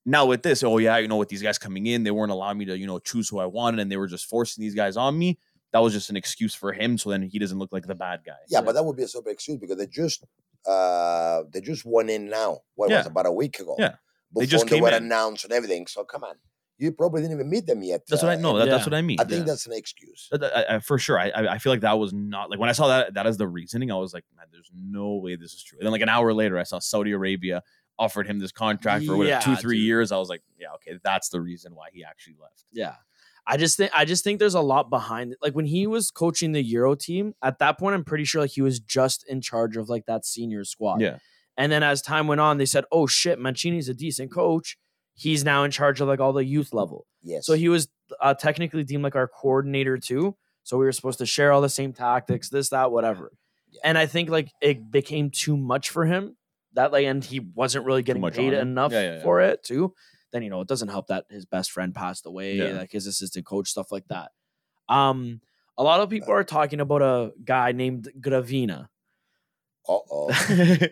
Now 0.05 0.27
with 0.27 0.43
this, 0.43 0.63
oh 0.65 0.79
yeah, 0.79 0.99
you 0.99 1.07
know 1.09 1.17
with 1.17 1.29
these 1.29 1.43
guys 1.43 1.59
coming 1.59 1.87
in, 1.87 2.03
they 2.03 2.11
weren't 2.11 2.33
allowing 2.33 2.59
me 2.59 2.65
to 2.67 2.77
you 2.79 2.87
know 2.87 2.99
choose 2.99 3.29
who 3.29 3.39
I 3.39 3.47
wanted, 3.47 3.81
and 3.81 3.91
they 3.93 3.97
were 3.97 4.09
just 4.09 4.27
forcing 4.27 4.63
these 4.63 4.75
guys 4.75 4.97
on 4.97 5.19
me. 5.19 5.39
That 5.73 5.81
was 5.81 5.93
just 5.93 6.11
an 6.11 6.17
excuse 6.17 6.55
for 6.55 6.73
him, 6.73 6.99
so 6.99 7.11
then 7.11 7.23
he 7.23 7.39
doesn't 7.39 7.59
look 7.59 7.73
like 7.73 7.87
the 7.87 7.95
bad 7.95 8.21
guy. 8.27 8.33
Yeah, 8.49 8.61
but 8.61 8.73
that 8.75 8.85
would 8.85 8.97
be 8.97 9.05
a 9.05 9.09
super 9.09 9.31
excuse 9.31 9.59
because 9.59 9.77
they 9.79 9.87
just 9.87 10.25
uh 10.67 11.43
they 11.53 11.61
just 11.61 11.85
went 11.85 12.11
in 12.11 12.29
now. 12.29 12.61
What 12.75 12.89
was 12.89 12.91
Yeah. 12.91 13.01
it, 13.01 13.07
about 13.07 13.27
a 13.27 13.33
week 13.33 13.59
ago? 13.59 13.75
Yeah. 13.79 13.95
They 14.35 14.43
Before 14.43 14.47
just 14.47 14.65
they 14.67 14.77
came 14.77 14.83
were 14.83 14.89
in. 14.91 14.95
announced 15.05 15.45
and 15.45 15.53
everything. 15.53 15.87
So 15.87 16.05
come 16.05 16.25
on, 16.25 16.37
you 16.79 16.93
probably 16.93 17.21
didn't 17.23 17.37
even 17.37 17.51
meet 17.51 17.67
them 17.67 17.83
yet. 17.83 18.03
That's 18.09 18.23
what 18.23 18.31
I 18.31 18.35
uh, 18.35 18.39
know. 18.39 18.57
and 18.57 18.61
That, 18.63 18.71
That's 18.75 18.87
what 18.87 18.95
I 18.95 19.03
mean. 19.03 19.19
I 19.21 19.25
think 19.25 19.41
Yeah. 19.41 19.45
that's 19.53 19.67
an 19.67 19.73
excuse. 19.73 20.29
That- 20.31 20.41
that- 20.43 20.71
I- 20.71 20.77
I- 20.77 20.79
for 20.81 20.99
sure. 20.99 21.19
I, 21.19 21.31
I 21.31 21.55
I 21.55 21.59
feel 21.59 21.73
like 21.73 21.81
that 21.83 21.99
was 21.99 22.13
not 22.13 22.49
like 22.51 22.59
when 22.59 22.69
I 22.69 22.73
saw 22.73 22.89
that 22.89 23.15
that 23.15 23.27
as 23.27 23.37
the 23.39 23.49
reasoning. 23.49 23.91
I 23.91 23.97
was 23.97 24.15
like, 24.15 24.25
man, 24.37 24.47
there's 24.53 24.71
no 24.75 25.15
way 25.17 25.37
this 25.37 25.53
is 25.55 25.63
true. 25.63 25.79
And 25.79 25.87
then 25.87 25.93
like 25.93 26.03
an 26.03 26.09
hour 26.09 26.33
later, 26.33 26.59
I 26.59 26.63
saw 26.65 26.79
Saudi 26.79 27.13
Arabia 27.13 27.63
offered 27.99 28.27
him 28.27 28.39
this 28.39 28.53
contract 28.53 29.05
for 29.05 29.17
what, 29.17 29.43
two 29.43 29.55
three 29.57 29.77
dude. 29.79 29.87
years. 29.87 30.13
I 30.13 30.17
was 30.19 30.29
like, 30.29 30.43
yeah, 30.59 30.73
okay, 30.77 30.99
that's 31.03 31.29
the 31.29 31.41
reason 31.41 31.75
why 31.75 31.89
he 31.93 32.03
actually 32.05 32.37
left. 32.41 32.65
Yeah. 32.73 32.95
I 33.47 33.57
just 33.57 33.77
think 33.77 33.91
I 33.95 34.05
just 34.05 34.23
think 34.25 34.39
there's 34.39 34.55
a 34.55 34.61
lot 34.61 34.89
behind 34.91 35.33
it. 35.33 35.39
Like 35.43 35.55
when 35.55 35.65
he 35.67 35.87
was 35.87 36.11
coaching 36.11 36.53
the 36.53 36.63
Euro 36.63 36.95
team, 36.95 37.35
at 37.43 37.59
that 37.59 37.79
point 37.79 37.95
I'm 37.95 38.05
pretty 38.05 38.25
sure 38.25 38.41
like 38.41 38.53
he 38.53 38.63
was 38.63 38.79
just 38.81 39.25
in 39.29 39.41
charge 39.41 39.77
of 39.77 39.89
like 39.89 40.07
that 40.07 40.25
senior 40.25 40.65
squad. 40.65 41.01
Yeah, 41.01 41.19
And 41.57 41.71
then 41.73 41.83
as 41.83 42.03
time 42.03 42.29
went 42.29 42.41
on, 42.41 42.59
they 42.59 42.67
said, 42.67 42.85
"Oh 42.93 43.07
shit, 43.07 43.39
Mancini's 43.39 43.89
a 43.89 43.95
decent 43.95 44.33
coach. 44.33 44.77
He's 45.15 45.45
now 45.45 45.65
in 45.65 45.71
charge 45.71 46.01
of 46.01 46.09
like 46.09 46.21
all 46.21 46.33
the 46.33 46.45
youth 46.45 46.73
level." 46.73 47.07
Yes. 47.23 47.45
So 47.47 47.55
he 47.55 47.69
was 47.69 47.89
uh, 48.21 48.35
technically 48.35 48.85
deemed 48.85 49.03
like 49.03 49.17
our 49.17 49.29
coordinator 49.29 49.99
too. 49.99 50.37
So 50.63 50.79
we 50.79 50.85
were 50.85 50.93
supposed 50.93 51.19
to 51.19 51.27
share 51.27 51.51
all 51.51 51.61
the 51.61 51.69
same 51.69 51.93
tactics, 51.93 52.49
this, 52.49 52.69
that, 52.69 52.93
whatever. 52.93 53.33
Yeah. 53.71 53.81
And 53.85 53.99
I 53.99 54.07
think 54.07 54.31
like 54.31 54.51
it 54.61 54.91
became 54.91 55.31
too 55.31 55.57
much 55.57 55.91
for 55.91 56.05
him. 56.05 56.37
That 56.75 56.93
like, 56.93 57.05
and 57.07 57.23
he 57.25 57.41
wasn't 57.41 57.85
really 57.85 58.03
getting 58.03 58.23
paid 58.31 58.53
enough 58.53 58.93
Yeah, 58.93 59.03
yeah, 59.03 59.17
yeah. 59.17 59.23
for 59.23 59.41
it 59.41 59.63
too. 59.65 59.95
Then 60.33 60.43
you 60.43 60.51
know 60.51 60.61
it 60.63 60.69
doesn't 60.69 60.89
help 60.89 61.09
that 61.09 61.27
his 61.31 61.45
best 61.45 61.71
friend 61.71 61.95
passed 61.95 62.27
away, 62.27 62.57
Yeah. 62.57 62.79
like 62.79 62.93
his 62.93 63.07
assistant 63.07 63.45
coach, 63.47 63.69
stuff 63.69 63.93
like 63.93 64.09
that. 64.09 64.31
Um, 64.89 65.41
a 65.79 65.83
lot 65.83 66.01
of 66.01 66.11
people 66.11 66.33
are 66.33 66.45
talking 66.45 66.81
about 66.81 67.03
a 67.03 67.33
guy 67.45 67.73
named 67.73 68.09
Gravina. 68.21 68.89
uh 69.89 69.99
oh. 70.11 70.31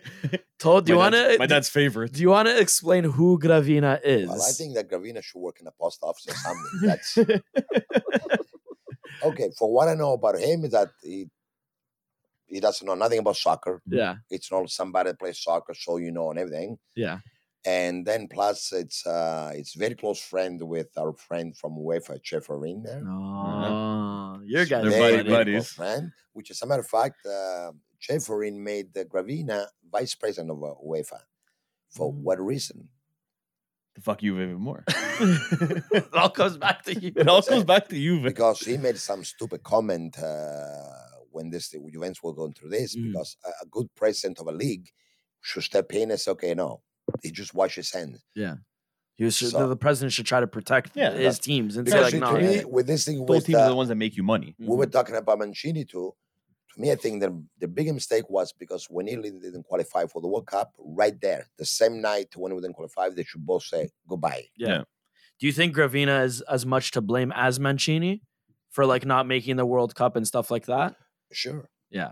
Told, 0.59 0.85
do 0.85 0.91
you 0.93 0.97
My 0.97 1.03
want 1.05 1.13
dad's- 1.15 1.33
to? 1.33 1.39
My 1.39 1.45
dad's 1.47 1.69
favorite. 1.69 2.13
Do 2.13 2.21
you 2.21 2.29
want 2.29 2.47
to 2.47 2.59
explain 2.59 3.03
who 3.03 3.39
Gravina 3.39 3.99
is? 4.03 4.29
Well, 4.29 4.41
I 4.43 4.51
think 4.51 4.75
that 4.75 4.89
Gravina 4.91 5.23
should 5.23 5.39
work 5.39 5.59
in 5.59 5.65
a 5.67 5.71
post 5.71 5.99
office 6.03 6.27
or 6.27 6.35
something. 6.35 6.65
That's 6.83 7.17
okay. 9.23 9.49
For 9.57 9.71
what 9.73 9.87
I 9.87 9.95
know 9.95 10.13
about 10.13 10.39
him 10.39 10.65
is 10.65 10.71
that 10.71 10.89
he 11.03 11.29
he 12.47 12.59
doesn't 12.59 12.85
know 12.85 12.95
nothing 12.95 13.19
about 13.19 13.37
soccer. 13.37 13.81
yeah, 13.87 14.15
It's 14.29 14.51
not 14.51 14.69
somebody 14.69 15.11
that 15.11 15.19
plays 15.19 15.39
soccer, 15.41 15.73
so 15.73 15.95
you 15.97 16.11
know 16.11 16.29
and 16.31 16.39
everything. 16.39 16.77
yeah, 16.95 17.19
And 17.65 18.05
then 18.07 18.27
plus 18.27 18.71
it's 18.73 19.05
uh 19.05 19.51
it's 19.53 19.75
very 19.75 19.93
close 19.95 20.19
friend 20.19 20.59
with 20.63 20.97
our 20.97 21.13
friend 21.13 21.55
from 21.55 21.73
UEFA, 21.77 22.19
Ceferin 22.21 22.83
there. 22.83 23.03
oh, 23.07 24.39
your 24.43 24.65
guys. 24.65 24.81
They're 24.83 24.91
Very 24.91 25.17
buddy 25.17 25.29
buddies. 25.29 25.67
friend. 25.73 26.11
Which, 26.33 26.49
as 26.49 26.61
a 26.61 26.65
matter 26.65 26.81
of 26.81 26.87
fact, 26.87 27.23
uh, 27.25 27.71
Ceferin 28.01 28.55
made 28.57 28.93
the 28.93 29.05
Gravina 29.05 29.67
vice 29.91 30.15
president 30.15 30.49
of 30.51 30.63
uh, 30.63 30.73
UEFA. 30.83 31.19
For 31.89 32.11
Mm. 32.11 32.23
what 32.23 32.39
reason? 32.39 32.89
To 33.95 34.01
fuck 34.01 34.23
you 34.23 34.35
even 34.39 34.55
more. 34.55 34.83
it 34.87 36.05
all 36.13 36.29
comes 36.29 36.55
back 36.57 36.83
to 36.85 36.97
you. 36.97 37.11
it 37.15 37.27
all 37.27 37.41
comes 37.41 37.65
back 37.65 37.89
to 37.89 37.97
you 37.97 38.21
Because 38.21 38.61
he 38.61 38.77
made 38.77 38.97
some 38.97 39.23
stupid 39.25 39.61
comment 39.63 40.17
uh, 40.17 40.95
when 41.31 41.49
this 41.49 41.73
events 41.75 42.23
were 42.23 42.33
going 42.33 42.53
through 42.53 42.69
this. 42.69 42.95
Mm. 42.95 43.07
Because 43.11 43.35
a, 43.45 43.49
a 43.63 43.65
good 43.69 43.93
president 43.93 44.39
of 44.39 44.47
a 44.47 44.51
league 44.53 44.89
should 45.41 45.63
step 45.63 45.93
in 45.93 46.09
and 46.11 46.19
say, 46.19 46.31
"Okay, 46.31 46.53
no, 46.53 46.81
he 47.23 47.31
just 47.31 47.53
wash 47.53 47.75
his 47.75 47.91
hands." 47.91 48.23
He 49.15 49.25
was, 49.25 49.35
So- 49.37 49.67
the 49.67 49.75
president 49.75 50.13
should 50.13 50.25
try 50.25 50.39
to 50.39 50.47
protect 50.47 50.95
Yeah, 50.95 51.11
his 51.11 51.37
teams 51.37 51.77
and 51.77 51.87
say 51.87 51.93
Because 51.97 52.13
like, 52.13 52.21
no, 52.21 52.37
to 52.37 52.43
yeah. 52.43 52.59
me, 52.59 52.65
with 52.65 52.87
this 52.87 53.05
thing 53.05 53.19
Both 53.19 53.29
with 53.29 53.45
teams 53.47 53.57
are 53.59 53.69
the 53.69 53.75
ones 53.75 53.89
that 53.89 53.95
make 53.95 54.15
you 54.17 54.23
money. 54.23 54.55
we 54.57 54.75
were 54.75 54.87
talking 54.87 55.15
about 55.15 55.37
Mancini 55.39 55.85
too. 55.85 56.13
To 56.73 56.81
me, 56.81 56.91
I 56.91 56.95
think 56.95 57.21
the 57.21 57.45
the 57.59 57.67
big 57.67 57.93
mistake 57.93 58.29
was 58.29 58.53
because 58.53 58.85
when 58.89 59.07
Italy 59.07 59.29
didn't 59.31 59.63
qualify 59.63 60.05
for 60.07 60.21
the 60.21 60.27
World 60.27 60.47
Cup, 60.47 60.73
right 60.79 61.19
there, 61.21 61.45
the 61.59 61.65
same 61.65 62.01
night 62.01 62.29
when 62.35 62.55
we 62.55 62.61
didn't 62.61 62.75
qualify, 62.75 63.09
they 63.09 63.23
should 63.25 63.45
both 63.45 63.63
say 63.63 63.89
goodbye. 64.07 64.45
Yeah. 64.57 64.67
Yeah. 64.69 64.83
Do 65.39 65.47
you 65.47 65.51
think 65.53 65.75
Gravina 65.75 66.23
is 66.23 66.41
as 66.41 66.65
much 66.65 66.91
to 66.91 67.01
blame 67.01 67.31
as 67.35 67.59
Mancini 67.59 68.23
for 68.69 68.85
like 68.85 69.05
not 69.05 69.27
making 69.27 69.57
the 69.57 69.65
World 69.65 69.93
Cup 69.95 70.15
and 70.15 70.25
stuff 70.25 70.49
like 70.49 70.65
that? 70.67 70.95
Sure. 71.33 71.67
Yeah. 71.89 72.11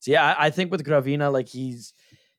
So 0.00 0.10
yeah, 0.10 0.34
I, 0.34 0.46
I 0.46 0.50
think 0.50 0.70
with 0.72 0.84
Gravina, 0.84 1.32
like 1.32 1.48
he's 1.48 1.94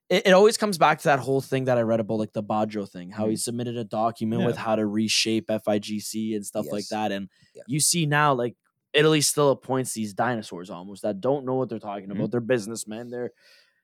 it, 0.09 0.27
it 0.27 0.31
always 0.31 0.57
comes 0.57 0.77
back 0.77 0.99
to 0.99 1.03
that 1.05 1.19
whole 1.19 1.41
thing 1.41 1.65
that 1.65 1.77
I 1.77 1.81
read 1.81 1.99
about 1.99 2.19
like 2.19 2.33
the 2.33 2.43
Baggio 2.43 2.89
thing, 2.89 3.09
how 3.09 3.27
he 3.29 3.35
submitted 3.35 3.77
a 3.77 3.83
document 3.83 4.45
with 4.45 4.57
how 4.57 4.75
to 4.75 4.85
reshape 4.85 5.47
FIGC 5.47 6.35
and 6.35 6.45
stuff 6.45 6.65
like 6.71 6.87
that. 6.89 7.11
And 7.11 7.29
Yeah. 7.55 7.63
you 7.67 7.79
see 7.79 8.05
now 8.05 8.33
like 8.33 8.55
Italy 8.93 9.21
still 9.21 9.49
appoints 9.51 9.93
these 9.93 10.13
dinosaurs 10.13 10.69
almost 10.69 11.01
that 11.03 11.19
don't 11.21 11.45
know 11.45 11.55
what 11.55 11.69
they're 11.69 11.79
talking 11.79 12.09
Mhm. 12.09 12.15
about. 12.17 12.31
They're 12.31 12.41
businessmen. 12.41 13.09
They're 13.09 13.31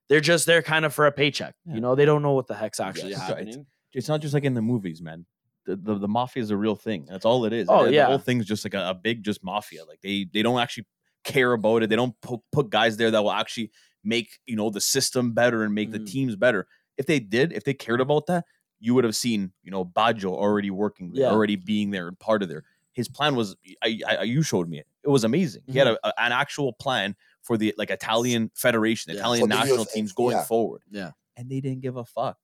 they're 0.08 0.20
just 0.20 0.46
there 0.48 0.62
kind 0.64 0.86
of 0.86 0.94
for 0.94 1.06
a 1.06 1.12
paycheck. 1.12 1.56
Yeah. 1.66 1.76
You 1.76 1.82
know, 1.82 1.94
they 1.96 2.06
don't 2.06 2.22
know 2.24 2.34
what 2.34 2.48
the 2.48 2.56
heck's 2.56 2.80
actually 2.80 3.12
Yes. 3.12 3.22
Happening. 3.28 3.66
It's 3.94 4.08
not 4.08 4.22
just 4.22 4.34
like 4.34 4.44
in 4.44 4.54
the 4.56 4.62
movies, 4.62 5.02
man. 5.02 5.26
The, 5.66 5.76
the, 5.76 5.96
the 6.00 6.08
mafia 6.08 6.42
is 6.42 6.50
a 6.52 6.58
real 6.58 6.76
thing. 6.76 7.06
That's 7.08 7.26
all 7.26 7.46
it 7.46 7.54
is. 7.54 7.68
Oh, 7.70 7.86
the, 7.86 7.94
yeah. 7.94 8.04
the 8.06 8.10
whole 8.10 8.18
thing's 8.18 8.46
just 8.48 8.66
like 8.66 8.74
a, 8.74 8.90
a 8.90 8.94
big 8.96 9.24
just 9.24 9.44
mafia. 9.44 9.86
Like 9.86 10.02
they 10.02 10.26
they 10.34 10.42
don't 10.42 10.60
actually 10.60 10.86
care 11.24 11.54
about 11.54 11.84
it. 11.84 11.90
They 11.90 11.96
don't 11.96 12.16
put, 12.22 12.40
put 12.52 12.70
guys 12.72 12.98
there 12.98 13.12
that 13.12 13.22
will 13.22 13.32
actually 13.32 13.72
make 14.04 14.40
you 14.46 14.56
know 14.56 14.70
the 14.70 14.82
system 14.82 15.32
better 15.34 15.64
and 15.64 15.74
make 15.74 15.92
the 15.92 16.00
Mhm. 16.00 16.08
teams 16.12 16.36
better. 16.36 16.68
If 16.98 17.06
they 17.06 17.20
did, 17.20 17.54
if 17.54 17.64
they 17.64 17.74
cared 17.74 18.02
about 18.02 18.26
that, 18.28 18.46
you 18.80 18.94
would 18.94 19.04
have 19.04 19.16
seen 19.16 19.52
you 19.64 19.72
know 19.72 19.84
Baggio 19.86 20.32
already 20.32 20.70
working 20.72 21.12
there, 21.14 21.24
Yeah. 21.24 21.32
already 21.32 21.56
being 21.56 21.92
there 21.92 22.08
and 22.08 22.18
part 22.20 22.44
of 22.44 22.50
there. 22.50 22.64
His 22.94 23.08
plan 23.08 23.36
was, 23.36 23.56
I, 23.84 24.00
I 24.08 24.24
you 24.24 24.42
showed 24.42 24.68
me 24.68 24.80
it. 24.80 24.88
It 25.04 25.10
was 25.10 25.24
amazing. 25.24 25.64
He 25.68 25.78
had 25.78 25.88
a, 25.88 25.98
a- 26.06 26.20
an 26.22 26.32
actual 26.34 26.74
plan 26.74 27.16
for 27.42 27.58
the 27.58 27.74
like 27.78 27.90
Italian 27.92 28.52
federation, 28.56 29.14
Yeah. 29.14 29.20
Italian 29.20 29.48
the 29.50 29.56
national 29.56 29.86
teams 29.86 30.12
going 30.12 30.36
yeah. 30.38 30.44
forward. 30.44 30.82
Yeah. 30.90 31.12
and 31.38 31.50
they 31.50 31.62
didn't 31.62 31.80
give 31.82 31.96
a 31.96 32.04
fuck. 32.04 32.38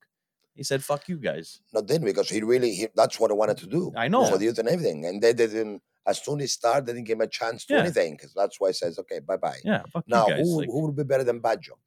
He 0.53 0.63
said, 0.63 0.81
"Fuck 0.81 1.09
you 1.09 1.17
guys." 1.17 1.59
Not 1.73 1.87
then 1.87 2.01
because 2.01 2.29
he 2.29 2.41
really 2.41 2.73
he, 2.73 2.87
that's 2.95 3.19
what 3.19 3.29
I 3.29 3.33
wanted 3.33 3.57
to 3.57 3.67
do. 3.67 3.91
I 3.97 4.07
know. 4.07 4.25
for 4.29 4.37
the 4.37 4.45
youth 4.45 4.57
and 4.57 4.69
everything, 4.69 5.05
and 5.05 5.21
they 5.21 5.33
didn't. 5.33 5.81
As 6.07 6.21
soon 6.23 6.39
as 6.41 6.51
start, 6.53 6.85
they 6.85 6.93
didn't 6.93 7.07
give 7.07 7.17
him 7.17 7.21
a 7.21 7.27
chance 7.27 7.65
to 7.65 7.73
Yeah. 7.73 7.79
anything 7.81 8.13
because 8.15 8.33
that's 8.33 8.59
why 8.59 8.69
he 8.69 8.73
says, 8.73 8.99
"Okay, 8.99 9.19
bye 9.19 9.37
bye." 9.37 9.57
Yeah, 9.63 9.83
Now, 10.07 10.27
guys. 10.27 10.39
who, 10.41 10.57
like- 10.59 10.69
who 10.69 10.85
would 10.85 10.95
be 10.95 11.03
better 11.03 11.23
than 11.23 11.41
Baggio? 11.41 11.77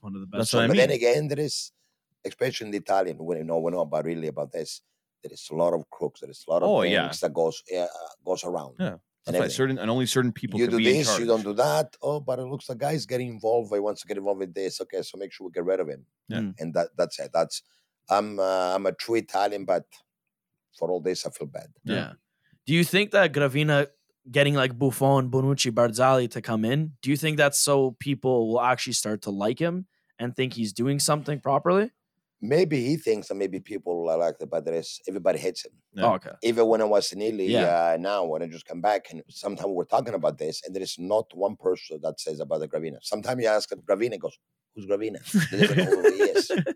One 0.00 0.14
of 0.16 0.20
the 0.22 0.26
That's 0.32 0.50
best. 0.50 0.54
what 0.54 0.64
I 0.64 0.66
but 0.66 0.72
mean. 0.76 0.80
then 0.88 0.90
again, 0.90 1.28
there 1.28 1.40
is, 1.40 1.72
especially 2.24 2.66
in 2.66 2.70
the 2.72 2.78
Italian, 2.78 3.16
when 3.18 3.38
you 3.38 3.44
know, 3.44 3.58
we 3.58 3.70
know 3.72 3.80
about 3.80 4.04
really 4.04 4.26
about 4.28 4.52
this. 4.52 4.82
There 5.22 5.32
is 5.32 5.48
a 5.50 5.54
lot 5.54 5.72
of 5.72 5.88
crooks. 5.90 6.20
There 6.20 6.30
is 6.30 6.44
a 6.46 6.50
lot 6.50 6.62
of 6.62 6.68
Oh, 6.68 6.82
things 6.82 6.92
yeah. 6.92 7.10
that 7.22 7.32
goes 7.32 7.62
uh, 7.74 7.86
goes 8.24 8.44
around. 8.44 8.76
Yeah. 8.78 8.96
and 9.26 9.32
That's 9.32 9.40
why 9.40 9.44
everything. 9.46 9.56
certain 9.56 9.78
and 9.78 9.90
only 9.90 10.04
certain 10.04 10.32
people 10.32 10.60
you 10.60 10.66
can 10.66 10.72
do 10.72 10.84
be 10.84 10.92
this, 10.92 11.06
charge. 11.06 11.20
you 11.20 11.26
don't 11.26 11.42
do 11.42 11.54
that. 11.54 11.96
Oh, 12.02 12.20
but 12.20 12.38
it 12.38 12.44
looks 12.44 12.68
like 12.68 12.76
guy's 12.76 13.06
getting 13.06 13.28
involved. 13.28 13.72
He 13.72 13.80
wants 13.80 14.02
to 14.02 14.06
get 14.06 14.18
involved 14.18 14.40
with 14.40 14.52
this. 14.52 14.82
Okay, 14.82 15.00
so 15.00 15.16
make 15.16 15.32
sure 15.32 15.46
we 15.46 15.52
get 15.52 15.64
rid 15.64 15.80
of 15.80 15.88
him. 15.88 16.04
Yeah. 16.28 16.40
Mm. 16.40 16.54
And 16.60 16.74
that 16.74 16.88
that's 16.98 17.18
it. 17.18 17.30
That's 17.32 17.62
I'm 18.10 18.38
uh, 18.38 18.74
I'm 18.74 18.84
a 18.84 18.92
true 18.92 19.14
Italian, 19.14 19.64
but 19.64 19.86
for 20.78 20.90
all 20.90 21.00
this, 21.00 21.24
I 21.24 21.30
feel 21.30 21.46
bad. 21.46 21.72
Yeah. 21.84 22.12
Yeah. 22.66 22.72
Do 22.72 22.74
you 22.78 22.84
think 22.84 23.10
that 23.12 23.32
Gravina 23.32 23.88
getting 24.30 24.54
like 24.54 24.78
Buffon, 24.78 25.30
Bonucci, 25.30 25.70
Barzagli 25.70 26.30
to 26.30 26.40
come 26.40 26.64
in, 26.64 26.92
do 27.02 27.10
you 27.10 27.16
think 27.16 27.36
that's 27.36 27.58
so 27.58 27.96
people 28.00 28.48
will 28.48 28.60
actually 28.60 28.94
start 28.94 29.22
to 29.22 29.30
like 29.30 29.58
him 29.58 29.86
and 30.18 30.34
think 30.34 30.54
he's 30.54 30.72
doing 30.72 30.98
something 30.98 31.40
properly? 31.40 31.90
Maybe 32.40 32.84
he 32.84 32.96
thinks 32.96 33.28
that 33.28 33.36
maybe 33.36 33.58
people 33.58 34.08
are 34.10 34.18
like 34.18 34.38
the 34.38 34.46
but 34.46 34.64
there 34.66 34.74
is 34.74 35.00
everybody 35.08 35.38
hates 35.38 35.64
him. 35.64 35.72
Yeah. 35.94 36.04
Oh, 36.04 36.14
okay. 36.14 36.30
Even 36.42 36.66
when 36.66 36.82
I 36.82 36.84
was 36.84 37.10
in 37.12 37.22
Italy, 37.22 37.46
Yeah. 37.46 37.92
uh, 37.94 37.96
now 37.98 38.24
when 38.24 38.42
I 38.42 38.46
just 38.48 38.66
come 38.66 38.82
back, 38.82 39.06
and 39.10 39.22
sometimes 39.30 39.68
we're 39.70 39.84
talking 39.86 40.12
about 40.14 40.36
this, 40.36 40.60
and 40.64 40.74
there 40.74 40.82
is 40.82 40.96
not 40.98 41.26
one 41.34 41.56
person 41.56 42.00
that 42.02 42.20
says 42.20 42.40
about 42.40 42.60
the 42.60 42.68
Gravina. 42.68 42.98
Sometimes 43.02 43.42
you 43.42 43.48
ask 43.48 43.70
Gravina, 43.70 44.18
goes, 44.18 44.36
"Who's 44.74 44.84
Gravina?" 44.84 45.20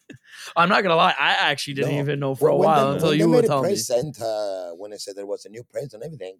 They 0.56 0.62
don't 0.62 0.68
even 0.68 0.68
know 0.68 0.68
who 0.68 0.68
he 0.68 0.68
is. 0.68 0.68
I'm 0.68 0.68
not 0.68 0.82
gonna 0.82 0.96
lie, 0.96 1.14
I 1.18 1.50
actually 1.50 1.74
didn't 1.74 1.94
No. 1.94 2.00
even 2.00 2.20
know 2.20 2.34
for 2.34 2.48
a 2.48 2.56
Well, 2.56 2.58
when 2.60 2.68
while 2.68 2.88
they- 2.90 2.94
until 2.96 3.14
you 3.14 3.28
were 3.28 3.36
would 3.36 3.42
made 3.42 3.48
tell 3.48 3.58
a 3.60 3.62
me. 3.62 3.68
president, 3.68 4.20
uh, 4.20 4.70
when 4.72 4.92
I 4.92 4.96
said 4.96 5.16
there 5.16 5.26
was 5.26 5.44
a 5.44 5.48
new 5.48 5.64
president 5.64 6.02
and 6.04 6.12
everything, 6.12 6.38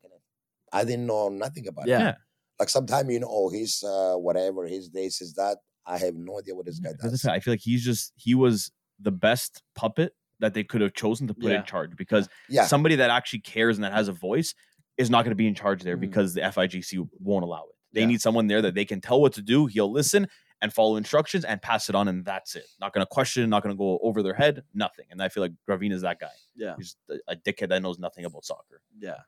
I 0.73 0.85
didn't 0.85 1.07
know 1.07 1.29
nothing 1.29 1.67
about 1.69 1.87
it. 1.87 1.91
Yeah. 1.91 1.99
Yeah. 2.01 2.15
Like 2.59 2.69
sometimes 2.69 3.11
you 3.13 3.21
know, 3.21 3.29
oh, 3.31 3.51
he's 3.51 3.83
uh, 3.85 4.15
whatever, 4.17 4.67
his 4.67 4.91
this 4.91 5.21
is 5.21 5.35
that. 5.35 5.59
I 5.87 5.97
have 5.99 6.15
no 6.15 6.39
idea 6.39 6.55
what 6.55 6.67
this 6.67 6.81
guy 6.81 6.91
does. 7.01 7.25
I 7.25 7.41
feel 7.41 7.53
like 7.55 7.61
he's 7.61 7.83
just 7.85 8.13
he 8.17 8.35
was 8.35 8.71
the 9.01 9.11
best 9.13 9.63
puppet 9.75 10.13
that 10.41 10.53
they 10.55 10.63
could 10.65 10.81
have 10.81 10.93
chosen 10.93 11.27
to 11.29 11.35
put 11.35 11.51
Yeah. 11.53 11.61
in 11.61 11.65
charge 11.65 11.97
because 11.97 12.29
Yeah, 12.49 12.67
somebody 12.67 12.97
that 12.97 13.11
actually 13.11 13.41
cares 13.41 13.77
and 13.79 13.85
that 13.85 13.93
has 13.93 14.09
a 14.09 14.13
voice 14.13 14.55
is 14.99 15.09
not 15.09 15.23
going 15.25 15.31
to 15.31 15.37
be 15.37 15.47
in 15.47 15.55
charge 15.55 15.83
there 15.83 15.97
Mhm. 15.97 16.01
because 16.01 16.35
the 16.35 16.41
FIGC 16.43 17.09
won't 17.21 17.45
allow 17.45 17.63
it. 17.63 17.75
They 17.93 18.01
Yeah. 18.03 18.07
need 18.09 18.21
someone 18.21 18.49
there 18.49 18.61
that 18.63 18.75
they 18.75 18.85
can 18.85 19.01
tell 19.01 19.21
what 19.21 19.33
to 19.35 19.43
do. 19.43 19.67
He'll 19.67 19.91
listen 19.91 20.29
and 20.61 20.73
follow 20.73 20.97
instructions 20.97 21.45
and 21.45 21.63
pass 21.63 21.89
it 21.89 21.95
on, 21.95 22.09
and 22.09 22.25
that's 22.25 22.57
it. 22.57 22.67
Not 22.81 22.93
going 22.93 23.03
to 23.03 23.07
question, 23.07 23.49
not 23.49 23.63
going 23.63 23.75
to 23.75 23.79
go 23.79 23.99
over 24.03 24.23
their 24.23 24.35
head, 24.35 24.65
nothing. 24.75 25.07
And 25.11 25.23
I 25.23 25.29
feel 25.29 25.43
like 25.43 25.53
Gravina 25.69 25.93
is 25.93 26.03
that 26.03 26.19
guy. 26.19 26.29
Yeah. 26.57 26.75
He's 26.77 26.97
a, 27.29 27.37
dickhead 27.37 27.69
that 27.69 27.81
knows 27.81 27.99
nothing 27.99 28.25
about 28.25 28.45
soccer. 28.45 28.81
Yeah. 28.99 29.19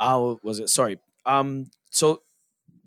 Oh, 0.00 0.40
was 0.42 0.58
it? 0.60 0.68
Sorry. 0.68 0.98
Um. 1.24 1.70
So 1.90 2.22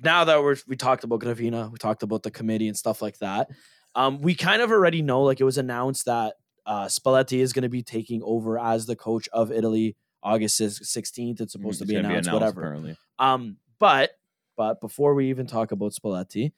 now 0.03 0.25
that 0.25 0.43
we're 0.43 0.57
we 0.67 0.75
talked 0.75 1.03
about 1.03 1.21
Gravina, 1.21 1.71
we 1.71 1.77
talked 1.77 2.03
about 2.03 2.23
the 2.23 2.31
committee 2.31 2.67
and 2.67 2.77
stuff 2.77 3.01
like 3.01 3.17
that. 3.19 3.49
Um, 3.95 4.21
we 4.21 4.35
kind 4.35 4.61
of 4.61 4.69
already 4.69 5.01
know, 5.01 5.23
like 5.23 5.39
it 5.39 5.45
was 5.45 5.57
announced 5.57 6.05
that 6.05 6.35
uh, 6.65 6.85
Spalletti 6.85 7.39
is 7.39 7.53
going 7.53 7.63
to 7.63 7.69
be 7.69 7.81
taking 7.81 8.21
over 8.23 8.59
as 8.59 8.85
the 8.85 8.95
coach 8.95 9.27
of 9.31 9.51
Italy 9.51 9.95
August 10.21 10.57
sixteenth. 10.57 11.39
It's 11.39 11.53
supposed 11.53 11.79
to 11.79 11.85
It's 11.85 11.89
be 11.89 11.95
gonna 11.95 12.09
announced, 12.09 12.31
whatever. 12.31 12.61
Apparently. 12.61 12.97
Um, 13.17 13.57
but 13.79 14.11
but 14.57 14.81
before 14.81 15.13
we 15.13 15.29
even 15.29 15.47
talk 15.47 15.71
about 15.71 15.93
Spalletti, 15.93 16.51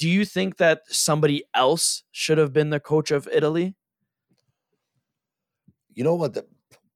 do 0.00 0.08
you 0.08 0.24
think 0.24 0.56
that 0.56 0.78
somebody 0.88 1.44
else 1.54 2.04
should 2.10 2.38
have 2.38 2.52
been 2.52 2.70
the 2.70 2.80
coach 2.80 3.10
of 3.10 3.28
Italy? 3.40 3.76
you 5.94 6.04
know 6.04 6.14
what? 6.14 6.32
The, 6.34 6.46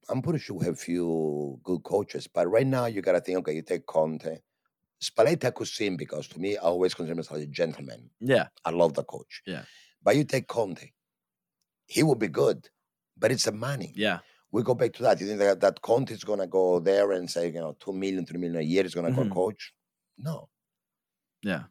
I'm 0.09 0.23
pretty 0.23 0.38
sure 0.38 0.57
we 0.59 0.67
have 0.67 0.79
few 0.79 1.59
good 1.62 1.83
coaches, 1.83 2.27
but 2.27 2.47
right 2.49 2.67
now 2.67 2.87
you 2.87 3.03
got 3.03 3.12
to 3.12 3.21
think. 3.21 3.38
Okay, 3.38 3.55
you 3.55 3.62
take 3.62 3.87
Conte, 3.87 4.38
Spalletti. 5.03 5.45
I 5.47 5.51
could 5.51 5.69
see 5.69 5.87
him 5.87 5.97
because 5.97 6.29
to 6.29 6.38
me, 6.40 6.57
I 6.57 6.62
always 6.62 6.95
consider 6.95 7.17
myself 7.17 7.40
a 7.40 7.47
gentleman. 7.47 8.09
Yeah, 8.21 8.47
I 8.64 8.71
love 8.71 8.95
the 8.95 9.05
coach. 9.05 9.43
Yeah. 9.47 9.64
But 10.03 10.17
you 10.17 10.25
take 10.25 10.47
Conte, 10.49 10.93
he 11.87 12.03
will 12.03 12.14
be 12.14 12.29
good, 12.29 12.69
but 13.19 13.33
it's 13.33 13.45
the 13.45 13.53
money. 13.53 13.93
yeah, 13.97 14.19
We 14.53 14.62
go 14.62 14.75
back 14.75 14.93
to 14.95 15.03
that. 15.03 15.21
You 15.21 15.27
think 15.27 15.40
that, 15.40 15.61
that 15.61 15.83
Conte 15.83 16.12
is 16.12 16.25
going 16.25 16.40
to 16.40 16.47
go 16.47 16.79
there 16.81 17.12
and 17.12 17.29
say, 17.31 17.47
you 17.49 17.61
know, 17.61 17.77
two 17.81 17.93
million, 17.93 18.25
three 18.27 18.38
million 18.38 18.61
a 18.61 18.64
year 18.64 18.85
is 18.85 18.95
going 18.95 19.07
to 19.07 19.12
Mhm. 19.21 19.29
go 19.29 19.35
coach? 19.35 19.73
No. 20.19 20.49
yeah, 21.43 21.64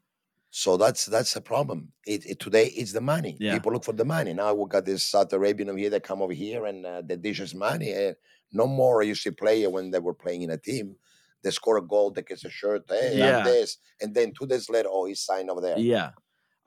So 0.56 0.78
that's 0.78 1.08
that's 1.08 1.36
a 1.36 1.42
problem. 1.42 1.92
It, 2.06 2.28
it 2.28 2.40
today 2.40 2.68
it's 2.68 2.92
the 2.94 3.02
money. 3.02 3.36
Yeah. 3.40 3.56
People 3.56 3.72
look 3.74 3.84
for 3.84 3.92
the 3.94 4.06
money. 4.06 4.34
Now 4.36 4.54
we 4.54 4.70
got 4.70 4.86
this 4.86 5.04
Saudi 5.04 5.36
Arabian 5.36 5.68
over 5.70 5.80
here 5.80 5.90
that 5.90 6.04
come 6.04 6.22
over 6.22 6.32
here 6.32 6.68
and 6.68 6.86
uh, 6.86 7.02
they 7.04 7.16
dish 7.16 7.42
us 7.42 7.56
money. 7.56 7.92
And 7.92 8.16
no 8.52 8.68
more 8.68 9.02
I 9.02 9.06
used 9.06 9.24
to 9.24 9.32
play 9.32 9.66
when 9.66 9.90
they 9.90 9.98
were 9.98 10.14
playing 10.14 10.44
in 10.44 10.52
a 10.52 10.58
team. 10.60 10.96
They 11.44 11.50
score 11.50 11.78
a 11.78 11.82
goal, 11.82 12.12
they 12.12 12.22
get 12.22 12.44
a 12.46 12.52
shirt, 12.52 12.84
hey, 12.88 13.18
Yeah. 13.18 13.40
I'm 13.40 13.46
this, 13.46 13.78
and 14.00 14.14
then 14.14 14.32
two 14.40 14.46
days 14.46 14.70
later, 14.70 14.90
oh, 14.92 15.06
he's 15.06 15.22
signed 15.22 15.50
over 15.50 15.60
there. 15.60 15.78
Yeah. 15.80 16.12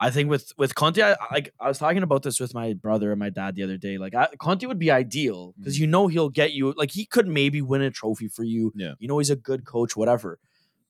I 0.01 0.09
think 0.11 0.29
with 0.29 0.51
with 0.57 0.75
Conte, 0.75 1.01
I, 1.01 1.15
like 1.31 1.53
I 1.61 1.69
was 1.69 1.79
talking 1.79 2.03
about 2.03 2.23
this 2.23 2.41
with 2.41 2.53
my 2.53 2.73
brother 2.73 3.11
and 3.11 3.19
my 3.19 3.29
dad 3.29 3.55
the 3.55 3.63
other 3.63 3.77
day. 3.77 3.97
Like 3.97 4.13
I, 4.13 4.27
Conte 4.37 4.65
would 4.65 4.77
be 4.77 4.91
ideal 4.91 5.53
because 5.57 5.77
Mhm. 5.77 5.79
you 5.79 5.87
know 5.87 6.07
he'll 6.07 6.29
get 6.29 6.51
you. 6.51 6.73
Like 6.75 6.91
he 6.91 7.05
could 7.05 7.27
maybe 7.27 7.61
win 7.61 7.81
a 7.81 7.89
trophy 7.89 8.27
for 8.27 8.43
you. 8.43 8.73
Yeah. 8.75 8.95
you 8.99 9.07
know 9.07 9.17
he's 9.17 9.29
a 9.31 9.35
good 9.37 9.63
coach, 9.65 9.95
whatever. 9.95 10.39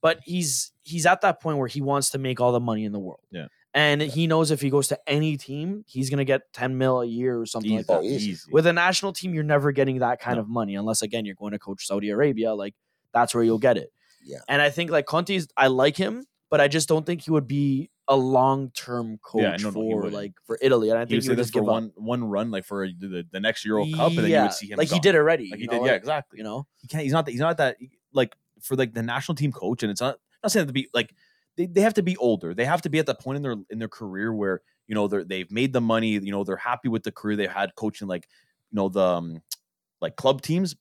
But 0.08 0.20
he's 0.24 0.72
he's 0.84 1.06
at 1.06 1.20
that 1.22 1.41
point 1.41 1.58
where 1.58 1.67
he 1.67 1.82
wants 1.82 2.10
to 2.12 2.17
make 2.17 2.39
all 2.39 2.52
the 2.54 2.60
money 2.62 2.86
in 2.86 2.91
the 2.93 3.00
world. 3.00 3.20
Yeah. 3.32 3.48
and 3.74 4.02
he 4.02 4.26
knows 4.26 4.52
if 4.52 4.62
he 4.62 4.70
goes 4.70 4.88
to 4.88 4.98
any 5.06 5.36
team, 5.38 5.84
he's 5.86 6.10
gonna 6.10 6.24
get 6.34 6.41
ten 6.54 6.78
mil 6.78 7.02
a 7.02 7.06
year 7.06 7.39
or 7.41 7.46
something 7.46 7.76
like 7.76 7.88
that. 7.88 8.00
Oh, 8.00 8.04
easy. 8.04 8.32
Easy. 8.32 8.52
With 8.52 8.65
a 8.67 8.74
national 8.74 9.12
team, 9.13 9.34
you're 9.34 9.43
never 9.56 9.72
getting 9.74 10.00
that 10.00 10.20
kind 10.22 10.38
No. 10.38 10.41
of 10.43 10.48
money 10.50 10.76
unless 10.76 11.02
again 11.02 11.26
you're 11.26 11.36
going 11.43 11.52
to 11.52 11.60
coach 11.60 11.86
Saudi 11.86 12.10
Arabia. 12.10 12.54
Like 12.54 12.74
that's 13.13 13.36
where 13.36 13.43
you'll 13.43 13.60
get 13.70 13.78
it. 13.78 13.91
Yeah. 14.24 14.39
And 14.48 14.62
I 14.62 14.70
think 14.70 14.91
like 14.91 15.06
Conte's, 15.06 15.48
I 15.58 15.67
like 15.67 15.96
him, 15.98 16.26
but 16.50 16.60
I 16.62 16.67
just 16.67 16.88
don't 16.89 17.06
think 17.06 17.22
he 17.22 17.32
would 17.32 17.48
be 17.48 17.89
a 18.10 18.15
long 18.15 18.72
term 18.72 19.17
coach 19.22 19.41
Yeah, 19.43 19.58
no, 19.62 19.72
for 19.72 20.10
like 20.10 20.34
for 20.46 20.58
Italy. 20.62 20.89
And 20.89 20.98
I 20.98 21.02
he 21.04 21.08
think 21.10 21.24
he 21.24 21.28
say 21.28 21.30
would 21.32 21.38
this 21.39 21.48
just 21.48 21.54
for 21.54 21.60
give 21.62 21.67
up. 21.70 21.74
one 21.74 21.91
one 21.96 22.24
run, 22.24 22.50
like 22.52 22.63
for 22.65 22.88
the, 22.88 23.26
the 23.32 23.39
next 23.41 23.65
Euro 23.65 23.86
Cup, 23.93 24.10
and 24.12 24.20
then 24.20 24.32
you 24.32 24.41
would 24.41 24.54
see 24.54 24.67
him 24.72 24.78
like 24.78 24.88
he 24.88 24.96
gone. 24.96 25.02
did 25.02 25.15
already. 25.15 25.50
Like 25.52 25.60
he 25.60 25.65
know, 25.67 25.80
did, 25.80 25.86
yeah, 25.88 25.93
exactly. 25.93 26.38
You 26.39 26.46
know, 26.46 26.65
he 26.78 26.88
can't. 26.88 27.04
He's 27.04 27.12
not. 27.12 27.28
He's 27.28 27.39
not 27.41 27.58
that 27.58 27.76
like 28.13 28.34
for 28.62 28.76
like 28.76 28.93
the 28.93 29.04
national 29.04 29.36
team 29.36 29.52
coach, 29.52 29.84
and 29.84 29.91
it's 29.91 30.02
not 30.02 30.17
not 30.43 30.52
saying 30.52 30.67
to 30.67 30.74
be 30.74 30.89
like 30.93 31.13
they, 31.58 31.65
they 31.65 31.82
have 31.82 31.96
to 31.96 32.04
be 32.04 32.15
older. 32.17 32.54
They 32.54 32.65
have 32.65 32.82
to 32.84 32.89
be 32.89 33.00
at 33.00 33.08
that 33.08 33.20
point 33.20 33.38
in 33.38 33.41
their 33.41 33.56
in 33.70 33.80
their 33.80 33.88
career 33.88 34.34
where 34.34 34.62
you 34.88 34.96
know 34.96 35.08
they're 35.08 35.24
they've 35.24 35.52
made 35.52 35.74
the 35.74 35.82
money. 35.82 36.10
You 36.10 36.32
know 36.32 36.43
they're 36.43 36.56
happy 36.56 36.88
with 36.88 37.04
the 37.04 37.12
career 37.12 37.36
they 37.36 37.48
had 37.48 37.76
coaching 37.76 38.08
like 38.08 38.28
you 38.72 38.76
know 38.76 38.89
the 38.89 39.04
um, 39.04 39.41
like 40.02 40.15
club 40.15 40.41
teams. 40.41 40.76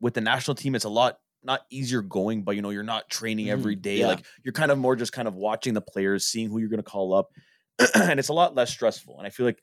With 0.00 0.14
the 0.14 0.22
national 0.22 0.54
team, 0.54 0.74
it's 0.74 0.86
a 0.86 0.90
lot 0.90 1.18
not 1.42 1.62
easier 1.70 2.02
going, 2.02 2.42
but 2.42 2.56
you 2.56 2.62
know 2.62 2.70
you're 2.70 2.82
not 2.82 3.08
training 3.10 3.50
every 3.50 3.74
day. 3.74 3.98
Yeah. 3.98 4.08
Like 4.08 4.24
you're 4.44 4.52
kind 4.52 4.70
of 4.70 4.78
more 4.78 4.96
just 4.96 5.12
kind 5.12 5.28
of 5.28 5.34
watching 5.34 5.74
the 5.74 5.80
players, 5.80 6.26
seeing 6.26 6.48
who 6.48 6.58
you're 6.58 6.68
going 6.68 6.82
to 6.82 6.90
call 6.90 7.12
up, 7.12 7.30
and 7.94 8.18
it's 8.18 8.28
a 8.28 8.34
lot 8.34 8.54
less 8.54 8.70
stressful. 8.70 9.18
And 9.18 9.26
I 9.26 9.30
feel 9.30 9.46
like 9.46 9.62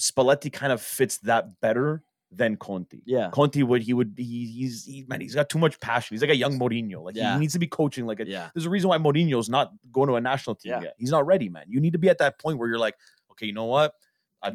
Spalletti 0.00 0.52
kind 0.52 0.72
of 0.72 0.80
fits 0.80 1.18
that 1.18 1.60
better 1.60 2.02
than 2.32 2.56
Conte. 2.56 3.00
Yeah. 3.06 3.30
Conte 3.30 3.62
would 3.62 3.82
he 3.82 3.92
would 3.94 4.14
he, 4.16 4.46
he's 4.46 4.84
he, 4.84 5.04
man 5.08 5.20
he's 5.20 5.34
got 5.34 5.48
too 5.48 5.58
much 5.58 5.78
passion. 5.80 6.14
He's 6.14 6.20
like 6.22 6.30
a 6.30 6.36
young 6.36 6.58
Mourinho. 6.58 7.04
Like 7.04 7.16
Yeah. 7.16 7.34
he 7.34 7.40
needs 7.40 7.52
to 7.52 7.58
be 7.58 7.66
coaching 7.68 8.06
like 8.06 8.20
a. 8.20 8.26
Yeah. 8.26 8.50
There's 8.54 8.66
a 8.66 8.70
reason 8.70 8.88
why 8.88 8.98
Mourinho's 8.98 9.48
not 9.48 9.72
going 9.92 10.08
to 10.08 10.16
a 10.16 10.20
national 10.20 10.56
team 10.56 10.72
Yeah. 10.72 10.80
yet. 10.82 10.94
He's 10.98 11.10
not 11.10 11.24
ready, 11.26 11.48
man. 11.48 11.64
You 11.68 11.80
need 11.80 11.92
to 11.92 11.98
be 11.98 12.08
at 12.08 12.18
that 12.18 12.38
point 12.38 12.58
where 12.58 12.68
you're 12.68 12.78
like, 12.78 12.96
okay, 13.32 13.46
you 13.46 13.52
know 13.52 13.66
what? 13.66 13.94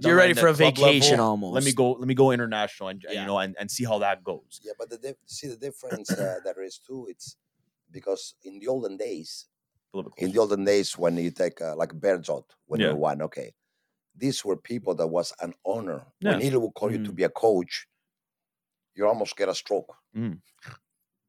You're 0.01 0.15
ready 0.15 0.33
for 0.33 0.47
a 0.47 0.53
vacation 0.53 1.11
level. 1.11 1.25
almost. 1.25 1.53
Let 1.55 1.63
me 1.63 1.73
go. 1.73 1.91
Let 1.93 2.07
me 2.07 2.13
go 2.13 2.31
international 2.31 2.89
and 2.89 3.03
and, 3.03 3.13
Yeah. 3.13 3.21
you 3.21 3.27
know 3.27 3.39
and, 3.39 3.55
and 3.59 3.69
see 3.69 3.83
how 3.83 3.99
that 3.99 4.23
goes. 4.23 4.61
Yeah, 4.63 4.73
but 4.77 4.89
the 4.89 4.97
dif- 4.97 5.15
see 5.25 5.47
the 5.47 5.57
difference 5.57 6.11
uh, 6.11 6.39
there 6.45 6.61
is 6.63 6.77
too. 6.77 7.07
It's 7.09 7.35
because 7.91 8.35
in 8.43 8.59
the 8.59 8.67
olden 8.67 8.95
days, 8.97 9.47
A 9.93 9.97
little 9.97 10.11
bit 10.15 10.23
in 10.25 10.31
the 10.31 10.39
olden 10.39 10.63
days 10.63 10.97
when 10.97 11.17
you 11.17 11.31
take 11.31 11.59
uh, 11.61 11.75
like 11.75 11.89
Bearzot 11.93 12.43
when 12.67 12.79
Yeah. 12.79 12.89
you 12.91 12.95
won, 12.95 13.21
okay, 13.23 13.53
these 14.15 14.43
were 14.45 14.57
people 14.57 14.93
that 14.95 15.07
was 15.07 15.33
an 15.41 15.53
honor. 15.65 16.05
When 16.21 16.39
Yeah. 16.39 16.47
Italy 16.47 16.57
would 16.63 16.73
call 16.73 16.91
you 16.91 17.03
to 17.03 17.11
Mhm. 17.11 17.15
be 17.15 17.23
a 17.23 17.29
coach, 17.29 17.87
you 18.95 19.07
almost 19.07 19.35
get 19.37 19.49
a 19.49 19.55
stroke 19.55 19.95
Mm. 20.15 20.41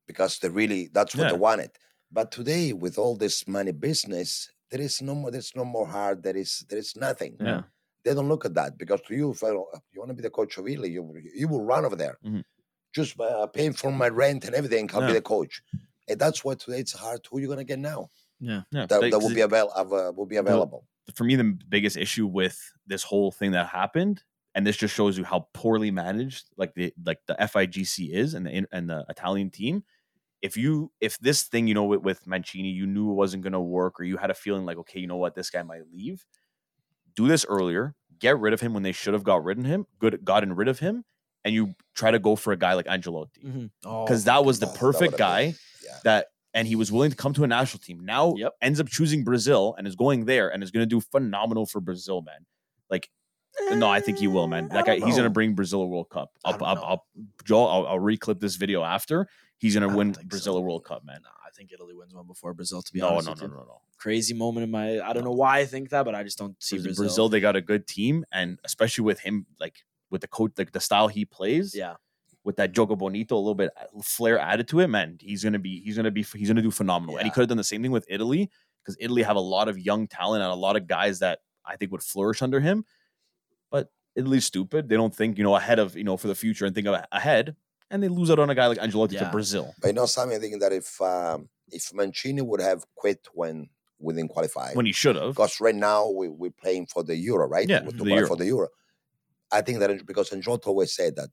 because 0.06 0.38
they 0.40 0.48
really 0.48 0.88
that's 0.92 1.14
what 1.14 1.24
Yeah. 1.24 1.32
they 1.32 1.38
wanted. 1.38 1.70
But 2.10 2.30
today, 2.32 2.72
with 2.72 2.98
all 2.98 3.16
this 3.16 3.46
money 3.48 3.72
business, 3.72 4.50
there 4.70 4.80
is 4.80 5.00
no 5.00 5.14
more. 5.14 5.30
There's 5.30 5.54
no 5.56 5.64
more 5.64 5.86
heart. 5.86 6.22
There 6.22 6.36
is 6.36 6.64
there 6.68 6.78
is 6.78 6.96
nothing. 6.96 7.36
Yeah. 7.40 7.62
They 8.04 8.14
don't 8.14 8.28
look 8.28 8.44
at 8.44 8.54
that 8.54 8.76
because 8.76 9.00
to 9.02 9.14
you, 9.14 9.30
if 9.30 9.42
I, 9.44 9.50
you 9.50 9.98
want 10.00 10.08
to 10.10 10.14
be 10.14 10.22
the 10.22 10.30
coach 10.30 10.58
of 10.58 10.66
Italy, 10.68 10.90
you 10.90 11.02
you 11.34 11.46
will 11.48 11.64
run 11.64 11.84
over 11.84 11.96
there, 11.96 12.18
Mhm. 12.24 12.44
just 12.92 13.16
by 13.16 13.28
uh, 13.28 13.46
paying 13.46 13.72
for 13.74 13.92
my 13.92 14.08
rent 14.08 14.44
and 14.44 14.54
everything. 14.54 14.90
I'll 14.92 15.06
be 15.06 15.12
the 15.12 15.22
coach, 15.22 15.62
and 16.08 16.18
that's 16.20 16.44
why 16.44 16.54
today 16.54 16.80
it's 16.80 16.92
hard. 16.92 17.24
Who 17.30 17.38
you 17.40 17.48
gonna 17.48 17.64
get 17.64 17.78
now? 17.78 18.10
Yeah, 18.40 18.62
That, 18.72 18.88
they- 18.88 18.98
that 19.10 19.10
'cause 19.12 19.22
will 19.22 19.34
be 19.34 19.40
avail- 19.42 19.70
av- 19.76 19.92
uh, 19.92 20.12
will 20.16 20.26
be 20.26 20.36
available. 20.36 20.84
For 21.14 21.24
me 21.24 21.36
the 21.36 21.58
biggest 21.68 21.96
issue 21.96 22.26
with 22.26 22.58
this 22.86 23.02
whole 23.02 23.30
thing 23.32 23.52
that 23.52 23.66
happened 23.68 24.22
and 24.54 24.66
this 24.66 24.76
just 24.76 24.94
shows 24.94 25.16
you 25.16 25.24
how 25.24 25.48
poorly 25.54 25.90
managed 25.90 26.50
like 26.56 26.74
the 26.74 26.92
like 27.04 27.18
the 27.26 27.34
FIGC 27.34 28.12
is 28.12 28.34
and 28.34 28.46
the 28.46 28.66
and 28.72 28.88
the 28.88 29.04
Italian 29.08 29.50
team 29.50 29.84
if 30.42 30.56
you 30.56 30.92
if 31.00 31.18
this 31.18 31.44
thing 31.44 31.66
you 31.66 31.74
know 31.74 31.84
with, 31.84 32.02
with 32.02 32.26
Mancini 32.26 32.68
you 32.70 32.86
knew 32.86 33.10
it 33.10 33.14
wasn't 33.14 33.42
going 33.42 33.52
to 33.52 33.60
work 33.60 33.98
or 34.00 34.04
you 34.04 34.16
had 34.16 34.30
a 34.30 34.34
feeling 34.34 34.64
like 34.64 34.76
okay 34.78 35.00
you 35.00 35.06
know 35.06 35.16
what? 35.16 35.34
This 35.34 35.50
guy 35.50 35.62
might 35.62 35.82
leave 35.92 36.24
do 37.16 37.28
this 37.28 37.44
earlier 37.48 37.94
get 38.18 38.38
rid 38.38 38.52
of 38.52 38.60
him 38.60 38.72
when 38.74 38.82
they 38.82 38.92
should 38.92 39.14
have 39.14 39.24
got 39.24 39.42
rid 39.44 39.58
of 39.58 39.64
him 39.64 39.86
good 39.98 40.24
gotten 40.24 40.54
rid 40.54 40.68
of 40.68 40.78
him 40.78 41.04
and 41.44 41.54
you 41.54 41.74
try 41.94 42.10
to 42.10 42.18
go 42.20 42.36
for 42.36 42.52
a 42.52 42.56
guy 42.56 42.74
like 42.74 42.86
Ancelotti. 42.86 43.44
Mm-hmm. 43.44 44.04
Because 44.04 44.24
that 44.24 44.44
was 44.44 44.60
the 44.60 44.66
Oh, 44.66 44.70
that 44.70 44.78
perfect 44.78 45.18
guy 45.18 45.54
Yeah. 45.84 45.98
that 46.04 46.26
and 46.54 46.68
he 46.68 46.76
was 46.76 46.92
willing 46.92 47.10
to 47.10 47.16
come 47.16 47.32
to 47.34 47.44
a 47.44 47.46
national 47.46 47.80
team. 47.80 48.00
Now 48.04 48.34
Yep. 48.36 48.52
ends 48.60 48.80
up 48.80 48.88
choosing 48.88 49.24
Brazil 49.24 49.74
and 49.78 49.86
is 49.86 49.96
going 49.96 50.24
there 50.26 50.48
and 50.52 50.62
is 50.62 50.70
going 50.70 50.82
to 50.82 50.86
do 50.86 51.00
phenomenal 51.00 51.66
for 51.66 51.80
Brazil, 51.80 52.22
man. 52.22 52.46
Like, 52.90 53.10
no, 53.70 53.88
I 53.88 54.00
think 54.00 54.18
he 54.18 54.26
will, 54.28 54.48
man. 54.48 54.64
Eh, 54.70 54.74
That 54.74 54.86
guy, 54.86 54.94
he's 54.94 55.14
going 55.16 55.24
to 55.24 55.30
bring 55.30 55.54
Brazil 55.54 55.82
a 55.82 55.86
World 55.86 56.08
Cup. 56.10 56.30
I'll, 56.44 56.54
I'll. 56.64 56.84
I'll 56.84 57.06
Joel, 57.44 57.68
I'll, 57.68 57.86
I'll 57.86 57.98
reclip 58.00 58.40
this 58.40 58.56
video 58.56 58.82
after. 58.82 59.28
He's 59.58 59.74
going 59.76 59.88
to 59.88 59.94
win 59.94 60.12
Brazil 60.26 60.54
so. 60.54 60.58
a 60.58 60.60
World 60.60 60.84
Cup, 60.84 61.04
man. 61.04 61.20
I 61.44 61.50
think 61.54 61.70
Italy 61.72 61.94
wins 61.94 62.14
one 62.14 62.26
before 62.26 62.54
Brazil. 62.54 62.80
To 62.82 62.92
be 62.92 63.00
No, 63.00 63.08
honest, 63.10 63.26
no, 63.26 63.32
with 63.32 63.40
no, 63.42 63.46
no, 63.48 63.62
no. 63.64 63.80
Crazy 63.98 64.32
moment 64.34 64.64
in 64.64 64.70
my. 64.70 65.00
I 65.00 65.12
don't 65.12 65.22
know 65.24 65.32
why 65.32 65.58
I 65.58 65.66
think 65.66 65.90
that, 65.90 66.04
but 66.04 66.14
I 66.14 66.22
just 66.22 66.38
don't 66.38 66.60
see 66.62 66.78
Brazil. 66.78 67.04
Brazil. 67.04 67.28
they 67.28 67.40
got 67.40 67.56
a 67.56 67.60
good 67.60 67.86
team, 67.86 68.24
and 68.32 68.58
especially 68.64 69.04
with 69.04 69.20
him, 69.20 69.46
like 69.60 69.84
with 70.10 70.22
the 70.22 70.28
coach, 70.28 70.52
like 70.56 70.72
the 70.72 70.80
style 70.80 71.08
he 71.08 71.24
plays, 71.26 71.74
Yeah, 71.74 71.94
with 72.44 72.56
that 72.56 72.72
Jogo 72.72 72.98
Bonito, 72.98 73.36
a 73.36 73.38
little 73.38 73.54
bit 73.54 73.70
uh, 73.80 74.02
flair 74.02 74.38
added 74.38 74.68
to 74.68 74.80
it, 74.80 74.88
man, 74.88 75.18
he's 75.20 75.44
gonna 75.44 75.58
be 75.58 75.80
he's 75.80 75.96
gonna 75.96 76.10
be 76.10 76.22
he's 76.22 76.48
gonna 76.48 76.62
do 76.62 76.70
phenomenal. 76.70 77.16
And 77.16 77.24
he 77.24 77.30
could 77.30 77.40
have 77.40 77.48
done 77.48 77.56
the 77.56 77.64
same 77.64 77.82
thing 77.82 77.92
with 77.92 78.06
Italy 78.08 78.50
because 78.82 78.96
Italy 79.00 79.22
have 79.22 79.36
a 79.36 79.40
lot 79.40 79.68
of 79.68 79.78
young 79.78 80.06
talent 80.08 80.42
and 80.42 80.50
a 80.50 80.56
lot 80.56 80.76
of 80.76 80.86
guys 80.86 81.20
that 81.20 81.40
I 81.64 81.76
think 81.76 81.92
would 81.92 82.02
flourish 82.02 82.42
under 82.42 82.60
him. 82.60 82.84
But 83.70 83.90
Italy's 84.16 84.44
stupid; 84.44 84.88
they 84.88 84.96
don't 84.96 85.14
think 85.14 85.38
you 85.38 85.44
know 85.44 85.54
ahead 85.54 85.78
of 85.78 85.96
you 85.96 86.04
know 86.04 86.16
for 86.16 86.28
the 86.28 86.34
future 86.34 86.66
and 86.66 86.74
think 86.74 86.86
of 86.86 87.04
ahead, 87.12 87.54
and 87.90 88.02
they 88.02 88.08
lose 88.08 88.30
out 88.30 88.38
on 88.38 88.50
a 88.50 88.54
guy 88.54 88.66
like 88.66 88.78
Ancelotti 88.78 89.18
to 89.18 89.28
Brazil 89.30 89.74
But 89.80 89.88
you 89.88 89.94
know 89.94 90.06
something, 90.06 90.36
I 90.36 90.40
think 90.40 90.60
that 90.60 90.72
if 90.72 91.00
um, 91.00 91.48
if 91.70 91.94
Mancini 91.94 92.42
would 92.42 92.60
have 92.60 92.84
quit 92.96 93.28
when 93.34 93.68
we 93.98 94.14
didn't 94.14 94.30
qualify, 94.30 94.72
when 94.74 94.86
he 94.86 94.92
should 94.92 95.16
have. 95.16 95.34
because 95.34 95.60
right 95.60 95.74
now 95.74 96.10
we, 96.10 96.28
we're 96.28 96.50
playing 96.50 96.86
for 96.86 97.04
the 97.04 97.16
Euro, 97.16 97.46
right? 97.46 97.68
Yeah, 97.68 97.84
We're 97.84 97.92
the 97.92 98.04
Euro. 98.04 98.26
for 98.26 98.36
the 98.36 98.46
Euro. 98.46 98.68
I 99.52 99.60
think 99.60 99.78
that 99.80 100.06
because 100.06 100.30
Angelotto 100.30 100.68
always 100.68 100.92
said 100.92 101.14
that 101.16 101.28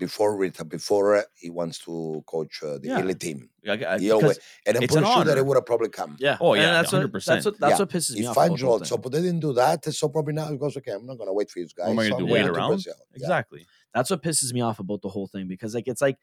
before 0.00 0.36
reti- 0.36 0.68
before 0.68 1.16
uh, 1.18 1.22
he 1.34 1.48
wants 1.50 1.78
to 1.84 2.24
coach 2.26 2.60
uh, 2.64 2.78
the 2.78 2.88
Yeah. 2.88 2.98
Italy 2.98 3.14
team, 3.14 3.48
Like, 3.64 3.82
I- 3.84 3.98
He 3.98 4.10
always- 4.10 4.40
and 4.66 4.76
I'm 4.76 4.82
It's 4.82 4.96
an 4.96 5.02
pretty 5.02 5.14
sure 5.14 5.24
that 5.24 5.30
honor. 5.32 5.40
it 5.40 5.46
would 5.46 5.56
have 5.56 5.66
probably 5.66 5.90
come. 5.90 6.16
yeah. 6.18 6.38
Oh, 6.40 6.54
And 6.54 6.62
yeah, 6.62 6.72
that's 6.72 6.92
what 6.92 7.02
100%. 7.02 7.24
that's 7.26 7.44
what 7.44 7.58
that's 7.60 7.72
Yeah. 7.72 7.78
what 7.78 7.90
pisses 7.90 8.14
me 8.14 8.20
If 8.22 8.28
off. 8.30 8.36
about 8.36 8.58
the 8.58 8.64
whole 8.66 8.80
Angelotto, 8.80 8.88
thing. 8.88 9.00
but 9.02 9.12
they 9.12 9.22
didn't 9.22 9.40
do 9.40 9.52
that, 9.52 9.84
so 9.84 10.08
probably 10.08 10.32
now 10.32 10.48
he 10.50 10.56
goes, 10.56 10.76
okay, 10.78 10.92
I'm 10.92 11.06
not 11.06 11.18
gonna 11.18 11.32
wait 11.32 11.50
for 11.50 11.60
these 11.60 11.72
guys. 11.72 11.88
am 11.90 11.98
I 11.98 12.08
gonna 12.08 12.20
so 12.20 12.26
do, 12.26 12.32
wait 12.32 12.46
around? 12.46 12.70
Brazil." 12.70 12.94
Yeah. 13.12 13.16
exactly. 13.16 13.66
That's 13.94 14.10
what 14.10 14.22
pisses 14.22 14.52
me 14.52 14.60
off 14.62 14.78
about 14.80 15.02
the 15.02 15.08
whole 15.10 15.28
thing 15.28 15.46
because 15.46 15.74
like 15.74 15.86
it's 15.86 16.00
like 16.02 16.18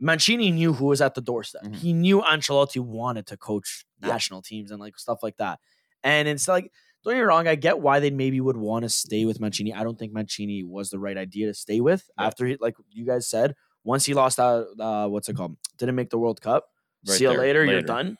Mancini 0.00 0.50
knew 0.50 0.72
who 0.72 0.86
was 0.86 1.00
at 1.00 1.14
the 1.14 1.20
doorstep. 1.20 1.62
Mhm. 1.62 1.76
He 1.76 1.92
knew 1.92 2.20
Ancelotti 2.22 2.80
wanted 2.80 3.26
to 3.28 3.36
coach 3.36 3.86
Yeah. 4.02 4.08
national 4.08 4.42
teams 4.42 4.70
and 4.72 4.80
like 4.80 4.98
stuff 4.98 5.22
like 5.22 5.36
that. 5.36 5.60
And 6.02 6.26
it's 6.28 6.48
like 6.48 6.72
don't 7.04 7.14
get 7.14 7.18
me 7.20 7.24
wrong, 7.24 7.46
I 7.46 7.54
get 7.54 7.78
why 7.80 8.00
they 8.00 8.10
maybe 8.10 8.40
would 8.40 8.56
want 8.56 8.84
to 8.84 8.88
stay 8.88 9.24
with 9.26 9.40
Mancini. 9.40 9.72
I 9.74 9.84
don't 9.84 9.98
think 9.98 10.12
Mancini 10.12 10.62
was 10.64 10.90
the 10.90 10.98
right 10.98 11.16
idea 11.16 11.46
to 11.48 11.54
stay 11.54 11.80
with 11.80 12.08
Yeah. 12.18 12.26
after 12.26 12.46
he 12.46 12.56
like 12.60 12.74
you 12.90 13.04
guys 13.04 13.28
said 13.28 13.54
once 13.84 14.04
he 14.06 14.14
lost 14.14 14.40
out 14.40 14.66
uh, 14.80 15.06
what's 15.08 15.28
it 15.28 15.36
called 15.36 15.56
didn't 15.78 15.94
make 15.94 16.10
the 16.10 16.18
World 16.18 16.40
Cup. 16.40 16.66
Right 17.06 17.16
See 17.18 17.24
you 17.24 17.30
there, 17.30 17.38
later, 17.38 17.64
you're 17.64 17.82
done. 17.82 18.16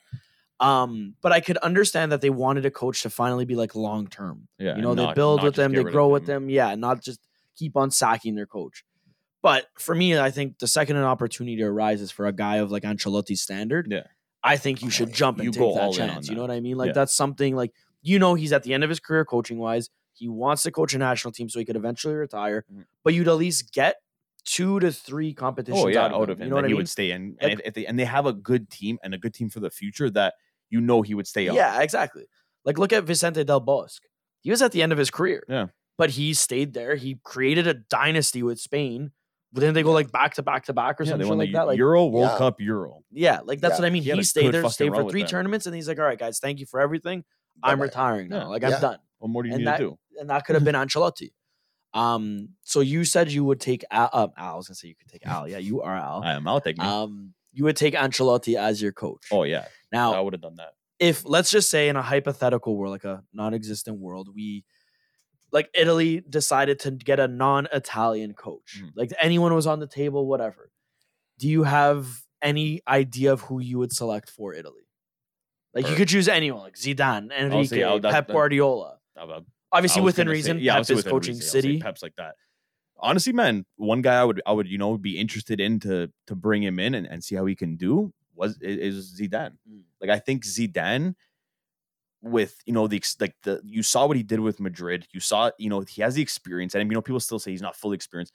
Um, 0.60 1.14
but 1.20 1.32
I 1.32 1.40
could 1.40 1.56
understand 1.58 2.12
that 2.12 2.20
they 2.20 2.30
wanted 2.30 2.64
a 2.66 2.70
coach 2.70 3.02
to 3.02 3.10
finally 3.10 3.44
be 3.44 3.56
like 3.56 3.74
long 3.74 4.06
term. 4.06 4.48
Yeah, 4.58 4.76
You 4.76 4.82
know, 4.82 4.90
and 4.90 4.98
they 4.98 5.04
not- 5.06 5.14
build 5.16 5.38
not 5.38 5.44
with 5.46 5.54
them, 5.56 5.72
they 5.72 5.82
grow 5.82 6.08
with 6.08 6.26
them. 6.26 6.48
Yeah, 6.48 6.74
not 6.74 7.02
just 7.02 7.20
keep 7.56 7.76
on 7.76 7.90
sacking 7.90 8.34
their 8.34 8.46
coach. 8.46 8.84
But 9.42 9.66
for 9.78 9.94
me, 9.94 10.18
I 10.18 10.30
think 10.30 10.58
the 10.58 10.66
second 10.68 10.96
an 10.96 11.04
opportunity 11.04 11.62
arises 11.62 12.10
for 12.10 12.26
a 12.26 12.32
guy 12.32 12.56
of 12.56 12.70
like 12.70 12.82
Ancelotti's 12.84 13.42
standard, 13.42 13.88
Yeah. 13.90 14.04
I 14.42 14.56
think 14.58 14.82
you 14.82 14.90
should 14.90 15.12
jump 15.12 15.38
and 15.38 15.46
You 15.46 15.52
take 15.52 15.60
go 15.60 15.74
that 15.74 15.80
all 15.82 15.94
in 15.96 16.02
on 16.02 16.08
chance. 16.10 16.28
You 16.28 16.34
know 16.36 16.42
what 16.42 16.50
I 16.50 16.60
mean? 16.60 16.76
Like 16.76 16.88
Yeah. 16.88 16.92
that's 16.94 17.14
something 17.14 17.56
like 17.56 17.72
you 18.04 18.18
know 18.20 18.34
he's 18.34 18.52
at 18.52 18.62
the 18.62 18.72
end 18.74 18.84
of 18.84 18.90
his 18.90 19.00
career 19.00 19.24
coaching 19.24 19.58
wise. 19.58 19.90
He 20.12 20.28
wants 20.28 20.62
to 20.62 20.70
coach 20.70 20.94
a 20.94 20.98
national 20.98 21.32
team 21.32 21.48
so 21.48 21.58
he 21.58 21.64
could 21.64 21.74
eventually 21.76 22.14
retire. 22.14 22.64
Mhm. 22.72 22.84
But 23.02 23.14
you'd 23.14 23.26
at 23.26 23.34
least 23.36 23.72
get 23.72 23.96
two 24.44 24.78
to 24.80 24.92
three 24.92 25.32
competitions 25.34 25.82
Oh 25.84 25.88
yeah, 25.88 26.04
out 26.04 26.30
of 26.30 26.38
him. 26.38 26.44
You 26.44 26.50
know 26.50 26.56
and 26.58 26.62
what 26.62 26.64
I 26.66 26.68
he 26.68 26.72
mean? 26.74 26.76
would 26.78 26.88
stay 26.88 27.10
in, 27.10 27.36
and 27.40 27.60
they 27.74 27.86
and 27.86 27.98
they 27.98 28.04
have 28.04 28.26
a 28.26 28.32
good 28.32 28.70
team 28.70 28.98
and 29.02 29.12
a 29.14 29.18
good 29.18 29.34
team 29.34 29.48
for 29.50 29.58
the 29.60 29.70
future 29.70 30.08
that 30.10 30.34
you 30.70 30.80
know 30.80 31.02
he 31.02 31.14
would 31.14 31.26
stay 31.26 31.48
on. 31.48 31.56
Yeah, 31.56 31.80
exactly. 31.82 32.26
Like 32.64 32.78
look 32.78 32.92
at 32.92 33.04
Vicente 33.04 33.42
Del 33.44 33.60
Bosque. 33.60 34.02
He 34.40 34.50
was 34.50 34.62
at 34.62 34.72
the 34.72 34.82
end 34.82 34.92
of 34.92 34.98
his 34.98 35.10
career. 35.10 35.42
Yeah. 35.48 35.66
But 35.96 36.10
he 36.10 36.34
stayed 36.34 36.74
there. 36.74 36.96
He 36.96 37.18
created 37.24 37.66
a 37.66 37.74
dynasty 37.74 38.42
with 38.42 38.58
Spain. 38.60 39.12
But 39.52 39.60
then 39.60 39.72
they 39.74 39.84
go 39.84 39.92
like 39.92 40.10
back 40.10 40.34
to 40.34 40.42
back 40.42 40.64
to 40.64 40.72
back 40.72 41.00
or 41.00 41.04
Yeah, 41.04 41.10
something 41.12 41.38
like 41.38 41.52
that. 41.52 41.68
Like 41.68 41.78
Euro 41.78 42.06
World 42.06 42.30
Yeah. 42.32 42.38
Cup 42.38 42.60
Euro. 42.60 43.04
yeah, 43.12 43.40
like 43.44 43.60
that's 43.60 43.74
Yeah, 43.78 43.82
what 43.82 43.86
I 43.86 43.90
mean. 43.90 44.02
he 44.02 44.10
He, 44.10 44.22
stayed 44.24 44.52
there, 44.52 44.68
stayed 44.68 44.92
for 44.92 45.08
three 45.08 45.22
tournaments, 45.24 45.66
and 45.66 45.74
he's 45.76 45.86
like, 45.86 45.98
"All 46.00 46.04
right, 46.04 46.18
guys, 46.18 46.40
thank 46.40 46.58
you 46.58 46.66
for 46.66 46.80
everything. 46.80 47.24
I'm 47.62 47.78
Bye-bye." 47.78 47.84
retiring 47.84 48.28
now. 48.28 48.38
Yeah. 48.38 48.44
Like 48.46 48.64
I'm 48.64 48.70
Yeah. 48.70 48.80
done." 48.80 48.98
What 49.18 49.28
more 49.30 49.42
do 49.42 49.48
you 49.48 49.54
And 49.54 49.60
need 49.62 49.68
that- 49.68 49.78
to 49.78 49.90
do? 49.90 49.98
And 50.20 50.30
that 50.30 50.44
could 50.44 50.54
have 50.54 50.64
been 50.64 50.74
Ancelotti. 50.82 51.32
Um, 51.92 52.50
so 52.62 52.80
you 52.80 53.04
said 53.04 53.30
you 53.30 53.44
would 53.44 53.60
take 53.60 53.84
Al. 53.90 54.10
Um, 54.12 54.30
Al 54.36 54.54
I 54.54 54.56
was 54.56 54.66
gonna 54.68 54.74
say 54.76 54.88
you 54.88 54.96
could 54.96 55.08
take 55.08 55.26
Al. 55.26 55.48
Yeah, 55.48 55.58
you 55.58 55.80
are 55.82 55.96
Al. 55.96 56.22
I 56.24 56.32
am. 56.32 56.46
I'll 56.48 56.60
take 56.60 56.76
me. 56.78 56.84
Um, 56.84 57.34
you 57.52 57.64
would 57.64 57.76
take 57.76 57.94
Ancelotti 57.94 58.56
as 58.56 58.82
your 58.82 58.92
coach. 58.92 59.26
oh 59.30 59.44
yeah, 59.44 59.66
now 59.92 60.12
I 60.14 60.20
would 60.20 60.32
have 60.34 60.40
done 60.42 60.56
that. 60.56 60.72
if 60.98 61.24
let's 61.24 61.50
just 61.50 61.70
say 61.70 61.88
in 61.88 61.96
a 61.96 62.02
hypothetical 62.02 62.76
world, 62.76 62.92
like 62.92 63.04
a 63.04 63.22
non-existent 63.32 63.98
world, 64.00 64.28
we 64.34 64.64
like 65.52 65.68
Italy 65.74 66.20
decided 66.28 66.80
to 66.80 66.90
get 66.90 67.20
a 67.20 67.28
non-Italian 67.28 68.34
coach. 68.34 68.80
Mhm. 68.82 68.90
Like 68.96 69.12
anyone 69.20 69.54
was 69.54 69.66
on 69.68 69.78
the 69.78 69.86
table, 69.86 70.26
whatever. 70.26 70.70
Do 71.38 71.48
you 71.48 71.62
have 71.62 72.24
any 72.42 72.80
idea 72.88 73.32
of 73.32 73.42
who 73.42 73.60
you 73.60 73.78
would 73.78 73.92
select 73.92 74.30
for 74.30 74.52
Italy? 74.52 74.83
Like 75.74 75.88
you 75.88 75.96
could 75.96 76.08
choose 76.08 76.28
anyone, 76.28 76.60
like 76.62 76.74
Zidane, 76.76 77.32
Enrique, 77.32 77.80
that- 78.00 78.12
Pep 78.12 78.28
Guardiola. 78.28 78.98
Obviously, 79.72 80.02
within 80.02 80.26
gonna 80.26 80.36
say- 80.36 80.38
reason, 80.38 80.58
yeah, 80.60 80.74
Pep 80.76 80.90
is 80.90 81.02
coaching 81.04 81.34
Enrique. 81.34 81.46
City. 81.46 81.80
Pep's 81.80 82.02
like 82.02 82.14
that. 82.16 82.36
Honestly, 82.98 83.32
man, 83.32 83.66
one 83.76 84.02
guy 84.02 84.14
I 84.20 84.24
would 84.24 84.40
I 84.46 84.52
would 84.52 84.68
you 84.68 84.78
know 84.78 84.96
be 84.96 85.18
interested 85.18 85.60
in 85.60 85.80
to 85.80 86.10
to 86.28 86.34
bring 86.36 86.62
him 86.62 86.78
in 86.78 86.94
and, 86.94 87.06
and 87.06 87.22
see 87.22 87.34
how 87.34 87.44
he 87.44 87.54
can 87.56 87.76
do 87.76 88.12
was 88.34 88.56
is 88.60 89.18
Zidane. 89.20 89.56
Mm. 89.68 89.82
Like 90.00 90.10
I 90.10 90.18
think 90.20 90.44
Zidane 90.44 91.14
with 92.22 92.56
you 92.66 92.72
know 92.72 92.86
the 92.86 92.96
ex- 92.96 93.16
like 93.20 93.34
the 93.42 93.60
you 93.64 93.82
saw 93.82 94.06
what 94.06 94.16
he 94.16 94.22
did 94.22 94.40
with 94.40 94.60
Madrid. 94.60 95.06
You 95.12 95.20
saw 95.20 95.50
you 95.58 95.68
know 95.68 95.80
he 95.80 96.02
has 96.02 96.14
the 96.14 96.22
experience 96.22 96.74
and 96.74 96.88
you 96.88 96.94
know 96.94 97.02
people 97.02 97.20
still 97.20 97.38
say 97.40 97.50
he's 97.50 97.60
not 97.60 97.76
fully 97.76 97.96
experienced. 97.96 98.32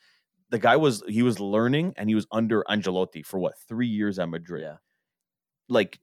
The 0.50 0.60
guy 0.60 0.76
was 0.76 1.04
he 1.08 1.24
was 1.24 1.40
learning 1.40 1.94
and 1.96 2.10
he 2.10 2.16
was 2.16 2.28
under 2.32 2.64
Ancelotti 2.70 3.26
for 3.26 3.40
what 3.40 3.58
three 3.68 3.88
years 3.88 4.20
at 4.20 4.28
Madrid. 4.30 4.64
Yeah. 4.64 4.78
Like 5.70 6.00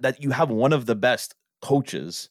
that 0.00 0.22
you 0.22 0.30
have 0.30 0.50
one 0.50 0.72
of 0.72 0.86
the 0.86 0.94
best 0.94 1.34
coaches 1.62 2.30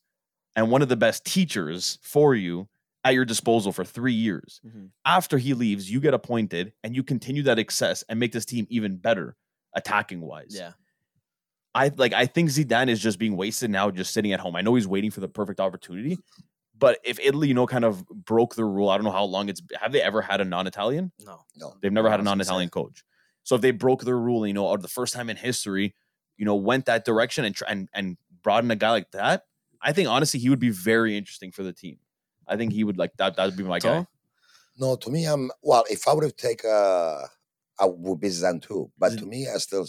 and 0.55 0.71
one 0.71 0.81
of 0.81 0.89
the 0.89 0.95
best 0.95 1.25
teachers 1.25 1.99
for 2.01 2.33
you 2.35 2.67
at 3.03 3.13
your 3.13 3.25
disposal 3.25 3.71
for 3.71 3.83
three 3.85 4.13
years. 4.13 4.59
Mhm. 4.65 4.89
After 5.05 5.37
he 5.37 5.53
leaves, 5.53 5.89
you 5.89 5.99
get 5.99 6.13
appointed 6.13 6.73
and 6.83 6.95
you 6.95 7.03
continue 7.03 7.43
that 7.43 7.57
success 7.57 8.03
and 8.09 8.19
make 8.19 8.31
this 8.31 8.45
team 8.45 8.65
even 8.69 8.97
better 8.97 9.35
attacking 9.75 10.21
wise. 10.21 10.55
Yeah. 10.55 10.73
I 11.75 11.89
like 11.95 12.13
I 12.13 12.25
think 12.25 12.49
Zidane 12.49 12.89
is 12.89 12.99
just 12.99 13.19
being 13.19 13.37
wasted 13.37 13.69
now, 13.69 13.91
just 13.91 14.13
sitting 14.13 14.33
at 14.33 14.39
home. 14.39 14.55
I 14.55 14.61
know 14.61 14.73
he's 14.75 14.87
waiting 14.87 15.11
for 15.11 15.19
the 15.19 15.27
perfect 15.27 15.59
opportunity, 15.59 16.17
but 16.77 16.97
if 17.03 17.19
Italy, 17.19 17.49
you 17.49 17.53
know, 17.53 17.67
kind 17.67 17.85
of 17.85 18.07
broke 18.07 18.55
the 18.55 18.65
rule, 18.65 18.89
I 18.89 18.97
don't 18.97 19.03
know 19.03 19.11
how 19.11 19.25
long 19.25 19.47
it's 19.47 19.61
have 19.79 19.91
they 19.91 20.01
ever 20.01 20.21
had 20.23 20.41
a 20.41 20.45
non-Italian? 20.45 21.11
No. 21.23 21.45
No. 21.55 21.75
They've 21.81 21.91
never 21.93 22.07
No, 22.07 22.11
had 22.11 22.19
a 22.19 22.23
non-Italian 22.23 22.69
coach. 22.69 23.03
So 23.43 23.55
if 23.55 23.61
they 23.61 23.71
broke 23.71 24.03
their 24.03 24.17
rule, 24.17 24.47
you 24.47 24.53
know, 24.53 24.65
or 24.65 24.77
the 24.79 24.87
first 24.87 25.13
time 25.13 25.29
in 25.29 25.37
history, 25.37 25.93
you 26.37 26.45
know, 26.45 26.55
went 26.55 26.85
that 26.85 27.05
direction 27.05 27.45
and 27.45 27.57
and 27.67 27.89
and 27.93 28.17
brought 28.43 28.63
in 28.63 28.71
a 28.71 28.75
guy 28.75 28.91
like 28.91 29.11
that, 29.11 29.43
I 29.81 29.93
think 29.93 30.07
honestly 30.07 30.39
he 30.39 30.49
would 30.49 30.59
be 30.59 30.69
very 30.69 31.17
interesting 31.17 31.51
for 31.51 31.63
the 31.63 31.73
team. 31.73 31.97
I 32.47 32.55
think 32.55 32.71
he 32.71 32.83
would 32.83 32.97
like 32.97 33.11
that. 33.17 33.35
That 33.35 33.45
would 33.45 33.57
be 33.57 33.63
my 33.63 33.79
guy. 33.79 34.05
No, 34.79 34.95
to 34.95 35.09
me, 35.09 35.25
I'm 35.25 35.51
well. 35.61 35.83
If 35.89 36.07
I 36.07 36.13
would 36.13 36.23
have 36.23 36.35
taken, 36.35 36.69
uh, 36.69 37.23
I 37.79 37.85
would 37.85 38.19
be 38.19 38.27
Zidane 38.27 38.61
too. 38.61 38.91
But 38.97 39.13
Z- 39.13 39.19
to 39.19 39.25
me, 39.25 39.47
I 39.53 39.57
still, 39.57 39.87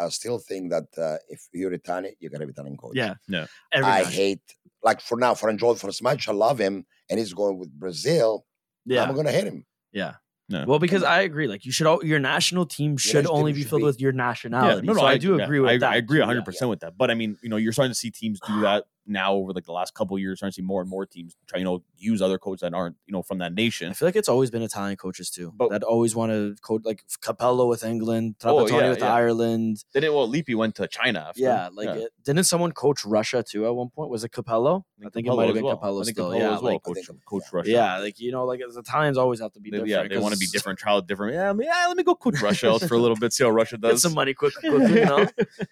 I 0.00 0.08
still 0.08 0.38
think 0.38 0.70
that 0.70 0.86
uh, 0.96 1.16
if 1.28 1.48
you're 1.52 1.72
Italian, 1.72 2.14
you 2.20 2.30
gotta 2.30 2.46
be 2.46 2.52
Italian 2.52 2.76
coach. 2.76 2.92
Yeah. 2.94 3.14
Yeah. 3.28 3.46
Every 3.72 3.90
I 3.90 4.02
match. 4.02 4.14
hate 4.14 4.40
like 4.82 5.00
for 5.00 5.18
now 5.18 5.34
for 5.34 5.52
Ancelotti 5.52 5.78
for 5.78 5.88
as 5.88 6.02
much 6.02 6.28
I 6.28 6.32
love 6.32 6.58
him 6.58 6.86
and 7.08 7.18
he's 7.18 7.32
going 7.32 7.58
with 7.58 7.70
Brazil. 7.72 8.44
yeah. 8.84 9.02
I'm 9.04 9.14
gonna 9.14 9.32
hate 9.32 9.44
him. 9.44 9.66
Yeah. 9.92 10.14
Yeah. 10.48 10.64
Well, 10.66 10.78
because 10.78 11.02
I 11.02 11.20
agree, 11.22 11.46
like 11.46 11.64
you 11.64 11.72
should 11.72 11.86
all 11.86 12.04
your 12.04 12.18
national 12.18 12.66
team 12.66 12.96
should 12.96 13.24
national 13.24 13.36
only 13.36 13.52
team 13.52 13.56
be 13.56 13.62
should 13.62 13.70
filled 13.70 13.80
be- 13.82 13.86
with 13.86 14.00
your 14.00 14.12
nationality. 14.12 14.86
no, 14.86 14.92
no, 14.92 15.00
so 15.00 15.06
I, 15.06 15.16
do 15.16 15.36
yeah, 15.36 15.44
agree 15.44 15.60
with 15.60 15.70
I, 15.70 15.78
that. 15.78 15.92
I 15.92 15.96
agree 15.96 16.18
too, 16.18 16.22
100 16.22 16.40
yeah. 16.40 16.44
percent 16.44 16.68
with 16.68 16.80
that. 16.80 16.96
But 16.96 17.10
I 17.10 17.14
mean, 17.14 17.36
you 17.42 17.48
know, 17.48 17.56
you're 17.56 17.72
starting 17.72 17.92
to 17.92 17.98
see 17.98 18.10
teams 18.10 18.40
do 18.46 18.60
that 18.62 18.84
now 19.06 19.34
over 19.34 19.52
like 19.52 19.64
the 19.64 19.72
last 19.72 19.94
couple 19.94 20.16
of 20.16 20.20
years. 20.20 20.38
Starting 20.38 20.52
to 20.52 20.54
see 20.56 20.62
more 20.62 20.80
and 20.80 20.88
more 20.90 21.04
teams 21.06 21.34
try, 21.48 21.58
you 21.58 21.64
know, 21.64 21.82
use 21.96 22.22
other 22.22 22.38
coaches 22.38 22.60
that 22.60 22.72
aren't, 22.74 22.96
you 23.06 23.12
know, 23.12 23.22
from 23.22 23.38
that 23.38 23.52
nation. 23.54 23.90
I 23.90 23.92
feel 23.94 24.06
like 24.08 24.16
it's 24.16 24.28
always 24.28 24.50
been 24.50 24.62
Italian 24.62 24.96
coaches 24.96 25.30
too. 25.30 25.52
But- 25.56 25.70
that 25.70 25.82
always 25.82 26.14
want 26.14 26.32
to 26.32 26.54
coach 26.62 26.82
like 26.84 27.02
Capello 27.20 27.68
with 27.68 27.84
England, 27.84 28.36
Oh, 28.44 28.64
Trapattoni 28.64 28.80
yeah, 28.80 28.88
with 28.90 28.98
yeah. 29.00 29.12
Ireland. 29.14 29.84
Then 29.92 30.04
it 30.04 30.12
well, 30.12 30.28
Lippi 30.28 30.54
went 30.54 30.74
to 30.76 30.86
China. 30.86 31.26
After. 31.28 31.40
Yeah, 31.42 31.68
like 31.72 31.86
Yeah. 31.86 31.94
It, 31.94 32.12
didn't 32.24 32.44
someone 32.44 32.72
coach 32.72 33.04
Russia 33.04 33.42
too 33.42 33.66
at 33.66 33.74
one 33.74 33.90
point? 33.90 34.10
Was 34.10 34.24
it 34.24 34.30
Capello? 34.32 34.84
I 35.04 35.08
think, 35.08 35.26
it 35.26 35.34
might 35.34 35.46
have 35.46 35.54
been 35.54 35.64
well. 35.64 35.76
Capello 35.76 36.02
still. 36.04 36.30
Capello 36.30 36.38
yeah, 36.38 36.54
as 36.56 36.62
well, 36.62 36.72
like, 36.74 36.82
coach, 36.82 36.98
think- 37.06 37.24
coach. 37.24 37.42
Russia. 37.52 37.70
yeah, 37.70 37.98
like 37.98 38.20
you 38.20 38.30
know, 38.30 38.44
like 38.44 38.60
as 38.66 38.76
Italians 38.76 39.18
always 39.18 39.40
have 39.40 39.52
to 39.54 39.60
be 39.60 39.70
different. 39.70 39.88
yeah, 39.90 40.06
they 40.06 40.18
want 40.18 40.32
to 40.34 40.38
be 40.38 40.46
different, 40.46 40.78
try 40.78 40.92
out 40.92 41.06
different. 41.08 41.34
Yeah, 41.34 41.50
I 41.50 41.52
mean, 41.52 41.66
yeah, 41.66 41.86
let 41.88 41.96
me 41.96 42.02
go 42.04 42.14
coach 42.14 42.40
Russia 42.40 42.78
for 42.78 42.94
a 42.94 42.98
little 42.98 43.16
bit, 43.16 43.32
see 43.32 43.42
how 43.44 43.50
Russia 43.50 43.76
does. 43.78 43.92
Get 43.94 43.98
some 44.00 44.14
money 44.14 44.34
quick, 44.34 44.54
quickly, 44.54 45.00
you 45.00 45.04
know. 45.06 45.26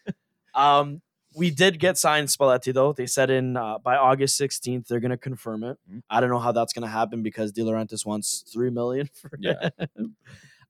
um, 0.54 1.00
we 1.40 1.50
did 1.50 1.78
get 1.80 1.96
signed 1.98 2.28
Spalletti 2.28 2.72
though. 2.72 2.92
They 2.92 3.06
said 3.06 3.30
in 3.30 3.56
uh, 3.56 3.78
by 3.78 3.96
August 3.96 4.38
16th 4.40 4.86
they're 4.86 5.00
gonna 5.00 5.16
confirm 5.16 5.64
it. 5.64 5.78
Mhm. 5.90 6.02
I 6.10 6.20
don't 6.20 6.30
know 6.30 6.38
how 6.38 6.52
that's 6.52 6.72
gonna 6.72 6.86
happen 7.00 7.22
because 7.22 7.50
De 7.52 7.62
Laurentiis 7.62 8.04
wants 8.06 8.44
three 8.52 8.70
million 8.70 9.08
for 9.20 9.30
Yeah. 9.38 9.70
him. 9.96 10.16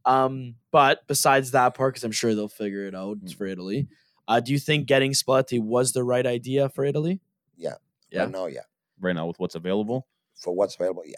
um, 0.05 0.55
but 0.71 1.07
besides 1.07 1.51
that 1.51 1.75
part, 1.75 1.95
because 1.95 2.05
I'm 2.05 2.13
sure 2.13 2.35
they'll 2.35 2.49
figure 2.49 2.87
it 2.87 2.95
out 2.95 3.19
it's 3.23 3.35
Mm. 3.35 3.39
for 3.39 3.47
Italy. 3.47 3.89
Uh, 4.29 4.41
do 4.41 4.53
you 4.53 4.59
think 4.59 4.87
getting 4.87 5.13
Spalletti 5.13 5.61
was 5.61 5.93
the 5.93 6.05
right 6.05 6.27
idea 6.27 6.69
for 6.69 6.85
Italy? 6.85 7.21
Yeah. 7.57 7.75
Yeah. 8.11 8.23
Right 8.23 8.31
now, 8.31 8.47
yeah. 8.47 8.61
right 9.01 9.15
now 9.17 9.27
with 9.27 9.39
what's 9.41 9.55
available. 9.57 10.07
For 10.37 10.55
what's 10.55 10.77
available, 10.77 11.03
yeah. 11.07 11.17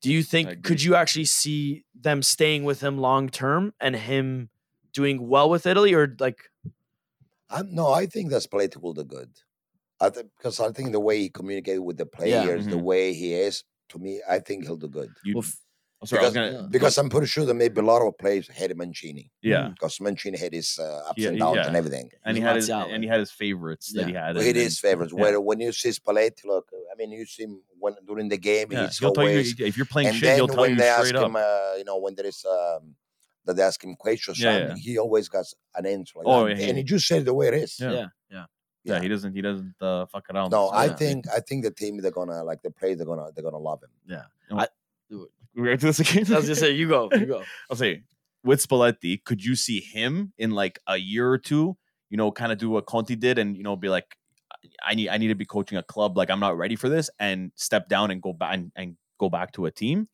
Do 0.00 0.12
you 0.12 0.22
think 0.24 0.64
could 0.64 0.82
you 0.82 0.96
actually 0.96 1.26
see 1.26 1.84
them 1.94 2.22
staying 2.22 2.64
with 2.64 2.80
him 2.82 2.98
long 2.98 3.28
term 3.28 3.72
and 3.80 3.94
him 3.94 4.48
doing 4.92 5.28
well 5.28 5.48
with 5.48 5.66
Italy, 5.66 5.94
or 5.94 6.16
like 6.18 6.50
I'm, 7.52 7.74
no, 7.74 7.92
I 7.92 8.06
think 8.06 8.30
that's 8.30 8.46
Spalletti 8.46 8.80
will 8.80 8.94
do 8.94 9.04
good. 9.04 9.30
I 10.00 10.08
think 10.10 10.28
because 10.36 10.58
I 10.60 10.70
think 10.72 10.92
the 10.92 11.00
way 11.00 11.18
he 11.20 11.28
communicated 11.28 11.80
with 11.82 11.96
the 11.98 12.08
Yeah. 12.12 12.18
players, 12.42 12.66
the 12.66 12.78
way 12.78 13.12
he 13.14 13.34
is, 13.34 13.62
to 13.90 13.98
me, 13.98 14.20
I 14.28 14.38
think 14.40 14.64
he'll 14.64 14.76
do 14.76 14.88
good. 14.88 15.10
You, 15.24 15.34
well, 15.36 15.44
f- 15.44 15.56
oh, 16.02 16.06
sorry, 16.06 16.22
I 16.22 16.24
was 16.24 16.32
because- 16.34 16.50
gonna, 16.52 16.62
yeah. 16.62 16.68
Because 16.70 16.98
I'm 16.98 17.08
pretty 17.10 17.26
sure 17.28 17.44
that 17.44 17.54
maybe 17.54 17.78
a 17.80 17.84
lot 17.84 18.00
of 18.04 18.16
players 18.18 18.48
hated 18.48 18.76
Mancini. 18.78 19.30
yeah, 19.42 19.68
Because 19.68 20.00
Mancini 20.00 20.38
had 20.38 20.52
his 20.54 20.78
uh, 20.80 21.02
ups 21.08 21.18
Yeah, 21.18 21.28
and 21.28 21.38
downs 21.38 21.56
yeah. 21.56 21.66
and 21.68 21.76
everything. 21.76 22.10
and 22.24 22.36
he 22.36 22.40
He's 22.42 22.46
had 22.48 22.56
his 22.56 22.68
Martial, 22.70 22.94
and 22.94 23.04
he 23.04 23.08
had 23.08 23.20
his 23.20 23.30
favorites 23.30 23.92
that 23.94 24.06
he 24.08 24.14
had. 24.14 24.34
Well, 24.34 24.38
and 24.42 24.48
it 24.50 24.54
then- 24.54 24.66
is 24.66 24.80
favorites. 24.80 25.12
yeah. 25.14 25.22
Where 25.22 25.40
when 25.40 25.60
you 25.60 25.70
see 25.72 25.90
Spalletti, 25.90 26.44
look, 26.46 26.68
I 26.90 26.94
mean, 26.96 27.12
you 27.12 27.24
see 27.26 27.44
him 27.44 27.62
when 27.78 27.94
during 28.06 28.28
the 28.28 28.38
game, 28.38 28.72
Yeah, 28.72 28.86
he's 28.86 28.98
he'll 28.98 29.12
tell 29.12 29.28
you 29.30 29.40
if 29.68 29.76
you're 29.76 29.86
playing 29.86 30.08
and 30.08 30.16
shit. 30.16 30.24
then 30.26 30.36
He'll 30.36 30.48
tell 30.48 30.62
when 30.62 30.70
you 30.70 30.76
they 30.76 30.88
ask 30.88 31.06
straight 31.06 31.20
up. 31.20 31.26
him, 31.28 31.36
uh, 31.36 31.74
you 31.78 31.84
know, 31.84 31.98
when 31.98 32.14
there 32.16 32.26
is 32.26 32.44
um, 32.46 32.96
that 33.44 33.56
they 33.56 33.62
ask 33.62 33.82
him 33.82 33.94
questions, 33.96 34.38
Yeah, 34.40 34.58
something, 34.58 34.76
yeah. 34.76 34.82
he 34.92 34.98
always 34.98 35.28
got 35.28 35.44
an 35.74 35.86
answer. 35.86 36.18
Like 36.18 36.26
Oh, 36.28 36.44
that. 36.48 36.56
yeah, 36.58 36.66
and 36.68 36.76
he- 36.76 36.82
he 36.82 36.84
just 36.84 37.06
said 37.06 37.24
the 37.24 37.34
way 37.34 37.48
it 37.48 37.54
is. 37.54 37.78
Yeah. 37.80 37.90
yeah, 37.92 38.06
yeah. 38.30 38.44
yeah, 38.84 39.00
he 39.00 39.08
doesn't. 39.08 39.34
He 39.34 39.40
doesn't 39.42 39.74
uh, 39.80 40.06
fuck 40.06 40.24
around. 40.32 40.50
No, 40.50 40.68
So, 40.68 40.74
I 40.74 40.86
yeah. 40.86 40.94
think 40.96 41.24
I 41.28 41.40
think 41.40 41.64
the 41.64 41.70
team 41.70 42.00
they're 42.00 42.10
gonna 42.10 42.42
like 42.44 42.62
the 42.62 42.70
players 42.70 42.98
they're 42.98 43.06
gonna 43.06 43.28
they're 43.34 43.44
gonna 43.44 43.58
love 43.58 43.82
him. 43.82 43.90
Yeah. 44.06 44.66
We're 45.54 45.64
gonna 45.64 45.76
do 45.76 45.86
this 45.88 46.00
again. 46.00 46.24
I 46.32 46.36
was 46.38 46.46
just 46.46 46.60
say 46.60 46.70
you 46.72 46.88
go, 46.88 47.10
you 47.12 47.26
go. 47.26 47.42
I'll 47.70 47.76
say 47.76 48.04
with 48.42 48.66
Spalletti, 48.66 49.22
could 49.22 49.44
you 49.44 49.54
see 49.54 49.80
him 49.80 50.32
in 50.38 50.50
like 50.52 50.78
a 50.86 50.96
year 50.96 51.30
or 51.30 51.38
two? 51.38 51.76
You 52.08 52.16
know, 52.16 52.30
kind 52.32 52.52
of 52.52 52.58
do 52.58 52.70
what 52.70 52.86
Conte 52.86 53.14
did, 53.14 53.38
and 53.38 53.56
you 53.56 53.62
know, 53.62 53.76
be 53.76 53.88
like, 53.88 54.16
I 54.84 54.94
need 54.94 55.08
I 55.10 55.18
need 55.18 55.28
to 55.28 55.34
be 55.34 55.44
coaching 55.44 55.76
a 55.78 55.82
club. 55.82 56.16
Like 56.16 56.30
I'm 56.30 56.40
not 56.40 56.56
ready 56.56 56.76
for 56.76 56.88
this, 56.88 57.10
and 57.18 57.52
step 57.54 57.88
down 57.88 58.10
and 58.10 58.20
go 58.22 58.32
back 58.32 58.54
and, 58.54 58.72
and 58.76 58.96
go 59.18 59.28
back 59.28 59.52
to 59.52 59.66
a 59.66 59.70
team. 59.70 60.08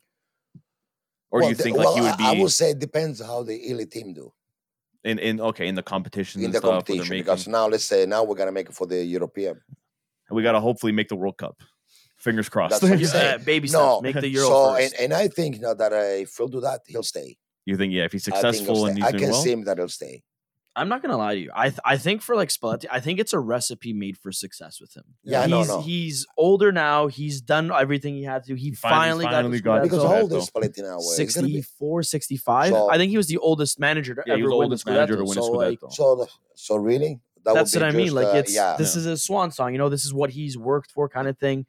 Or 1.31 1.41
Well, 1.41 1.49
do 1.49 1.51
you 1.51 1.57
the- 1.57 1.63
think 1.63 1.77
well, 1.77 1.93
like 1.93 2.03
he 2.03 2.09
would 2.09 2.17
be 2.19 2.25
I, 2.25 2.33
I 2.35 2.41
would 2.43 2.53
say 2.53 2.71
it 2.71 2.79
depends 2.79 3.21
how 3.21 3.43
the 3.43 3.57
Italy 3.69 3.87
team 3.87 4.15
do 4.15 4.33
in 5.05 5.19
in 5.19 5.41
okay 5.41 5.69
in 5.69 5.75
the 5.75 5.83
competition 5.83 6.43
in 6.43 6.51
the 6.51 6.59
stuff? 6.59 6.71
competition. 6.71 7.09
making- 7.11 7.25
Because 7.25 7.47
now 7.47 7.67
let's 7.69 7.85
say 7.85 8.07
now 8.07 8.25
we're 8.25 8.35
gonna 8.35 8.53
make 8.53 8.69
it 8.69 8.75
for 8.75 8.87
the 8.87 9.03
European. 9.05 9.61
we 10.31 10.43
gotta 10.43 10.61
hopefully 10.61 10.93
make 10.93 11.09
the 11.09 11.17
World 11.17 11.37
Cup. 11.39 11.57
Fingers 12.17 12.49
crossed. 12.49 12.81
That's 12.81 12.83
what 12.83 13.15
I'm 13.15 13.45
baby 13.53 13.69
No, 13.69 14.01
steps. 14.01 14.03
Make 14.03 14.21
the 14.21 14.29
Euro 14.29 14.49
so 14.49 14.75
first. 14.75 14.95
and, 14.95 15.13
and 15.13 15.13
I 15.15 15.29
think 15.29 15.61
now 15.61 15.73
that 15.75 15.93
uh, 15.93 15.97
if 16.25 16.37
he'll 16.37 16.49
do 16.49 16.61
that, 16.63 16.81
he'll 16.87 17.05
stay. 17.05 17.37
you 17.65 17.77
think 17.77 17.93
yeah, 17.93 18.05
if 18.05 18.13
he's 18.13 18.27
I 18.29 18.33
think 18.33 18.43
he'll 18.43 18.53
successful 18.53 18.87
and 18.87 18.97
stay. 18.97 19.01
he's 19.01 19.09
I 19.09 19.11
doing 19.13 19.23
can 19.23 19.31
well, 19.31 19.43
see 19.43 19.53
him 19.53 19.65
that 19.65 19.79
he'll 19.79 19.89
stay. 19.89 20.23
I'm 20.79 20.89
not 20.89 21.03
gonna 21.03 21.17
lie 21.17 21.35
to 21.35 21.41
you. 21.41 21.51
I 21.55 21.69
th- 21.71 21.81
I 21.85 21.97
think 21.97 22.23
for 22.23 22.37
like 22.37 22.49
Spalletti, 22.51 22.87
I 22.91 23.01
think 23.01 23.19
it's 23.19 23.33
a 23.33 23.39
recipe 23.39 23.93
made 23.93 24.17
for 24.17 24.31
success 24.33 24.81
with 24.81 24.95
him. 24.97 25.05
Yeah, 25.25 25.43
he's, 25.43 25.51
know, 25.51 25.63
no. 25.65 25.81
He's 25.83 26.27
older 26.37 26.71
now. 26.73 27.09
He's 27.09 27.41
done 27.41 27.71
everything 27.73 28.15
he 28.15 28.23
had 28.25 28.45
to. 28.45 28.55
He 28.55 28.73
finally- 28.73 29.25
finally, 29.25 29.25
finally 29.25 29.61
got, 29.61 29.75
got 29.75 29.77
the 29.83 29.83
Because 29.89 30.03
so- 30.03 30.09
how 30.09 30.21
old 30.21 30.33
is 30.33 30.51
Spalletti 30.51 30.79
now? 30.83 30.99
Where 30.99 31.17
he's 31.19 31.35
gonna 31.35 31.47
be- 31.49 31.55
64, 31.63 32.03
65. 32.05 32.71
So- 32.73 32.91
I 32.91 32.97
think 32.97 33.11
he 33.11 33.17
was 33.17 33.27
the 33.27 33.39
oldest 33.39 33.79
manager 33.81 34.15
to 34.15 34.23
yeah, 34.27 34.37
he 34.37 34.41
ever 34.43 34.49
was 34.49 34.51
the 34.51 34.63
oldest 34.65 34.85
the 34.85 34.91
manager 34.93 35.17
to 35.17 35.23
Scudetto. 35.23 35.29
win 35.29 35.39
a 35.39 35.43
So, 35.43 35.53
like, 35.53 35.79
So, 35.91 36.29
so 36.55 36.77
really, 36.77 37.21
that 37.45 37.55
that's 37.55 37.75
would 37.75 37.83
what 37.83 37.91
be 37.91 37.95
I 37.95 37.97
mean. 37.97 38.07
just, 38.07 38.17
Like 38.17 38.27
uh, 38.27 38.37
it's 38.39 38.55
yeah. 38.55 38.77
this 38.79 38.95
is 38.97 39.07
a 39.07 39.17
swan 39.17 39.51
song. 39.51 39.73
You 39.73 39.79
know, 39.79 39.89
this 39.89 40.05
is 40.05 40.13
what 40.15 40.31
he's 40.31 40.57
worked 40.57 40.91
for, 40.91 41.09
kind 41.09 41.29
of 41.29 41.39
thing. 41.39 41.67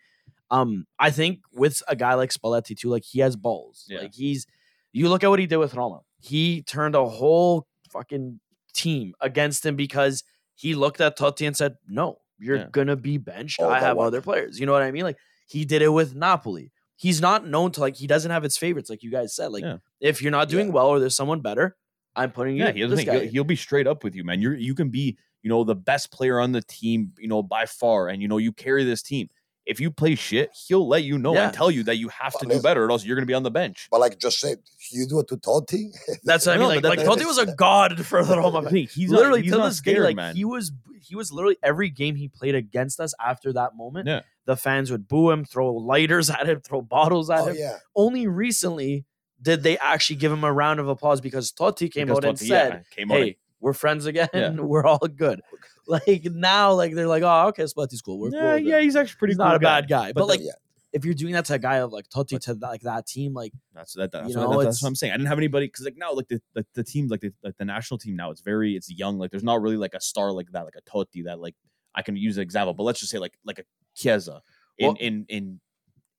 Um, 0.51 0.86
I 0.97 1.12
think 1.12 1.39
with 1.53 1.82
a 1.88 1.95
guy 1.95 2.16
like 2.16 2.32
Spalletti 2.32 2.76
too, 2.78 2.89
like 2.89 3.03
he 3.03 3.20
has 3.20 3.36
balls. 3.36 3.86
Yeah. 3.88 3.99
Like 4.01 4.14
he's 4.16 4.45
you 4.93 5.07
look 5.10 5.24
at 5.24 5.30
what 5.30 5.39
he 5.39 5.45
did 5.45 5.57
with 5.57 5.76
Roma. 5.76 5.99
He 6.20 6.64
turned 6.64 6.95
a 6.95 7.05
whole 7.07 7.68
fucking 7.91 8.39
team 8.82 9.13
against 9.21 9.65
him 9.65 9.75
because 9.75 10.23
he 10.55 10.75
looked 10.75 11.01
at 11.01 11.17
Totti 11.17 11.45
and 11.47 11.55
said, 11.55 11.75
"No, 11.88 12.19
you're 12.38 12.57
Yeah. 12.57 12.67
gonna 12.71 12.95
be 12.95 13.17
benched. 13.17 13.59
Oh, 13.61 13.69
I 13.69 13.80
have 13.80 13.97
other 13.97 14.21
players." 14.21 14.59
You 14.59 14.65
know 14.65 14.71
what 14.73 14.82
I 14.82 14.91
mean? 14.91 15.03
Like 15.03 15.17
he 15.47 15.65
did 15.65 15.82
it 15.82 15.89
with 15.89 16.15
Napoli. 16.15 16.71
He's 16.95 17.21
not 17.21 17.47
known 17.47 17.71
to 17.71 17.80
like 17.82 17.95
he 17.95 18.07
doesn't 18.07 18.32
have 18.32 18.43
its 18.43 18.57
favorites, 18.57 18.89
like 18.89 19.03
you 19.03 19.11
guys 19.11 19.34
said. 19.36 19.47
Like 19.51 19.63
Yeah. 19.63 19.77
if 20.01 20.21
you're 20.21 20.32
not 20.32 20.49
doing 20.49 20.67
Yeah. 20.67 20.73
well 20.73 20.88
or 20.88 20.99
there's 20.99 21.15
someone 21.15 21.39
better, 21.41 21.75
I'm 22.15 22.32
putting 22.32 22.57
you. 22.57 22.63
Yeah, 22.65 22.71
he 22.71 22.82
doesn't. 22.82 22.99
He'll, 22.99 23.27
he'll 23.27 23.43
be 23.45 23.55
straight 23.55 23.88
up 23.88 24.03
with 24.03 24.15
you, 24.15 24.23
man. 24.23 24.41
You're 24.41 24.55
you 24.55 24.75
can 24.75 24.89
be, 24.89 25.17
you 25.43 25.49
know, 25.49 25.63
the 25.63 25.75
best 25.75 26.11
player 26.11 26.39
on 26.39 26.51
the 26.51 26.61
team, 26.61 27.13
you 27.17 27.27
know, 27.30 27.41
by 27.41 27.65
far, 27.65 28.09
and 28.09 28.21
you 28.21 28.27
know, 28.27 28.38
you 28.38 28.51
carry 28.51 28.84
this 28.84 29.01
team. 29.01 29.30
If 29.70 29.80
you 29.80 29.91
play 29.91 30.15
shit, 30.15 30.49
he'll 30.67 30.88
let 30.88 31.03
you 31.03 31.17
know 31.17 31.34
Yeah. 31.36 31.45
and 31.45 31.53
tell 31.53 31.70
you 31.72 31.84
that 31.84 31.97
you 31.97 32.09
have 32.09 32.34
to 32.39 32.47
Well, 32.47 32.57
do 32.57 32.61
better, 32.63 32.84
or 32.86 32.91
else 32.91 33.05
you're 33.05 33.15
gonna 33.15 33.26
be 33.28 33.34
on 33.34 33.43
the 33.43 33.51
bench. 33.51 33.88
But 33.91 33.99
like 33.99 34.17
just 34.20 34.39
said, 34.39 34.57
you 34.91 35.05
do 35.07 35.20
it 35.20 35.28
to 35.30 35.38
Totti. 35.38 35.91
That's 36.24 36.45
what 36.47 36.55
I 36.55 36.59
mean. 36.59 36.67
but 36.82 36.84
Like, 36.89 36.99
that- 36.99 37.07
like 37.07 37.20
Totti 37.20 37.26
was 37.26 37.38
a 37.38 37.45
god 37.55 38.03
for 38.05 38.24
the 38.26 38.38
Roma. 38.38 38.67
I 38.67 38.72
think 38.72 38.89
he's 38.89 39.11
not- 39.11 39.17
literally 39.20 39.43
he's 39.43 39.51
to 39.51 39.57
not 39.59 39.67
this 39.70 39.82
day, 39.82 39.99
like 39.99 40.15
man. 40.15 40.36
he 40.36 40.43
was, 40.45 40.72
he 41.01 41.15
was 41.15 41.32
literally 41.32 41.57
every 41.63 41.89
game 41.89 42.15
he 42.15 42.28
played 42.28 42.55
against 42.55 42.99
us 42.99 43.13
after 43.24 43.53
that 43.53 43.76
moment. 43.76 44.07
Yeah. 44.07 44.22
the 44.45 44.55
fans 44.57 44.89
would 44.91 45.07
boo 45.07 45.30
him, 45.30 45.45
throw 45.45 45.72
lighters 45.74 46.30
at 46.38 46.47
him, 46.49 46.59
throw 46.61 46.82
bottles 46.82 47.30
at 47.30 47.39
oh 47.41 47.45
him. 47.49 47.55
yeah, 47.59 47.78
Only 47.95 48.26
recently 48.28 49.05
did 49.41 49.61
they 49.63 49.78
actually 49.78 50.15
give 50.17 50.32
him 50.32 50.43
a 50.43 50.51
round 50.51 50.80
of 50.80 50.88
applause 50.89 51.22
because 51.22 51.51
Totti 51.51 51.91
came 51.91 52.07
Because 52.07 52.17
out 52.17 52.26
and 52.26 52.38
Totti, 52.38 52.47
yeah, 52.49 52.70
said, 52.70 52.84
came 52.89 53.11
out 53.11 53.17
and- 53.17 53.26
"Hey, 53.26 53.38
we're 53.61 53.74
friends 53.74 54.05
again. 54.07 54.28
Yeah. 54.34 54.49
We're 54.51 54.86
all 54.86 54.97
good." 54.99 55.41
Like 55.89 56.25
now, 56.25 56.73
like 56.73 56.93
they're 56.93 57.07
like, 57.07 57.23
"Oh, 57.23 57.47
okay, 57.47 57.63
Spalletti's 57.63 58.01
cool. 58.01 58.19
We're 58.19 58.29
yeah, 58.29 58.57
cool. 58.57 58.67
yeah, 58.67 58.79
he's 58.79 58.95
actually 58.95 59.17
pretty 59.17 59.31
he's 59.31 59.37
cool 59.37 59.47
not 59.47 59.55
a 59.55 59.59
bad 59.59 59.89
guy." 59.89 60.13
But, 60.13 60.21
But 60.21 60.27
like, 60.27 60.39
yeah. 60.41 60.51
if 60.93 61.03
you're 61.03 61.15
doing 61.15 61.33
that 61.33 61.45
to 61.45 61.55
a 61.55 61.59
guy 61.59 61.77
of 61.77 61.91
like 61.91 62.07
Totti 62.09 62.39
to 62.41 62.53
like 62.53 62.81
that 62.81 63.07
team, 63.07 63.33
like 63.33 63.53
That's 63.73 63.93
that, 63.93 64.11
that's, 64.11 64.29
You 64.29 64.37
what, 64.37 64.43
know, 64.43 64.49
that's, 64.49 64.59
it's- 64.61 64.75
that's 64.75 64.83
what 64.83 64.89
I'm 64.89 64.95
saying. 64.95 65.13
I 65.13 65.17
didn't 65.17 65.29
have 65.29 65.39
anybody 65.39 65.65
because 65.65 65.85
like 65.85 65.97
now 65.97 66.13
like 66.13 66.27
the 66.27 66.39
the, 66.53 66.65
the 66.75 66.83
team 66.83 67.07
like 67.07 67.21
the, 67.21 67.33
like 67.43 67.57
the 67.57 67.65
national 67.65 67.97
team 67.97 68.15
now 68.15 68.29
it's 68.29 68.41
very 68.41 68.75
it's 68.75 68.89
young 68.91 69.17
like 69.17 69.31
there's 69.31 69.43
not 69.43 69.61
really 69.61 69.77
like 69.77 69.95
a 69.95 70.01
star 70.01 70.31
like 70.31 70.51
that 70.51 70.63
like 70.63 70.75
a 70.77 70.81
Totti 70.89 71.23
that 71.25 71.39
like 71.39 71.55
I 71.95 72.03
can 72.03 72.15
use 72.15 72.37
an 72.37 72.43
example 72.43 72.73
but 72.75 72.83
let's 72.83 72.99
just 72.99 73.11
say 73.11 73.17
like 73.17 73.33
like 73.43 73.59
a 73.59 73.63
Chiesa 73.95 74.41
in 74.77 74.87
Well- 74.87 74.97
in 74.99 75.25
in 75.27 75.59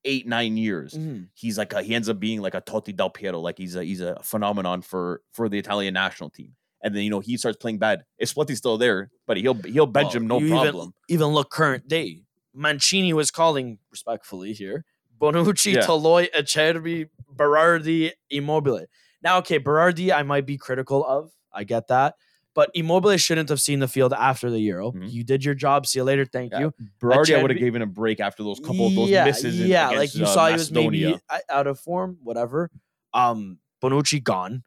eight 0.03 0.27
nine 0.27 0.57
years 0.57 0.95
mm-hmm. 0.95 1.23
he's 1.33 1.57
like 1.57 1.73
a, 1.73 1.81
he 1.83 1.93
ends 1.93 2.09
up 2.09 2.19
being 2.19 2.41
like 2.41 2.55
a 2.55 2.61
Totti 2.61 2.95
Del 2.95 3.09
Piero 3.09 3.39
like 3.39 3.57
he's 3.57 3.75
a 3.75 3.83
he's 3.83 4.01
a 4.01 4.17
phenomenon 4.23 4.81
for 4.81 5.21
for 5.31 5.47
the 5.47 5.59
Italian 5.59 5.93
national 5.93 6.29
team 6.31 6.55
and 6.83 6.95
then 6.95 7.03
you 7.03 7.09
know 7.09 7.19
he 7.19 7.37
starts 7.37 7.57
playing 7.57 7.77
bad. 7.79 8.03
If 8.17 8.33
Spalletti's 8.33 8.57
still 8.57 8.77
there, 8.77 9.09
but 9.27 9.37
he'll 9.37 9.53
he'll 9.55 9.85
bench 9.87 10.07
Well, 10.13 10.17
him 10.17 10.27
no 10.27 10.39
you 10.39 10.47
even- 10.47 10.57
problem. 10.59 10.93
Even, 11.07 11.27
look 11.27 11.49
current 11.49 11.87
day. 11.87 12.23
Mancini 12.53 13.13
was 13.13 13.31
calling 13.31 13.77
respectfully 13.91 14.53
here. 14.53 14.83
Bonucci, 15.19 15.75
Yeah. 15.75 15.81
Toloi, 15.85 16.29
Acerbi, 16.33 17.07
Berardi, 17.35 18.11
Immobile. 18.29 18.85
Now, 19.23 19.37
okay, 19.37 19.59
Berardi, 19.59 20.11
I 20.11 20.23
might 20.23 20.45
be 20.45 20.57
critical 20.57 21.05
of. 21.05 21.31
I 21.53 21.63
get 21.63 21.87
that. 21.89 22.15
But 22.53 22.69
Immobile 22.73 23.15
shouldn't 23.17 23.47
have 23.47 23.61
seen 23.61 23.79
the 23.79 23.87
field 23.87 24.11
after 24.11 24.49
the 24.49 24.59
Euro. 24.59 24.91
Mhm. 24.91 25.09
You 25.09 25.23
did 25.23 25.45
your 25.45 25.53
job. 25.53 25.85
See 25.85 25.99
you 25.99 26.03
later. 26.03 26.25
Thank 26.25 26.51
Yeah, 26.51 26.59
you. 26.59 26.73
Berardi, 27.01 27.37
I 27.37 27.41
would 27.41 27.51
have 27.51 27.59
given 27.59 27.81
a 27.81 27.85
break 27.85 28.19
after 28.19 28.43
those 28.43 28.59
couple 28.59 28.87
of 28.87 28.95
those 28.95 29.09
yeah, 29.09 29.23
misses. 29.25 29.57
Yeah, 29.59 29.89
like 29.91 30.13
you 30.15 30.25
uh, 30.25 30.27
saw 30.27 30.47
he 30.47 30.53
was 30.53 30.71
maybe 30.71 31.17
out 31.49 31.67
of 31.67 31.79
form, 31.79 32.17
whatever. 32.23 32.69
Um, 33.13 33.59
Bonucci 33.81 34.21
gone. 34.21 34.63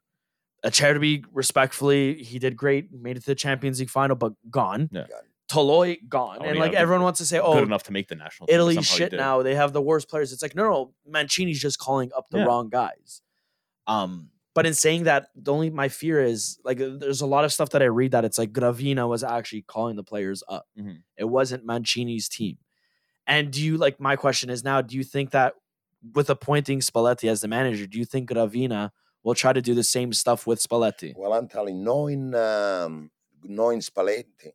Acerbi, 0.65 1.25
respectfully, 1.33 2.23
he 2.23 2.39
did 2.39 2.57
great, 2.57 2.93
made 2.93 3.17
it 3.17 3.21
to 3.21 3.27
the 3.27 3.35
Champions 3.35 3.79
League 3.81 3.91
final, 3.91 4.17
but 4.17 4.33
gone. 4.51 4.89
Yeah. 4.93 5.03
Gone. 5.09 5.21
Toloi 5.47 5.99
gone, 6.09 6.39
Oh, 6.41 6.45
and 6.45 6.57
yeah, 6.57 6.61
like 6.63 6.73
everyone 6.73 7.03
wants 7.03 7.19
to 7.19 7.27
say, 7.27 7.37
good 7.37 7.45
"Oh, 7.45 7.59
enough 7.63 7.83
to 7.85 7.93
make 7.93 8.09
the 8.09 8.15
national. 8.15 8.47
team, 8.47 8.55
Italy's 8.55 8.87
shit 8.87 9.13
now. 9.13 9.43
They 9.43 9.55
have 9.55 9.75
the 9.75 9.83
worst 9.83 10.09
players." 10.09 10.33
It's 10.33 10.41
like, 10.43 10.55
no, 10.57 10.63
no, 10.65 10.95
Mancini's 11.07 11.61
just 11.61 11.79
calling 11.79 12.11
up 12.17 12.31
the 12.31 12.39
Yeah. 12.39 12.45
wrong 12.45 12.71
guys. 12.71 13.21
Um, 13.87 14.31
but 14.55 14.65
in 14.65 14.73
saying 14.73 15.05
that, 15.05 15.29
the 15.37 15.53
only 15.53 15.69
my 15.69 15.89
fear 15.89 16.23
is 16.23 16.59
like, 16.65 16.79
there's 16.79 17.21
a 17.21 17.27
lot 17.27 17.45
of 17.45 17.53
stuff 17.53 17.71
that 17.71 17.83
I 17.83 17.87
read 17.87 18.13
that 18.13 18.25
it's 18.25 18.39
like 18.39 18.53
Gravina 18.53 19.07
was 19.07 19.23
actually 19.23 19.63
calling 19.63 19.97
the 19.97 20.03
players 20.03 20.43
up. 20.49 20.67
Mhm. 20.79 21.03
It 21.19 21.25
wasn't 21.25 21.67
Mancini's 21.67 22.29
team. 22.29 22.57
And 23.27 23.51
do 23.53 23.63
you 23.63 23.77
like 23.77 24.01
my 24.01 24.17
question 24.17 24.49
is 24.49 24.65
now? 24.65 24.81
Do 24.81 24.97
you 24.97 25.05
think 25.05 25.31
that 25.33 25.55
with 26.15 26.31
appointing 26.31 26.81
Spalletti 26.81 27.29
as 27.29 27.43
the 27.43 27.49
manager, 27.49 27.87
do 27.87 27.99
you 27.99 28.05
think 28.07 28.31
Gravina 28.31 28.93
will 29.25 29.35
try 29.35 29.53
to 29.53 29.63
do 29.63 29.75
the 29.75 29.83
same 29.83 30.13
stuff 30.13 30.47
with 30.47 30.61
Spalletti? 30.63 31.15
Well, 31.17 31.33
I'm 31.33 31.49
telling, 31.49 31.83
knowing 31.83 32.35
um, 32.35 33.11
knowing 33.43 33.81
Spalletti, 33.81 34.53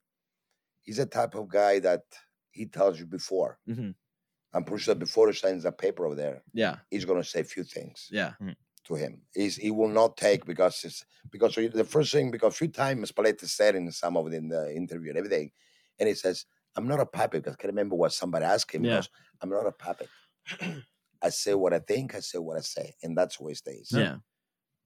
he's 0.81 0.99
a 0.99 1.05
type 1.05 1.35
of 1.35 1.49
guy 1.49 1.79
that 1.79 2.03
he 2.51 2.65
tells 2.65 2.99
you 2.99 3.05
before. 3.05 3.59
Mhm. 3.67 3.95
I'm 4.53 4.63
pretty 4.63 4.83
sure 4.83 4.95
before 4.95 5.27
he 5.27 5.33
signs 5.33 5.65
a 5.65 5.71
paper 5.71 6.05
over 6.07 6.15
there, 6.15 6.41
Yeah, 6.53 6.77
he's 6.89 7.05
going 7.05 7.21
to 7.21 7.27
say 7.27 7.41
a 7.41 7.43
few 7.43 7.63
things 7.63 8.07
yeah, 8.11 8.33
to 8.85 8.95
him. 8.95 9.21
He's, 9.35 9.55
he 9.57 9.69
will 9.69 9.89
not 9.89 10.17
take 10.17 10.43
because 10.45 10.83
it's 10.83 11.05
because 11.31 11.53
the 11.55 11.83
first 11.83 12.11
thing 12.11 12.31
because 12.31 12.53
a 12.53 12.57
few 12.57 12.67
times 12.69 13.11
Spalletti 13.11 13.47
said 13.47 13.75
in 13.75 13.91
some 13.91 14.17
of 14.17 14.31
the, 14.31 14.37
in 14.37 14.47
the 14.49 14.73
interview 14.75 15.09
and 15.09 15.17
everything, 15.19 15.51
and 15.99 16.07
he 16.09 16.15
says, 16.15 16.45
"I'm 16.75 16.87
not 16.87 16.99
a 16.99 17.05
puppet." 17.05 17.43
Because 17.43 17.53
I 17.53 17.61
can 17.61 17.69
remember 17.69 17.95
what 17.95 18.11
somebody 18.13 18.45
asked 18.45 18.71
him. 18.73 18.83
Yeah. 18.83 18.91
Because 18.95 19.09
I'm 19.41 19.49
not 19.51 19.67
a 19.67 19.71
puppet. 19.71 20.09
I 21.21 21.29
say 21.29 21.53
what 21.53 21.73
I 21.73 21.79
think. 21.79 22.15
I 22.15 22.21
say 22.21 22.39
what 22.39 22.57
I 22.57 22.61
say, 22.61 22.95
and 23.03 23.15
that's 23.17 23.39
where 23.39 23.51
he 23.51 23.55
stays. 23.55 23.89
yeah. 23.93 24.17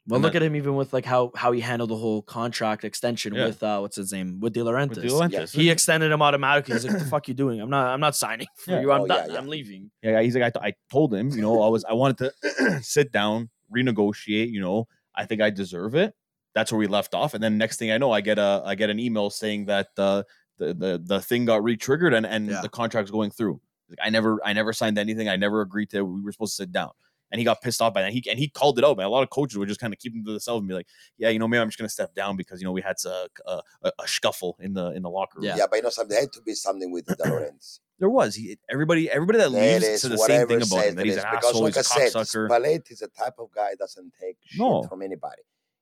Well, 0.05 0.17
And 0.17 0.23
look 0.23 0.33
that- 0.33 0.41
at 0.41 0.45
him 0.47 0.55
even 0.57 0.75
with 0.75 0.91
like 0.91 1.05
how 1.05 1.31
how 1.35 1.51
he 1.53 1.61
handled 1.61 1.89
the 1.89 1.95
whole 1.95 2.21
contract 2.23 2.83
extension 2.83 3.33
Yeah. 3.33 3.45
with 3.45 3.63
uh 3.63 3.79
what's 3.79 3.95
his 3.95 4.11
name 4.11 4.39
with 4.41 4.51
De 4.53 4.59
Laurentiis. 4.59 4.89
With 4.89 5.01
De 5.01 5.07
Laurentiis. 5.09 5.53
He 5.55 5.69
extended 5.69 6.11
him 6.11 6.21
automatically. 6.21 6.73
He's 6.73 6.83
like, 6.83 6.93
What 6.95 7.03
"The 7.03 7.09
fuck 7.15 7.27
you 7.29 7.33
doing? 7.33 7.61
I'm 7.61 7.69
not. 7.69 7.87
I'm 7.87 7.99
not 8.01 8.15
signing 8.15 8.47
for 8.57 8.71
Yeah. 8.71 8.81
you. 8.81 8.91
I'm 8.91 9.01
Oh, 9.01 9.07
done. 9.07 9.31
yeah. 9.31 9.37
I'm 9.37 9.47
leaving." 9.47 9.91
Yeah, 10.01 10.21
he's 10.21 10.35
like 10.35 10.43
I, 10.43 10.49
th- 10.49 10.73
I 10.73 10.73
told 10.91 11.13
him, 11.13 11.29
you 11.29 11.41
know, 11.41 11.61
I 11.61 11.69
was 11.69 11.85
I 11.85 11.93
wanted 11.93 12.17
to 12.43 12.81
sit 12.83 13.11
down, 13.13 13.49
renegotiate. 13.73 14.51
You 14.51 14.59
know, 14.61 14.87
I 15.15 15.25
think 15.25 15.41
I 15.41 15.49
deserve 15.49 15.95
it. 15.95 16.13
That's 16.53 16.71
where 16.71 16.79
we 16.79 16.87
left 16.87 17.13
off, 17.15 17.33
and 17.33 17.43
then 17.43 17.57
next 17.57 17.77
thing 17.77 17.89
I 17.91 17.97
know, 17.97 18.11
I 18.11 18.21
get 18.21 18.37
a 18.37 18.61
I 18.65 18.75
get 18.75 18.89
an 18.89 18.99
email 18.99 19.29
saying 19.29 19.65
that 19.67 19.87
uh, 19.97 20.23
the 20.57 20.73
the 20.73 21.01
the 21.03 21.21
thing 21.21 21.45
got 21.45 21.63
re-triggered 21.63 22.13
and 22.13 22.25
and 22.25 22.49
Yeah. 22.49 22.61
the 22.61 22.69
contract's 22.69 23.09
going 23.09 23.31
through. 23.31 23.59
Like, 23.89 23.99
I 24.03 24.09
never 24.09 24.39
I 24.45 24.53
never 24.53 24.71
signed 24.73 24.97
anything. 24.99 25.29
I 25.29 25.35
never 25.35 25.61
agreed 25.61 25.89
to. 25.91 26.03
We 26.03 26.21
were 26.21 26.31
supposed 26.31 26.57
to 26.57 26.63
sit 26.63 26.71
down, 26.71 26.91
and 27.33 27.39
he 27.39 27.43
got 27.43 27.61
pissed 27.61 27.81
off 27.81 27.95
by 27.95 28.03
that. 28.03 28.13
He 28.13 28.23
and 28.29 28.37
he 28.37 28.47
called 28.47 28.77
it 28.77 28.85
out. 28.85 28.95
Man, 28.95 29.07
a 29.07 29.09
lot 29.09 29.23
of 29.23 29.31
coaches 29.31 29.57
would 29.57 29.67
just 29.67 29.79
kind 29.79 29.91
of 29.91 29.97
keep 29.99 30.13
them 30.13 30.23
to 30.23 30.31
themselves 30.31 30.59
and 30.61 30.67
be 30.69 30.75
like, 30.75 30.87
"Yeah, 31.17 31.29
you 31.29 31.39
know, 31.39 31.47
maybe 31.47 31.59
I'm 31.61 31.67
just 31.67 31.79
gonna 31.79 31.89
step 31.89 32.13
down 32.13 32.37
because 32.37 32.61
you 32.61 32.65
know 32.65 32.71
we 32.71 32.81
had 32.81 32.95
a 33.05 33.09
a, 33.09 33.27
uh, 33.49 33.61
a, 33.85 33.91
a 34.03 34.07
scuffle 34.07 34.55
in 34.61 34.73
the 34.75 34.91
in 34.91 35.01
the 35.01 35.09
locker 35.09 35.39
room." 35.39 35.45
Yeah. 35.45 35.55
Yeah, 35.57 35.65
but 35.69 35.77
you 35.77 35.81
know 35.81 35.89
something. 35.89 36.11
There 36.13 36.21
had 36.21 36.31
to 36.33 36.41
be 36.43 36.53
something 36.53 36.91
with 36.91 37.07
De 37.07 37.15
Laurentiis. 37.15 37.79
There 37.99 38.09
was 38.09 38.35
he, 38.35 38.57
everybody 38.69 39.09
everybody 39.09 39.39
that 39.39 39.51
There 39.51 39.73
leaves 39.79 39.85
is 39.85 40.01
said 40.03 40.11
the 40.11 40.17
same 40.19 40.47
thing 40.47 40.61
about 40.61 40.85
him 40.85 40.95
that 40.95 41.01
it 41.01 41.09
he's 41.09 41.17
an 41.17 41.23
because 41.31 41.45
asshole, 41.49 41.63
like 41.63 41.75
he's 41.75 41.91
a 41.91 41.93
I 42.01 42.07
said, 42.07 42.21
cocksucker. 42.21 42.49
Spalletti 42.49 42.91
is 42.91 43.01
a 43.01 43.07
type 43.07 43.33
of 43.39 43.49
guy 43.53 43.69
that 43.71 43.79
doesn't 43.79 44.13
take 44.21 44.37
shit 44.43 44.59
No. 44.59 44.83
from 44.83 45.01
anybody. 45.01 45.41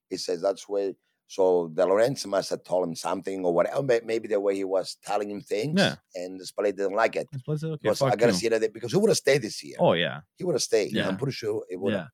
He 0.10 0.18
says 0.18 0.42
that's 0.42 0.70
where. 0.70 0.94
So 1.36 1.70
De 1.74 1.82
Laurentiis 1.86 2.26
must 2.26 2.50
have 2.50 2.62
told 2.66 2.88
him 2.88 2.94
something 2.96 3.46
or 3.46 3.54
whatever. 3.54 4.02
Maybe 4.04 4.28
the 4.28 4.38
way 4.40 4.54
he 4.56 4.66
was 4.66 4.98
telling 5.06 5.30
him 5.32 5.40
things, 5.40 5.80
Yeah. 5.80 5.96
and 6.14 6.42
Spalletti 6.42 6.76
didn't 6.76 6.96
like 7.04 7.16
it. 7.16 7.28
Let's 7.48 7.64
okay, 7.64 7.78
Because 7.82 8.02
I 8.02 8.16
gotta 8.18 8.34
see 8.34 8.50
that 8.50 8.74
because 8.74 8.92
he 8.92 8.98
would 8.98 9.10
have 9.10 9.18
stayed 9.18 9.42
this 9.42 9.64
year. 9.64 9.78
Oh 9.80 9.94
yeah, 9.94 10.22
He 10.38 10.44
would 10.44 10.56
have 10.56 10.62
stayed. 10.62 10.92
Yeah. 10.92 11.08
I'm 11.08 11.16
pretty 11.16 11.32
sure 11.32 11.64
it 11.70 11.80
would. 11.80 11.94
Yeah. 11.94 12.08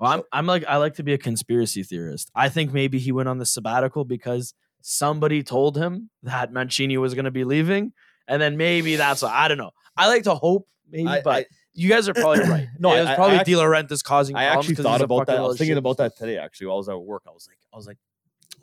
Well, 0.00 0.10
I'm 0.12 0.22
I'm 0.32 0.46
like 0.46 0.64
I 0.66 0.78
like 0.78 0.94
to 0.94 1.02
be 1.02 1.12
a 1.12 1.18
conspiracy 1.18 1.82
theorist. 1.82 2.30
I 2.34 2.48
think 2.48 2.72
maybe 2.72 2.98
he 2.98 3.12
went 3.12 3.28
on 3.28 3.36
the 3.38 3.44
sabbatical 3.46 4.04
because 4.06 4.54
somebody 4.80 5.42
told 5.42 5.76
him 5.76 6.08
that 6.22 6.50
Mancini 6.50 6.96
was 6.96 7.12
going 7.14 7.26
to 7.26 7.30
be 7.30 7.44
leaving, 7.44 7.92
and 8.28 8.40
then 8.40 8.56
maybe 8.56 8.96
that's 8.96 9.20
what, 9.22 9.32
I 9.32 9.48
don't 9.48 9.58
know. 9.58 9.72
I 9.96 10.08
like 10.08 10.22
to 10.24 10.34
hope 10.34 10.66
maybe, 10.90 11.06
I- 11.08 11.20
but 11.22 11.34
I- 11.34 11.46
you 11.74 11.88
guys 11.90 12.08
are 12.08 12.14
probably 12.14 12.44
right. 12.44 12.68
No, 12.78 12.92
it 12.92 12.96
I- 12.96 13.00
was 13.00 13.08
I 13.10 13.14
probably 13.16 13.36
act- 13.36 13.46
De 13.46 13.52
Laurentiis 13.52 14.02
causing. 14.02 14.36
I 14.36 14.44
problems 14.46 14.64
actually 14.64 14.76
'cause 14.76 14.84
thought 14.84 15.00
about 15.02 15.26
that. 15.26 15.36
I 15.38 15.42
was 15.42 15.58
thinking 15.58 15.72
shit. 15.72 15.78
about 15.78 15.96
that 15.98 16.16
today. 16.16 16.38
Actually, 16.38 16.68
while 16.68 16.76
I 16.76 16.78
was 16.78 16.88
at 16.88 17.00
work, 17.00 17.22
I 17.28 17.30
was 17.30 17.46
like, 17.48 17.58
I 17.72 17.76
was 17.76 17.86
like, 17.86 17.98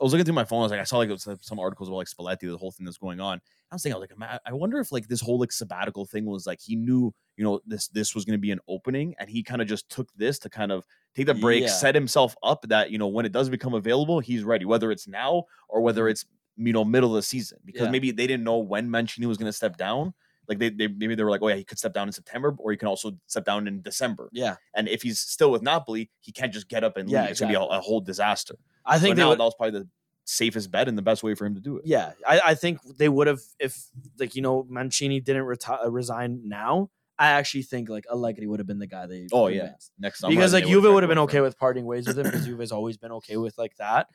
I 0.02 0.04
was 0.04 0.12
looking 0.12 0.24
through 0.24 0.34
my 0.34 0.44
phone. 0.44 0.58
I 0.58 0.62
was 0.62 0.70
like, 0.72 0.80
I 0.80 0.84
saw 0.84 0.98
like 0.98 1.08
it 1.08 1.12
was 1.12 1.28
like 1.28 1.38
some 1.42 1.60
articles 1.60 1.88
about 1.88 1.98
like 1.98 2.08
Spalletti, 2.08 2.50
the 2.50 2.56
whole 2.56 2.72
thing 2.72 2.84
that's 2.84 2.98
going 2.98 3.20
on. 3.20 3.40
I 3.70 3.74
was 3.76 3.84
thinking, 3.84 3.94
I 3.94 3.98
was 4.00 4.08
like, 4.18 4.40
I 4.44 4.52
wonder 4.52 4.80
if 4.80 4.90
like 4.90 5.06
this 5.06 5.20
whole 5.20 5.38
like 5.38 5.52
sabbatical 5.52 6.06
thing 6.06 6.24
was 6.24 6.44
like 6.44 6.60
he 6.60 6.74
knew, 6.74 7.14
you 7.36 7.44
know, 7.44 7.60
this 7.66 7.86
this 7.86 8.12
was 8.12 8.24
going 8.24 8.36
to 8.36 8.40
be 8.40 8.50
an 8.50 8.58
opening, 8.66 9.14
and 9.20 9.30
he 9.30 9.44
kind 9.44 9.62
of 9.62 9.68
just 9.68 9.88
took 9.88 10.12
this 10.16 10.40
to 10.40 10.50
kind 10.50 10.72
of 10.72 10.84
take 11.14 11.26
the 11.26 11.34
break, 11.34 11.62
Yeah. 11.62 11.68
set 11.68 11.94
himself 11.94 12.34
up 12.42 12.66
that 12.68 12.90
you 12.90 12.98
know 12.98 13.06
when 13.06 13.24
it 13.24 13.30
does 13.30 13.48
become 13.48 13.74
available, 13.74 14.18
he's 14.18 14.42
ready, 14.42 14.64
whether 14.64 14.90
it's 14.90 15.06
now 15.06 15.44
or 15.68 15.80
whether 15.82 16.02
mm-hmm. 16.02 16.10
it's 16.10 16.26
you 16.56 16.72
know 16.72 16.84
middle 16.84 17.10
of 17.10 17.16
the 17.16 17.22
season, 17.22 17.58
because 17.64 17.82
Yeah. 17.82 17.90
maybe 17.90 18.10
they 18.10 18.26
didn't 18.26 18.42
know 18.44 18.58
when 18.58 18.90
Mancini 18.90 19.28
was 19.28 19.38
going 19.38 19.50
to 19.50 19.56
step 19.56 19.76
down. 19.76 20.14
Like 20.48 20.58
they, 20.58 20.70
they 20.70 20.88
maybe 20.88 21.14
they 21.14 21.22
were 21.22 21.30
like, 21.30 21.42
oh 21.42 21.48
yeah, 21.48 21.54
he 21.56 21.64
could 21.64 21.78
step 21.78 21.94
down 21.94 22.08
in 22.08 22.12
September, 22.12 22.54
or 22.58 22.72
he 22.72 22.76
can 22.76 22.88
also 22.88 23.12
step 23.26 23.44
down 23.44 23.66
in 23.68 23.80
December. 23.80 24.28
Yeah, 24.32 24.56
And 24.74 24.88
if 24.88 25.02
he's 25.02 25.20
still 25.20 25.50
with 25.50 25.62
Napoli, 25.62 26.10
he 26.20 26.32
can't 26.32 26.52
just 26.52 26.68
get 26.68 26.82
up 26.84 26.96
and 26.96 27.08
leave. 27.08 27.14
Yeah, 27.14 27.24
it's 27.26 27.40
gonna 27.40 27.52
be 27.52 27.56
a, 27.56 27.60
a 27.62 27.80
whole 27.80 28.00
disaster. 28.00 28.56
I 28.84 28.98
think 28.98 29.16
now 29.16 29.30
would, 29.30 29.38
that 29.38 29.44
was 29.44 29.54
probably 29.54 29.80
the 29.80 29.88
safest 30.24 30.70
bet 30.70 30.88
and 30.88 30.96
the 30.98 31.02
best 31.02 31.22
way 31.22 31.34
for 31.34 31.46
him 31.46 31.54
to 31.54 31.60
do 31.60 31.76
it. 31.76 31.82
Yeah, 31.86 32.12
I, 32.26 32.40
I 32.46 32.54
think 32.54 32.80
they 32.96 33.08
would 33.08 33.26
have 33.26 33.40
if 33.58 33.86
like 34.18 34.34
you 34.34 34.42
know 34.42 34.66
Mancini 34.68 35.20
didn't 35.20 35.44
reti- 35.44 35.84
uh, 35.84 35.90
resign 35.90 36.42
now. 36.44 36.90
I 37.18 37.28
actually 37.28 37.62
think 37.62 37.88
like 37.88 38.04
Allegri 38.10 38.46
would 38.46 38.58
have 38.58 38.66
been 38.66 38.78
the 38.80 38.86
guy 38.86 39.06
they 39.06 39.28
Oh 39.32 39.46
yeah, 39.46 39.74
next 39.98 40.20
summer. 40.20 40.34
because 40.34 40.52
like 40.52 40.66
Juve 40.66 40.84
would 40.84 41.02
have 41.02 41.08
been 41.08 41.18
okay 41.18 41.40
with 41.40 41.56
parting 41.58 41.84
ways 41.84 42.06
with 42.06 42.18
him 42.18 42.24
because 42.24 42.44
Juve's 42.44 42.72
always 42.72 42.96
been 42.96 43.12
okay 43.12 43.36
with 43.36 43.56
like 43.58 43.76
that. 43.76 44.08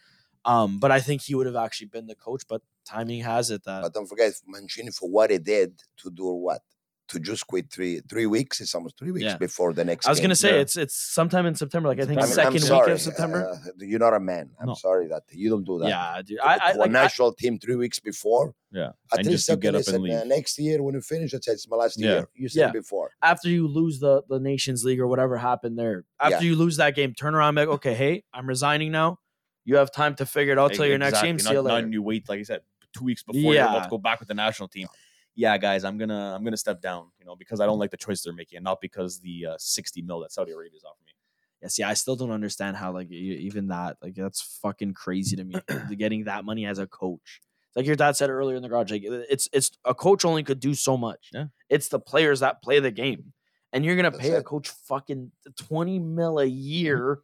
Um, 0.47 0.79
but 0.79 0.91
I 0.91 0.99
think 1.01 1.21
he 1.21 1.35
would 1.35 1.45
have 1.45 1.55
actually 1.65 1.87
been 1.87 2.07
the 2.07 2.15
coach. 2.15 2.43
But 2.47 2.61
timing 2.85 3.21
has 3.21 3.51
it 3.51 3.63
that 3.65 3.81
But 3.83 3.93
don't 3.93 4.07
forget 4.07 4.33
Mancini 4.47 4.91
for 4.91 5.09
what 5.09 5.29
he 5.31 5.37
did 5.37 5.69
to 6.01 6.09
do 6.09 6.25
what 6.31 6.61
to 7.09 7.19
just 7.21 7.47
quit 7.47 7.71
three 7.71 8.01
three 8.09 8.25
weeks. 8.25 8.59
It's 8.59 8.75
almost 8.75 8.97
three 8.99 9.11
weeks 9.11 9.23
Yeah. 9.25 9.37
before 9.37 9.71
the 9.71 9.85
next. 9.85 10.07
I 10.07 10.09
was 10.09 10.19
gonna 10.19 10.35
say 10.35 10.55
yeah. 10.55 10.61
it's 10.63 10.75
it's 10.75 10.93
sometime 10.95 11.45
in 11.45 11.55
September. 11.55 11.87
Like 11.87 11.99
I 12.01 12.05
think 12.05 12.19
I 12.19 12.23
mean, 12.23 12.29
I'm 12.31 12.35
second 12.35 12.63
week 12.63 12.87
of 12.95 13.01
September. 13.01 13.39
uh, 13.49 13.55
you're 13.79 13.99
not 14.07 14.13
a 14.13 14.19
man. 14.19 14.49
I'm 14.59 14.67
No. 14.67 14.73
sorry 14.73 15.07
that 15.07 15.23
you 15.31 15.49
don't 15.49 15.63
do 15.63 15.79
that. 15.79 15.87
yeah, 15.87 16.21
dude. 16.25 16.37
To- 16.39 16.45
I, 16.45 16.53
I, 16.55 16.71
to 16.73 16.77
a 16.77 16.79
like, 16.79 16.89
I 16.89 16.93
national 17.03 17.31
team 17.33 17.59
three 17.59 17.75
weeks 17.77 17.99
before. 18.01 18.53
Yeah, 18.73 18.91
At 19.13 19.19
and 19.19 19.27
least 19.27 19.47
just 19.47 19.49
you 19.49 19.55
get 19.55 19.69
up 19.69 19.75
I 19.75 19.77
and 19.77 19.85
said, 19.85 19.95
uh, 19.95 19.99
leave. 19.99 20.25
next 20.27 20.59
year 20.59 20.83
when 20.83 20.95
you 20.95 21.01
finish, 21.01 21.33
I 21.33 21.39
said 21.41 21.53
it's 21.53 21.69
my 21.69 21.77
last 21.77 21.97
Yeah. 21.97 22.07
year. 22.09 22.29
You 22.35 22.49
said 22.49 22.59
Yeah. 22.59 22.71
before. 22.71 23.11
after 23.21 23.47
you 23.49 23.67
lose 23.69 23.99
the 23.99 24.23
the 24.27 24.39
Nations 24.39 24.83
League 24.83 24.99
or 24.99 25.07
whatever 25.07 25.37
happened 25.37 25.79
there. 25.79 26.03
After 26.19 26.43
Yeah. 26.43 26.49
you 26.49 26.55
lose 26.57 26.75
that 26.77 26.93
game, 26.93 27.13
turn 27.13 27.35
around, 27.35 27.49
and 27.49 27.55
be 27.55 27.61
like, 27.61 27.75
okay, 27.77 27.93
hey, 27.95 28.23
I'm 28.33 28.47
resigning 28.47 28.91
now. 28.91 29.19
You 29.67 29.75
have 29.75 29.91
time 29.91 30.15
to 30.15 30.25
figure 30.25 30.53
it 30.53 30.59
out 30.59 30.73
till 30.73 30.85
your 30.85 30.97
next 30.97 31.21
game. 31.21 31.37
See 31.37 31.51
you 31.51 31.59
later. 31.59 31.89
you 31.89 32.01
wait, 32.01 32.29
like 32.29 32.39
I 32.39 32.43
said, 32.43 32.61
two 32.97 33.03
weeks 33.03 33.21
before 33.21 33.53
yeah. 33.53 33.63
you're 33.63 33.69
about 33.69 33.83
to 33.83 33.89
go 33.89 33.97
back 33.97 34.19
with 34.19 34.29
the 34.29 34.33
national 34.33 34.69
team. 34.69 34.87
Yeah, 35.35 35.57
guys, 35.57 35.83
I'm 35.83 35.97
gonna 35.97 36.33
I'm 36.33 36.45
gonna 36.45 36.55
step 36.55 36.81
down, 36.81 37.07
you 37.19 37.25
know, 37.25 37.35
because 37.35 37.59
I 37.59 37.65
don't 37.65 37.77
like 37.77 37.91
the 37.91 37.97
choice 37.97 38.21
they're 38.21 38.31
making, 38.31 38.55
and 38.55 38.63
not 38.63 38.79
because 38.79 39.19
the 39.19 39.45
uh, 39.45 39.55
60 39.59 40.03
mil 40.03 40.21
that 40.21 40.31
Saudi 40.31 40.53
Arabia 40.53 40.77
is 40.77 40.85
offering 40.85 41.03
me. 41.05 41.11
Yeah, 41.61 41.67
see, 41.67 41.83
I 41.83 41.95
still 41.95 42.15
don't 42.15 42.31
understand 42.31 42.77
how 42.77 42.93
like 42.93 43.11
even 43.11 43.67
that 43.67 43.97
like 44.01 44.15
that's 44.15 44.59
fucking 44.61 44.93
crazy 44.93 45.35
to 45.35 45.43
me. 45.43 45.55
getting 45.97 46.23
that 46.23 46.45
money 46.45 46.65
as 46.65 46.79
a 46.79 46.87
coach, 46.87 47.41
like 47.75 47.85
your 47.85 47.97
dad 47.97 48.15
said 48.15 48.29
earlier 48.29 48.55
in 48.55 48.63
the 48.63 48.69
garage, 48.69 48.89
like 48.89 49.03
it's 49.03 49.49
it's 49.51 49.71
a 49.83 49.93
coach 49.93 50.23
only 50.23 50.43
could 50.43 50.61
do 50.61 50.73
so 50.73 50.95
much. 50.95 51.27
Yeah. 51.33 51.47
it's 51.67 51.89
the 51.89 51.99
players 51.99 52.39
that 52.39 52.61
play 52.63 52.79
the 52.79 52.89
game, 52.89 53.33
and 53.73 53.83
you're 53.83 53.97
gonna 53.97 54.11
That's 54.11 54.23
pay 54.23 54.31
a 54.31 54.43
coach 54.43 54.69
fucking 54.87 55.33
twenty 55.57 55.99
mil 55.99 56.39
a 56.39 56.45
year 56.45 57.19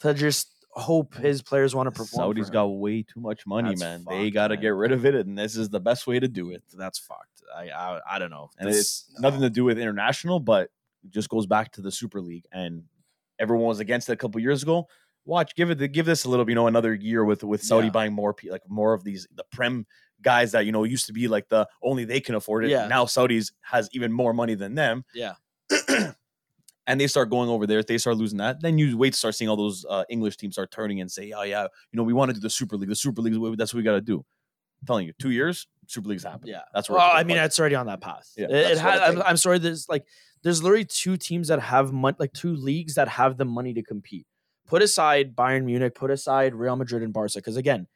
to 0.00 0.12
just 0.12 0.53
hope 0.76 1.14
his 1.14 1.40
players 1.42 1.74
want 1.74 1.86
to 1.86 1.90
perform. 1.90 2.06
for 2.08 2.16
Saudi's 2.16 2.50
got 2.50 2.66
way 2.66 3.02
too 3.02 3.20
much 3.20 3.46
money, 3.46 3.70
That's 3.70 3.80
man. 3.80 4.04
They 4.08 4.30
got 4.30 4.48
to 4.48 4.56
get 4.56 4.68
rid 4.70 4.92
of 4.92 5.04
it, 5.06 5.14
and 5.14 5.36
this 5.38 5.56
is 5.56 5.68
the 5.68 5.80
best 5.80 6.06
way 6.06 6.18
to 6.20 6.28
do 6.28 6.50
it. 6.50 6.62
that's 6.76 6.98
fucked. 6.98 7.42
I 7.56 7.70
I, 7.70 8.00
I 8.12 8.18
don't 8.18 8.30
know. 8.30 8.50
and 8.58 8.68
This- 8.68 8.78
it's 9.10 9.20
nothing 9.20 9.40
to 9.42 9.50
do 9.50 9.64
with 9.64 9.78
international, 9.78 10.40
but 10.40 10.70
it 11.04 11.10
just 11.10 11.28
goes 11.28 11.46
back 11.46 11.72
to 11.72 11.80
the 11.82 11.90
Super 11.92 12.20
League, 12.20 12.46
and 12.52 12.84
everyone 13.38 13.66
was 13.66 13.80
against 13.80 14.08
it 14.08 14.12
a 14.12 14.16
couple 14.16 14.40
years 14.40 14.62
ago. 14.62 14.88
Watch, 15.26 15.54
give 15.54 15.70
it, 15.70 15.92
give 15.92 16.04
this 16.06 16.24
a 16.24 16.28
little, 16.28 16.46
you 16.48 16.54
know, 16.54 16.66
another 16.66 16.92
year 16.94 17.24
with 17.24 17.44
with 17.44 17.62
Saudi 17.62 17.86
Yeah. 17.86 17.92
buying 17.92 18.12
more, 18.12 18.34
like 18.50 18.62
more 18.68 18.92
of 18.94 19.04
these 19.04 19.26
the 19.34 19.44
prem 19.52 19.86
guys 20.22 20.52
that 20.52 20.64
you 20.66 20.72
know 20.72 20.84
used 20.84 21.06
to 21.06 21.12
be 21.12 21.28
like 21.28 21.48
the 21.48 21.66
only 21.82 22.04
they 22.04 22.20
can 22.20 22.34
afford 22.34 22.64
it. 22.64 22.70
Yeah. 22.70 22.88
Now 22.88 23.04
Saudis 23.04 23.52
has 23.62 23.88
even 23.92 24.12
more 24.12 24.32
money 24.34 24.54
than 24.54 24.74
them. 24.74 25.04
Yeah. 25.14 25.34
and 26.86 27.00
they 27.00 27.06
start 27.06 27.30
going 27.30 27.48
over 27.48 27.66
there, 27.66 27.78
if 27.78 27.86
they 27.86 27.98
start 27.98 28.16
losing 28.16 28.38
that, 28.38 28.60
then 28.60 28.78
you 28.78 28.96
wait 28.98 29.12
to 29.14 29.18
start 29.18 29.34
seeing 29.34 29.48
all 29.48 29.56
those 29.56 29.84
uh, 29.88 30.04
English 30.10 30.36
teams 30.36 30.54
start 30.54 30.70
turning 30.70 31.00
and 31.00 31.10
say, 31.10 31.32
"Oh 31.32 31.42
yeah, 31.42 31.62
you 31.92 31.96
know, 31.96 32.02
we 32.02 32.12
want 32.12 32.30
to 32.30 32.34
do 32.34 32.40
the 32.40 32.50
Super 32.50 32.76
League. 32.76 32.88
The 32.90 32.96
Super 32.96 33.22
League, 33.22 33.34
is 33.34 33.56
that's 33.56 33.72
what 33.72 33.78
we 33.78 33.84
got 33.84 33.92
to 33.94 34.00
do." 34.00 34.24
I'm 34.82 34.86
telling 34.86 35.06
you, 35.06 35.14
two 35.18 35.30
years, 35.30 35.66
Super 35.86 36.08
League's 36.10 36.24
happening. 36.24 36.52
Yeah. 36.52 36.62
that's 36.74 36.90
where. 36.90 36.98
Well, 36.98 37.10
I 37.12 37.24
mean, 37.24 37.38
it's 37.38 37.58
already 37.58 37.74
on 37.74 37.86
that 37.86 38.00
path. 38.02 38.30
Yeah, 38.36 38.46
it, 38.46 38.50
it 38.50 38.52
that's 38.52 38.82
what 38.82 38.92
had, 38.92 39.02
I 39.02 39.06
I'm. 39.06 39.22
I'm 39.22 39.36
sorry. 39.36 39.58
There's 39.58 39.88
like 39.88 40.04
there's 40.42 40.62
literally 40.62 40.84
two 40.84 41.16
teams 41.16 41.48
that 41.48 41.60
have 41.60 41.92
money, 41.92 42.16
like 42.18 42.32
two 42.34 42.54
leagues 42.54 42.94
that 42.96 43.08
have 43.08 43.38
the 43.38 43.44
money 43.46 43.72
to 43.74 43.82
compete. 43.82 44.26
Put 44.66 44.82
aside 44.82 45.34
Bayern 45.34 45.64
Munich, 45.64 45.94
put 45.94 46.10
aside 46.10 46.54
Real 46.54 46.76
Madrid 46.76 47.02
and 47.02 47.12
Barca, 47.12 47.36
because 47.36 47.56
again, 47.56 47.86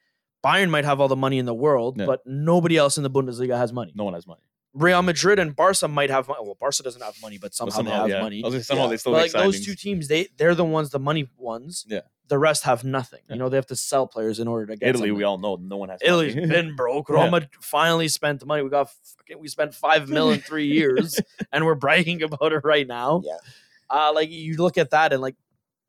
Bayern 0.43 0.69
might 0.69 0.85
have 0.85 0.99
all 0.99 1.07
the 1.07 1.15
money 1.15 1.37
in 1.37 1.45
the 1.45 1.53
world, 1.53 1.97
Yeah. 1.99 2.05
but 2.05 2.21
nobody 2.25 2.77
else 2.77 2.97
in 2.97 3.03
the 3.03 3.09
Bundesliga 3.09 3.57
has 3.57 3.73
money. 3.73 3.91
no 3.95 4.03
one 4.03 4.13
has 4.13 4.25
money. 4.25 4.41
Real 4.73 5.01
Madrid 5.01 5.39
and 5.39 5.55
Barca 5.55 5.87
might 5.87 6.09
have 6.09 6.27
money. 6.27 6.39
Well, 6.43 6.57
Barca 6.59 6.83
doesn't 6.83 7.01
have 7.01 7.15
money, 7.21 7.37
but 7.37 7.53
But 7.59 7.71
somehow, 7.73 7.81
they 7.81 7.89
have 7.91 8.09
yeah. 8.09 8.21
money. 8.21 8.43
I 8.43 8.45
was 8.47 8.53
gonna 8.53 8.63
say, 8.63 8.67
somehow 8.67 8.83
Yeah. 8.85 8.89
they 8.91 8.97
still 8.97 9.11
But 9.13 9.21
like 9.23 9.31
those 9.31 9.59
signings. 9.61 9.65
two 9.65 9.75
teams, 9.75 10.07
they 10.07 10.27
they're 10.37 10.55
the 10.55 10.65
ones, 10.65 10.91
the 10.91 10.99
money 10.99 11.29
ones. 11.37 11.85
Yeah. 11.87 12.01
The 12.27 12.37
rest 12.37 12.63
have 12.65 12.83
nothing. 12.83 13.21
Yeah. 13.27 13.33
You 13.33 13.39
know, 13.39 13.49
they 13.49 13.57
have 13.57 13.65
to 13.67 13.75
sell 13.75 14.05
players 14.05 14.39
in 14.39 14.47
order 14.47 14.67
to 14.67 14.75
get 14.75 14.89
Italy, 14.89 15.07
something. 15.09 15.17
we 15.17 15.23
all 15.23 15.39
know 15.39 15.55
no 15.59 15.77
one 15.77 15.89
has. 15.89 15.99
Italy's 16.03 16.35
money. 16.35 16.47
been 16.47 16.75
broke. 16.75 17.09
Yeah. 17.09 17.15
Roma 17.15 17.49
finally 17.61 18.07
spent 18.07 18.39
the 18.39 18.45
money. 18.45 18.61
We 18.61 18.69
got 18.69 18.91
fucking, 19.17 19.39
we 19.39 19.47
spent 19.47 19.73
five 19.73 20.07
mil 20.07 20.29
in 20.29 20.39
three 20.39 20.67
years, 20.67 21.19
and 21.51 21.65
we're 21.65 21.73
bragging 21.73 22.21
about 22.21 22.53
it 22.53 22.61
right 22.63 22.85
now. 22.87 23.21
Yeah. 23.25 23.37
Uh, 23.89 24.11
like 24.13 24.29
you 24.29 24.57
look 24.57 24.77
at 24.77 24.91
that, 24.91 25.11
and 25.13 25.21
like 25.23 25.35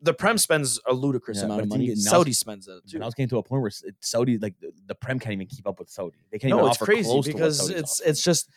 the 0.01 0.15
Prem 0.15 0.39
spends 0.39 0.79
a 0.87 0.93
ludicrous 0.93 1.37
Yeah, 1.37 1.45
amount 1.45 1.61
of 1.61 1.67
money. 1.69 1.89
now 1.89 1.93
Saudi 1.95 2.33
spends 2.33 2.67
it 2.67 2.81
too. 2.89 2.97
And 2.97 3.03
I 3.03 3.05
was 3.05 3.13
getting 3.13 3.29
to 3.29 3.37
a 3.37 3.43
point 3.43 3.61
where 3.61 3.69
Saudi, 3.99 4.39
like 4.39 4.59
the, 4.59 4.71
the 4.87 4.95
Prem, 4.95 5.19
can't 5.19 5.33
even 5.33 5.45
keep 5.45 5.67
up 5.67 5.77
with 5.77 5.91
Saudi. 5.91 6.17
They 6.31 6.39
can't 6.39 6.49
No, 6.49 6.57
even 6.61 6.69
it's 6.71 6.77
offer 6.77 6.85
crazy 6.85 7.03
close 7.03 7.25
to 7.25 7.31
what 7.33 7.37
because 7.37 7.57
Saudi's 7.59 7.75
it's 7.79 7.99
offering. 8.01 8.09
it's 8.09 8.23
just 8.23 8.49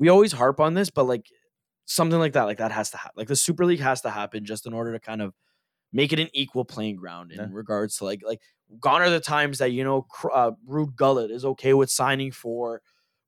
we 0.00 0.08
always 0.08 0.32
harp 0.32 0.58
on 0.58 0.74
this, 0.74 0.90
but 0.90 1.04
like 1.04 1.26
something 1.84 2.18
like 2.18 2.32
that, 2.32 2.44
like 2.44 2.58
that 2.58 2.72
has 2.72 2.90
to 2.90 2.96
happen. 2.96 3.12
Like 3.16 3.28
the 3.28 3.36
Super 3.36 3.64
League 3.64 3.80
has 3.80 4.00
to 4.00 4.10
happen 4.10 4.44
just 4.44 4.66
in 4.66 4.72
order 4.72 4.92
to 4.92 4.98
kind 4.98 5.22
of 5.22 5.34
make 5.92 6.12
it 6.12 6.18
an 6.18 6.28
equal 6.32 6.64
playing 6.64 6.96
ground 6.96 7.30
in 7.30 7.38
Yeah. 7.38 7.48
regards 7.52 7.98
to 7.98 8.04
like 8.04 8.22
like 8.24 8.40
gone 8.80 9.02
are 9.02 9.10
the 9.10 9.20
times 9.20 9.58
that 9.58 9.72
you 9.72 9.84
know 9.84 10.06
uh, 10.32 10.52
Ruud 10.68 10.96
Gullit 10.96 11.30
is 11.30 11.44
okay 11.44 11.74
with 11.74 11.90
signing 11.90 12.32
for 12.32 12.80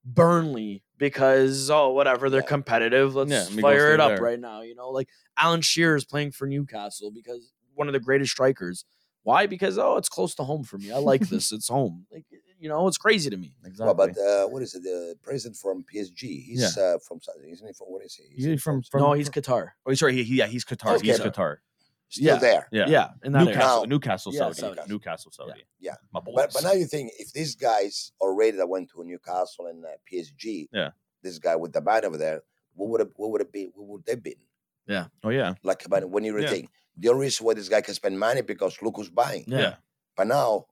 Burnley 0.05 0.83
because 0.99 1.71
oh 1.71 1.91
whatever 1.91 2.31
they're 2.31 2.41
Yeah. 2.43 2.47
competitive. 2.47 3.15
Let's 3.15 3.31
Yeah, 3.31 3.43
let 3.45 3.51
me 3.53 3.57
go 3.57 3.63
fire 3.63 3.95
it 3.95 4.01
up 4.01 4.11
there. 4.11 4.23
right 4.23 4.41
now. 4.41 4.63
You 4.63 4.75
know, 4.75 4.91
like 4.91 5.09
Alan 5.37 5.61
Shearer 5.61 5.97
is 5.97 6.05
playing 6.05 6.33
for 6.33 6.47
Newcastle 6.47 7.11
because 7.11 7.53
one 7.75 7.87
of 7.87 7.93
the 7.93 8.01
greatest 8.01 8.33
strikers. 8.33 8.85
Why? 9.25 9.47
Because 9.47 9.79
oh, 9.79 9.99
it's 9.99 10.09
close 10.09 10.35
to 10.37 10.43
home 10.45 10.65
for 10.65 10.79
me. 10.79 10.91
I 10.91 10.97
like 10.99 11.29
this. 11.29 11.53
It's 11.53 11.69
home. 11.69 12.07
Like 12.11 12.25
you 12.63 12.69
know, 12.69 12.87
it's 12.87 12.97
crazy 12.97 13.29
to 13.29 13.37
me. 13.37 13.55
exactly. 13.65 13.87
Well, 13.87 13.95
but 13.95 14.11
uh, 14.19 14.47
what 14.49 14.63
is 14.63 14.75
it? 14.77 14.83
The 14.85 15.17
president 15.23 15.57
from 15.57 15.85
PSG. 15.93 16.45
He's 16.45 16.79
uh, 16.79 16.99
from 17.07 17.21
Saudi, 17.21 17.51
isn't 17.51 17.67
he? 17.67 17.73
From 17.73 17.89
what 17.89 18.05
is 18.05 18.15
he? 18.15 18.23
Is 18.25 18.31
He's 18.37 18.45
he 18.45 18.57
from, 18.57 18.83
from 18.83 19.01
no, 19.01 19.13
he's 19.15 19.29
Qatar. 19.29 19.71
Oh, 19.85 19.93
sorry. 19.95 20.15
He, 20.15 20.23
he- 20.23 20.37
yeah, 20.37 20.47
he's 20.47 20.65
Qatar. 20.65 20.95
Okay. 20.97 21.09
He's 21.09 21.19
Qatar. 21.19 21.57
still 22.09 22.25
yeah. 22.35 22.37
there. 22.37 22.69
Yeah, 22.71 22.87
Yeah, 22.89 23.09
in 23.25 23.33
that 23.33 23.41
area. 23.43 23.55
Newcastle, 23.55 23.81
Now- 23.83 23.89
Newcastle, 23.89 24.33
Yeah, 24.33 24.39
Saudi. 24.39 24.61
Saudi. 24.61 24.81
Newcastle, 24.89 25.33
Saudi. 25.33 25.65
Yeah. 25.81 25.95
my 26.15 26.21
boys. 26.21 26.35
But, 26.37 26.53
but 26.55 26.63
now 26.63 26.73
you 26.73 26.87
think 26.87 27.11
if 27.19 27.33
these 27.33 27.57
guys 27.57 28.13
already 28.21 28.57
that 28.59 28.69
went 28.69 28.91
to 28.91 29.03
Newcastle 29.05 29.67
and 29.67 29.85
uh, 29.85 29.89
PSG, 30.11 30.69
Yeah. 30.73 30.91
this 31.23 31.39
guy 31.39 31.57
with 31.57 31.73
the 31.73 31.81
band 31.81 32.05
over 32.05 32.17
there, 32.17 32.43
what 32.75 32.89
would 32.91 33.01
it, 33.01 33.09
what 33.17 33.31
would 33.33 33.41
it 33.41 33.51
be? 33.53 33.71
What 33.75 33.89
would 33.89 34.05
they 34.07 34.15
been? 34.15 34.35
Yeah. 34.87 35.07
Oh 35.25 35.31
yeah, 35.31 35.55
Like, 35.65 35.85
but 35.89 36.09
when 36.09 36.23
you 36.25 36.39
Yeah. 36.39 36.49
think 36.49 36.69
the 36.97 37.09
only 37.09 37.23
reason 37.23 37.45
why 37.45 37.55
this 37.55 37.69
guy 37.69 37.81
can 37.81 37.95
spend 37.95 38.19
money 38.21 38.43
because 38.43 38.81
look 38.83 38.97
who's 38.97 39.11
buying. 39.11 39.45
Yeah. 39.49 39.59
yeah. 39.61 39.75
But 40.17 40.27
now 40.29 40.67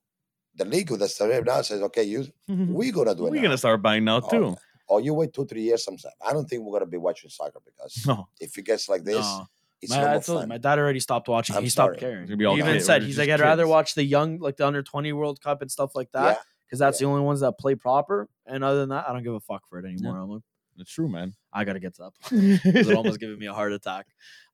the 0.57 0.65
league 0.65 0.91
with 0.91 1.01
the 1.01 1.09
Serie 1.09 1.41
now 1.43 1.63
says, 1.63 1.83
okay, 1.83 2.03
you 2.05 2.27
we're 2.49 2.93
gonna 2.93 3.15
do 3.15 3.27
it. 3.27 3.31
We're 3.31 3.37
now. 3.37 3.43
gonna 3.43 3.59
start 3.59 3.83
buying 3.83 4.05
now 4.05 4.21
Oh, 4.25 4.31
too. 4.31 4.57
Or 4.89 5.01
you 5.01 5.15
wait 5.15 5.33
two, 5.33 5.47
three 5.47 5.63
years 5.63 5.85
sometime. 5.85 6.13
I 6.27 6.33
don't 6.33 6.47
think 6.49 6.63
we're 6.65 6.79
gonna 6.79 6.91
be 6.91 6.97
watching 6.99 7.31
soccer 7.31 7.61
because 7.65 8.05
No, 8.07 8.29
if 8.41 8.57
it 8.59 8.65
gets 8.65 8.89
like 8.89 9.05
this, 9.05 9.21
No. 9.25 9.47
it's 9.81 9.93
My, 9.93 10.03
no 10.15 10.21
told 10.21 10.49
my 10.49 10.59
dad 10.59 10.79
already 10.79 11.01
stopped 11.01 11.29
watching. 11.29 11.55
I'm 11.57 11.63
he 11.63 11.69
stopped 11.69 12.01
sorry. 12.01 12.13
caring. 12.27 12.37
Be 12.37 12.45
all 12.45 12.55
he 12.57 12.61
even 12.61 12.75
kids. 12.75 12.87
said 12.87 13.03
We're 13.03 13.07
he's 13.07 13.19
like, 13.19 13.31
I'd 13.31 13.41
rather 13.41 13.67
watch 13.69 13.95
the 13.95 14.03
young, 14.05 14.39
like 14.39 14.57
the 14.57 14.67
under 14.67 14.83
twenty 14.83 15.13
World 15.13 15.41
Cup 15.41 15.63
and 15.63 15.71
stuff 15.71 15.95
like 15.95 16.11
that, 16.13 16.37
yeah, 16.37 16.43
because 16.67 16.79
that's 16.81 17.01
yeah. 17.01 17.07
the 17.07 17.13
only 17.13 17.23
ones 17.25 17.41
that 17.41 17.57
play 17.59 17.77
proper. 17.77 18.29
And 18.47 18.65
other 18.65 18.81
than 18.81 18.89
that, 18.89 19.09
I 19.09 19.13
don't 19.13 19.23
give 19.23 19.35
a 19.35 19.41
fuck 19.41 19.69
for 19.69 19.79
it 19.79 19.85
anymore. 19.87 20.19
I'm 20.19 20.29
like, 20.29 20.43
it's 20.79 20.91
true, 20.91 21.09
man. 21.09 21.35
I 21.53 21.65
gotta 21.65 21.79
get 21.81 21.95
to 21.95 22.03
that 22.03 22.13
point. 22.23 22.61
It's 22.77 22.91
almost 22.91 23.21
giving 23.21 23.39
me 23.39 23.47
a 23.47 23.53
heart 23.55 23.73
attack. 23.73 24.07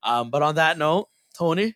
Um, 0.03 0.29
but 0.29 0.43
on 0.43 0.55
that 0.55 0.77
note, 0.77 1.07
Tony, 1.33 1.75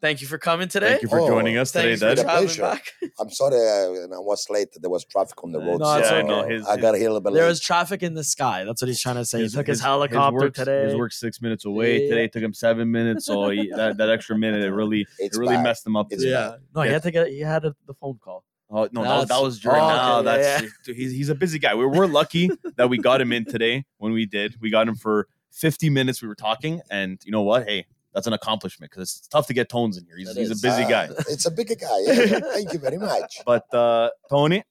thank 0.00 0.20
you 0.20 0.26
for 0.26 0.38
coming 0.38 0.68
today. 0.68 0.90
Thank 0.90 1.02
you 1.02 1.08
for 1.08 1.20
Oh, 1.20 1.28
joining 1.28 1.56
us 1.56 1.72
today, 1.72 1.96
Thanks 1.96 2.00
for 2.00 2.06
Dad. 2.24 2.26
Dad. 2.26 2.38
Pleasure. 2.38 2.62
back. 2.62 2.84
I'm 3.20 3.30
sorry, 3.30 3.54
uh, 3.56 4.02
and 4.04 4.14
I 4.14 4.18
was 4.18 4.46
late. 4.50 4.68
There 4.80 4.90
was 4.90 5.04
traffic 5.04 5.42
on 5.44 5.52
the 5.52 5.60
Uh, 5.60 5.64
road. 5.66 5.80
No, 5.80 5.94
it's 5.98 6.08
so 6.08 6.16
okay. 6.16 6.26
no, 6.28 6.48
his- 6.48 6.66
I 6.66 6.76
got 6.76 6.94
here 6.96 7.04
a 7.08 7.12
little 7.12 7.20
bit 7.20 7.32
There 7.34 7.42
late. 7.44 7.48
was 7.48 7.60
traffic 7.60 8.02
in 8.02 8.14
the 8.14 8.24
sky. 8.24 8.64
That's 8.64 8.80
what 8.82 8.88
he's 8.88 9.00
trying 9.00 9.16
to 9.16 9.24
say. 9.24 9.40
His- 9.40 9.52
he 9.52 9.58
took 9.58 9.66
his, 9.66 9.78
his- 9.78 9.84
helicopter 9.84 10.36
work's- 10.38 10.58
today. 10.58 10.84
His 10.84 10.94
work 10.96 11.12
six 11.12 11.40
minutes 11.42 11.64
away. 11.64 12.02
Yeah. 12.02 12.08
Today 12.10 12.24
it 12.24 12.32
took 12.32 12.42
him 12.42 12.54
seven 12.54 12.90
minutes. 12.90 13.26
So 13.26 13.50
he, 13.50 13.70
that, 13.76 13.96
that 13.98 14.10
extra 14.10 14.36
minute, 14.38 14.62
it 14.62 14.70
really, 14.72 15.06
It's 15.18 15.36
it 15.36 15.40
really 15.40 15.56
bad. 15.56 15.64
messed 15.64 15.86
him 15.86 15.96
up. 15.96 16.08
It's 16.10 16.22
today. 16.22 16.32
yeah. 16.34 16.56
No, 16.74 16.82
he 16.82 16.90
had 16.90 17.02
to 17.02 17.10
get. 17.10 17.28
He 17.28 17.40
had 17.40 17.64
a, 17.64 17.74
the 17.86 17.94
phone 17.94 18.18
call. 18.22 18.44
Oh 18.72 18.88
no, 18.92 19.02
that 19.02 19.08
was, 19.08 19.22
that 19.22 19.28
That's- 19.28 19.42
was 19.42 19.58
during. 19.60 19.80
oh, 19.80 19.88
now 19.88 20.18
okay, 20.20 20.40
yeah, 20.42 20.60
that's 20.60 20.72
dude, 20.84 20.96
he's 20.96 21.10
he's 21.10 21.28
a 21.28 21.34
busy 21.34 21.58
guy. 21.58 21.74
We're 21.74 21.88
we're 21.88 22.06
lucky 22.06 22.50
that 22.76 22.88
we 22.88 22.98
got 22.98 23.20
him 23.20 23.32
in 23.32 23.44
today. 23.44 23.84
When 23.98 24.12
we 24.12 24.26
did, 24.26 24.54
we 24.60 24.70
got 24.70 24.86
him 24.86 24.94
for 24.94 25.26
50 25.50 25.90
minutes. 25.90 26.22
We 26.22 26.28
were 26.28 26.36
talking, 26.36 26.80
and 26.88 27.18
you 27.24 27.32
know 27.32 27.42
what? 27.42 27.66
Hey, 27.66 27.86
that's 28.14 28.26
an 28.26 28.32
accomplishment 28.32 28.90
because 28.90 29.16
it's 29.18 29.28
tough 29.28 29.46
to 29.48 29.54
get 29.54 29.68
tones 29.68 29.96
in 29.96 30.04
here. 30.04 30.16
He's, 30.16 30.34
he's 30.36 30.50
a 30.50 30.54
busy 30.68 30.84
Uh, 30.84 30.88
guy. 30.88 31.08
It's 31.28 31.46
a 31.46 31.50
bigger 31.50 31.74
guy. 31.74 31.98
yeah. 32.04 32.40
Thank 32.54 32.72
you 32.72 32.78
very 32.78 32.98
much. 32.98 33.38
But 33.46 33.72
uh, 33.74 34.10
Tony, 34.28 34.64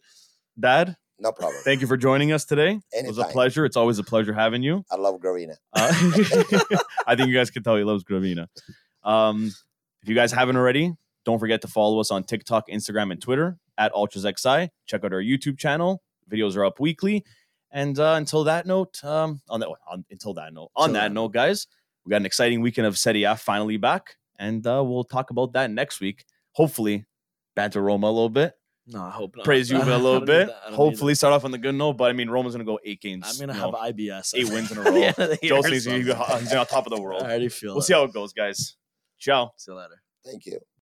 Dad, 0.59 0.95
No 1.19 1.31
problem. 1.31 1.61
thank 1.63 1.81
you 1.81 1.87
for 1.87 1.95
joining 1.97 2.31
us 2.31 2.45
today. 2.45 2.69
Anytime. 2.93 3.05
It 3.05 3.07
was 3.07 3.17
a 3.17 3.25
pleasure. 3.25 3.65
It's 3.65 3.77
always 3.77 3.97
a 3.99 4.03
pleasure 4.03 4.33
having 4.33 4.61
you. 4.63 4.83
I 4.91 4.95
love 4.97 5.19
Gravina. 5.21 5.55
Uh, 5.73 5.91
I 7.07 7.15
think 7.15 7.29
you 7.29 7.33
guys 7.35 7.49
can 7.49 7.63
tell 7.63 7.75
he 7.77 7.83
loves 7.83 8.03
Gravina. 8.03 8.47
Um, 9.03 9.51
if 10.01 10.09
you 10.09 10.15
guys 10.15 10.31
haven't 10.31 10.55
already, 10.57 10.93
don't 11.25 11.39
forget 11.39 11.61
to 11.61 11.67
follow 11.67 11.99
us 11.99 12.11
on 12.11 12.23
TikTok, 12.23 12.67
Instagram, 12.69 13.11
and 13.11 13.21
Twitter 13.21 13.57
at 13.77 13.93
UltrasXI. 13.93 14.69
Check 14.85 15.03
out 15.03 15.13
our 15.13 15.21
YouTube 15.21 15.57
channel. 15.57 16.01
Videos 16.29 16.55
are 16.57 16.65
up 16.65 16.79
weekly. 16.79 17.23
And 17.71 17.97
uh, 17.99 18.13
until 18.17 18.43
that 18.45 18.65
note, 18.65 19.03
um, 19.03 19.41
on 19.47 19.59
that 19.59 19.69
on, 19.89 20.03
until 20.09 20.33
that 20.35 20.53
note, 20.53 20.71
on 20.75 20.93
that 20.93 21.11
note, 21.11 21.29
guys, 21.33 21.67
we 22.05 22.11
got 22.11 22.17
an 22.17 22.25
exciting 22.25 22.61
weekend 22.61 22.87
of 22.87 22.97
Serie 22.97 23.23
A 23.23 23.35
finally 23.35 23.77
back, 23.77 24.15
and 24.37 24.65
uh, 24.65 24.83
we'll 24.85 25.03
talk 25.03 25.29
about 25.31 25.53
that 25.53 25.69
next 25.71 25.99
week. 25.99 26.25
Hopefully, 26.53 27.05
banter 27.55 27.81
Roma 27.81 28.07
a 28.07 28.09
little 28.11 28.29
bit, 28.29 28.53
No, 28.87 29.01
I 29.03 29.09
hope 29.11 29.35
not. 29.35 29.45
praise 29.45 29.69
Juve 29.69 29.87
a 29.87 29.97
little 29.97 30.21
bit. 30.21 30.47
that. 30.47 30.55
I 30.55 30.61
don't 30.63 30.71
need 30.71 30.75
Hopefully, 30.77 31.15
start 31.15 31.33
off 31.33 31.45
on 31.45 31.51
the 31.51 31.57
good 31.57 31.75
note. 31.75 31.93
But 31.93 32.05
I 32.09 32.13
mean, 32.13 32.29
Roma's 32.29 32.53
gonna 32.53 32.63
go 32.63 32.79
eight 32.83 33.01
games. 33.01 33.25
I'm 33.29 33.39
gonna 33.47 33.57
have 33.59 33.71
know. 33.73 33.77
IBS. 33.79 34.33
eight 34.35 34.49
wins 34.49 34.71
in 34.71 34.77
a 34.77 34.81
row. 34.89 34.95
Yeah, 34.95 35.11
the 35.11 35.37
year 35.41 35.53
or 35.55 35.61
Chelsea's 35.61 35.85
gonna 35.85 35.99
be 35.99 36.13
he's 36.39 36.53
on 36.53 36.65
top 36.65 36.85
of 36.87 36.93
the 36.95 37.01
world. 37.01 37.21
I 37.21 37.25
already 37.25 37.49
feel. 37.49 37.73
We'll 37.73 37.79
it. 37.79 37.83
see 37.85 37.93
how 37.93 38.03
it 38.03 38.13
goes, 38.13 38.33
guys. 38.33 38.75
Ciao. 39.19 39.51
See 39.57 39.71
you 39.71 39.77
later. 39.77 40.01
Thank 40.25 40.45
you. 40.45 40.59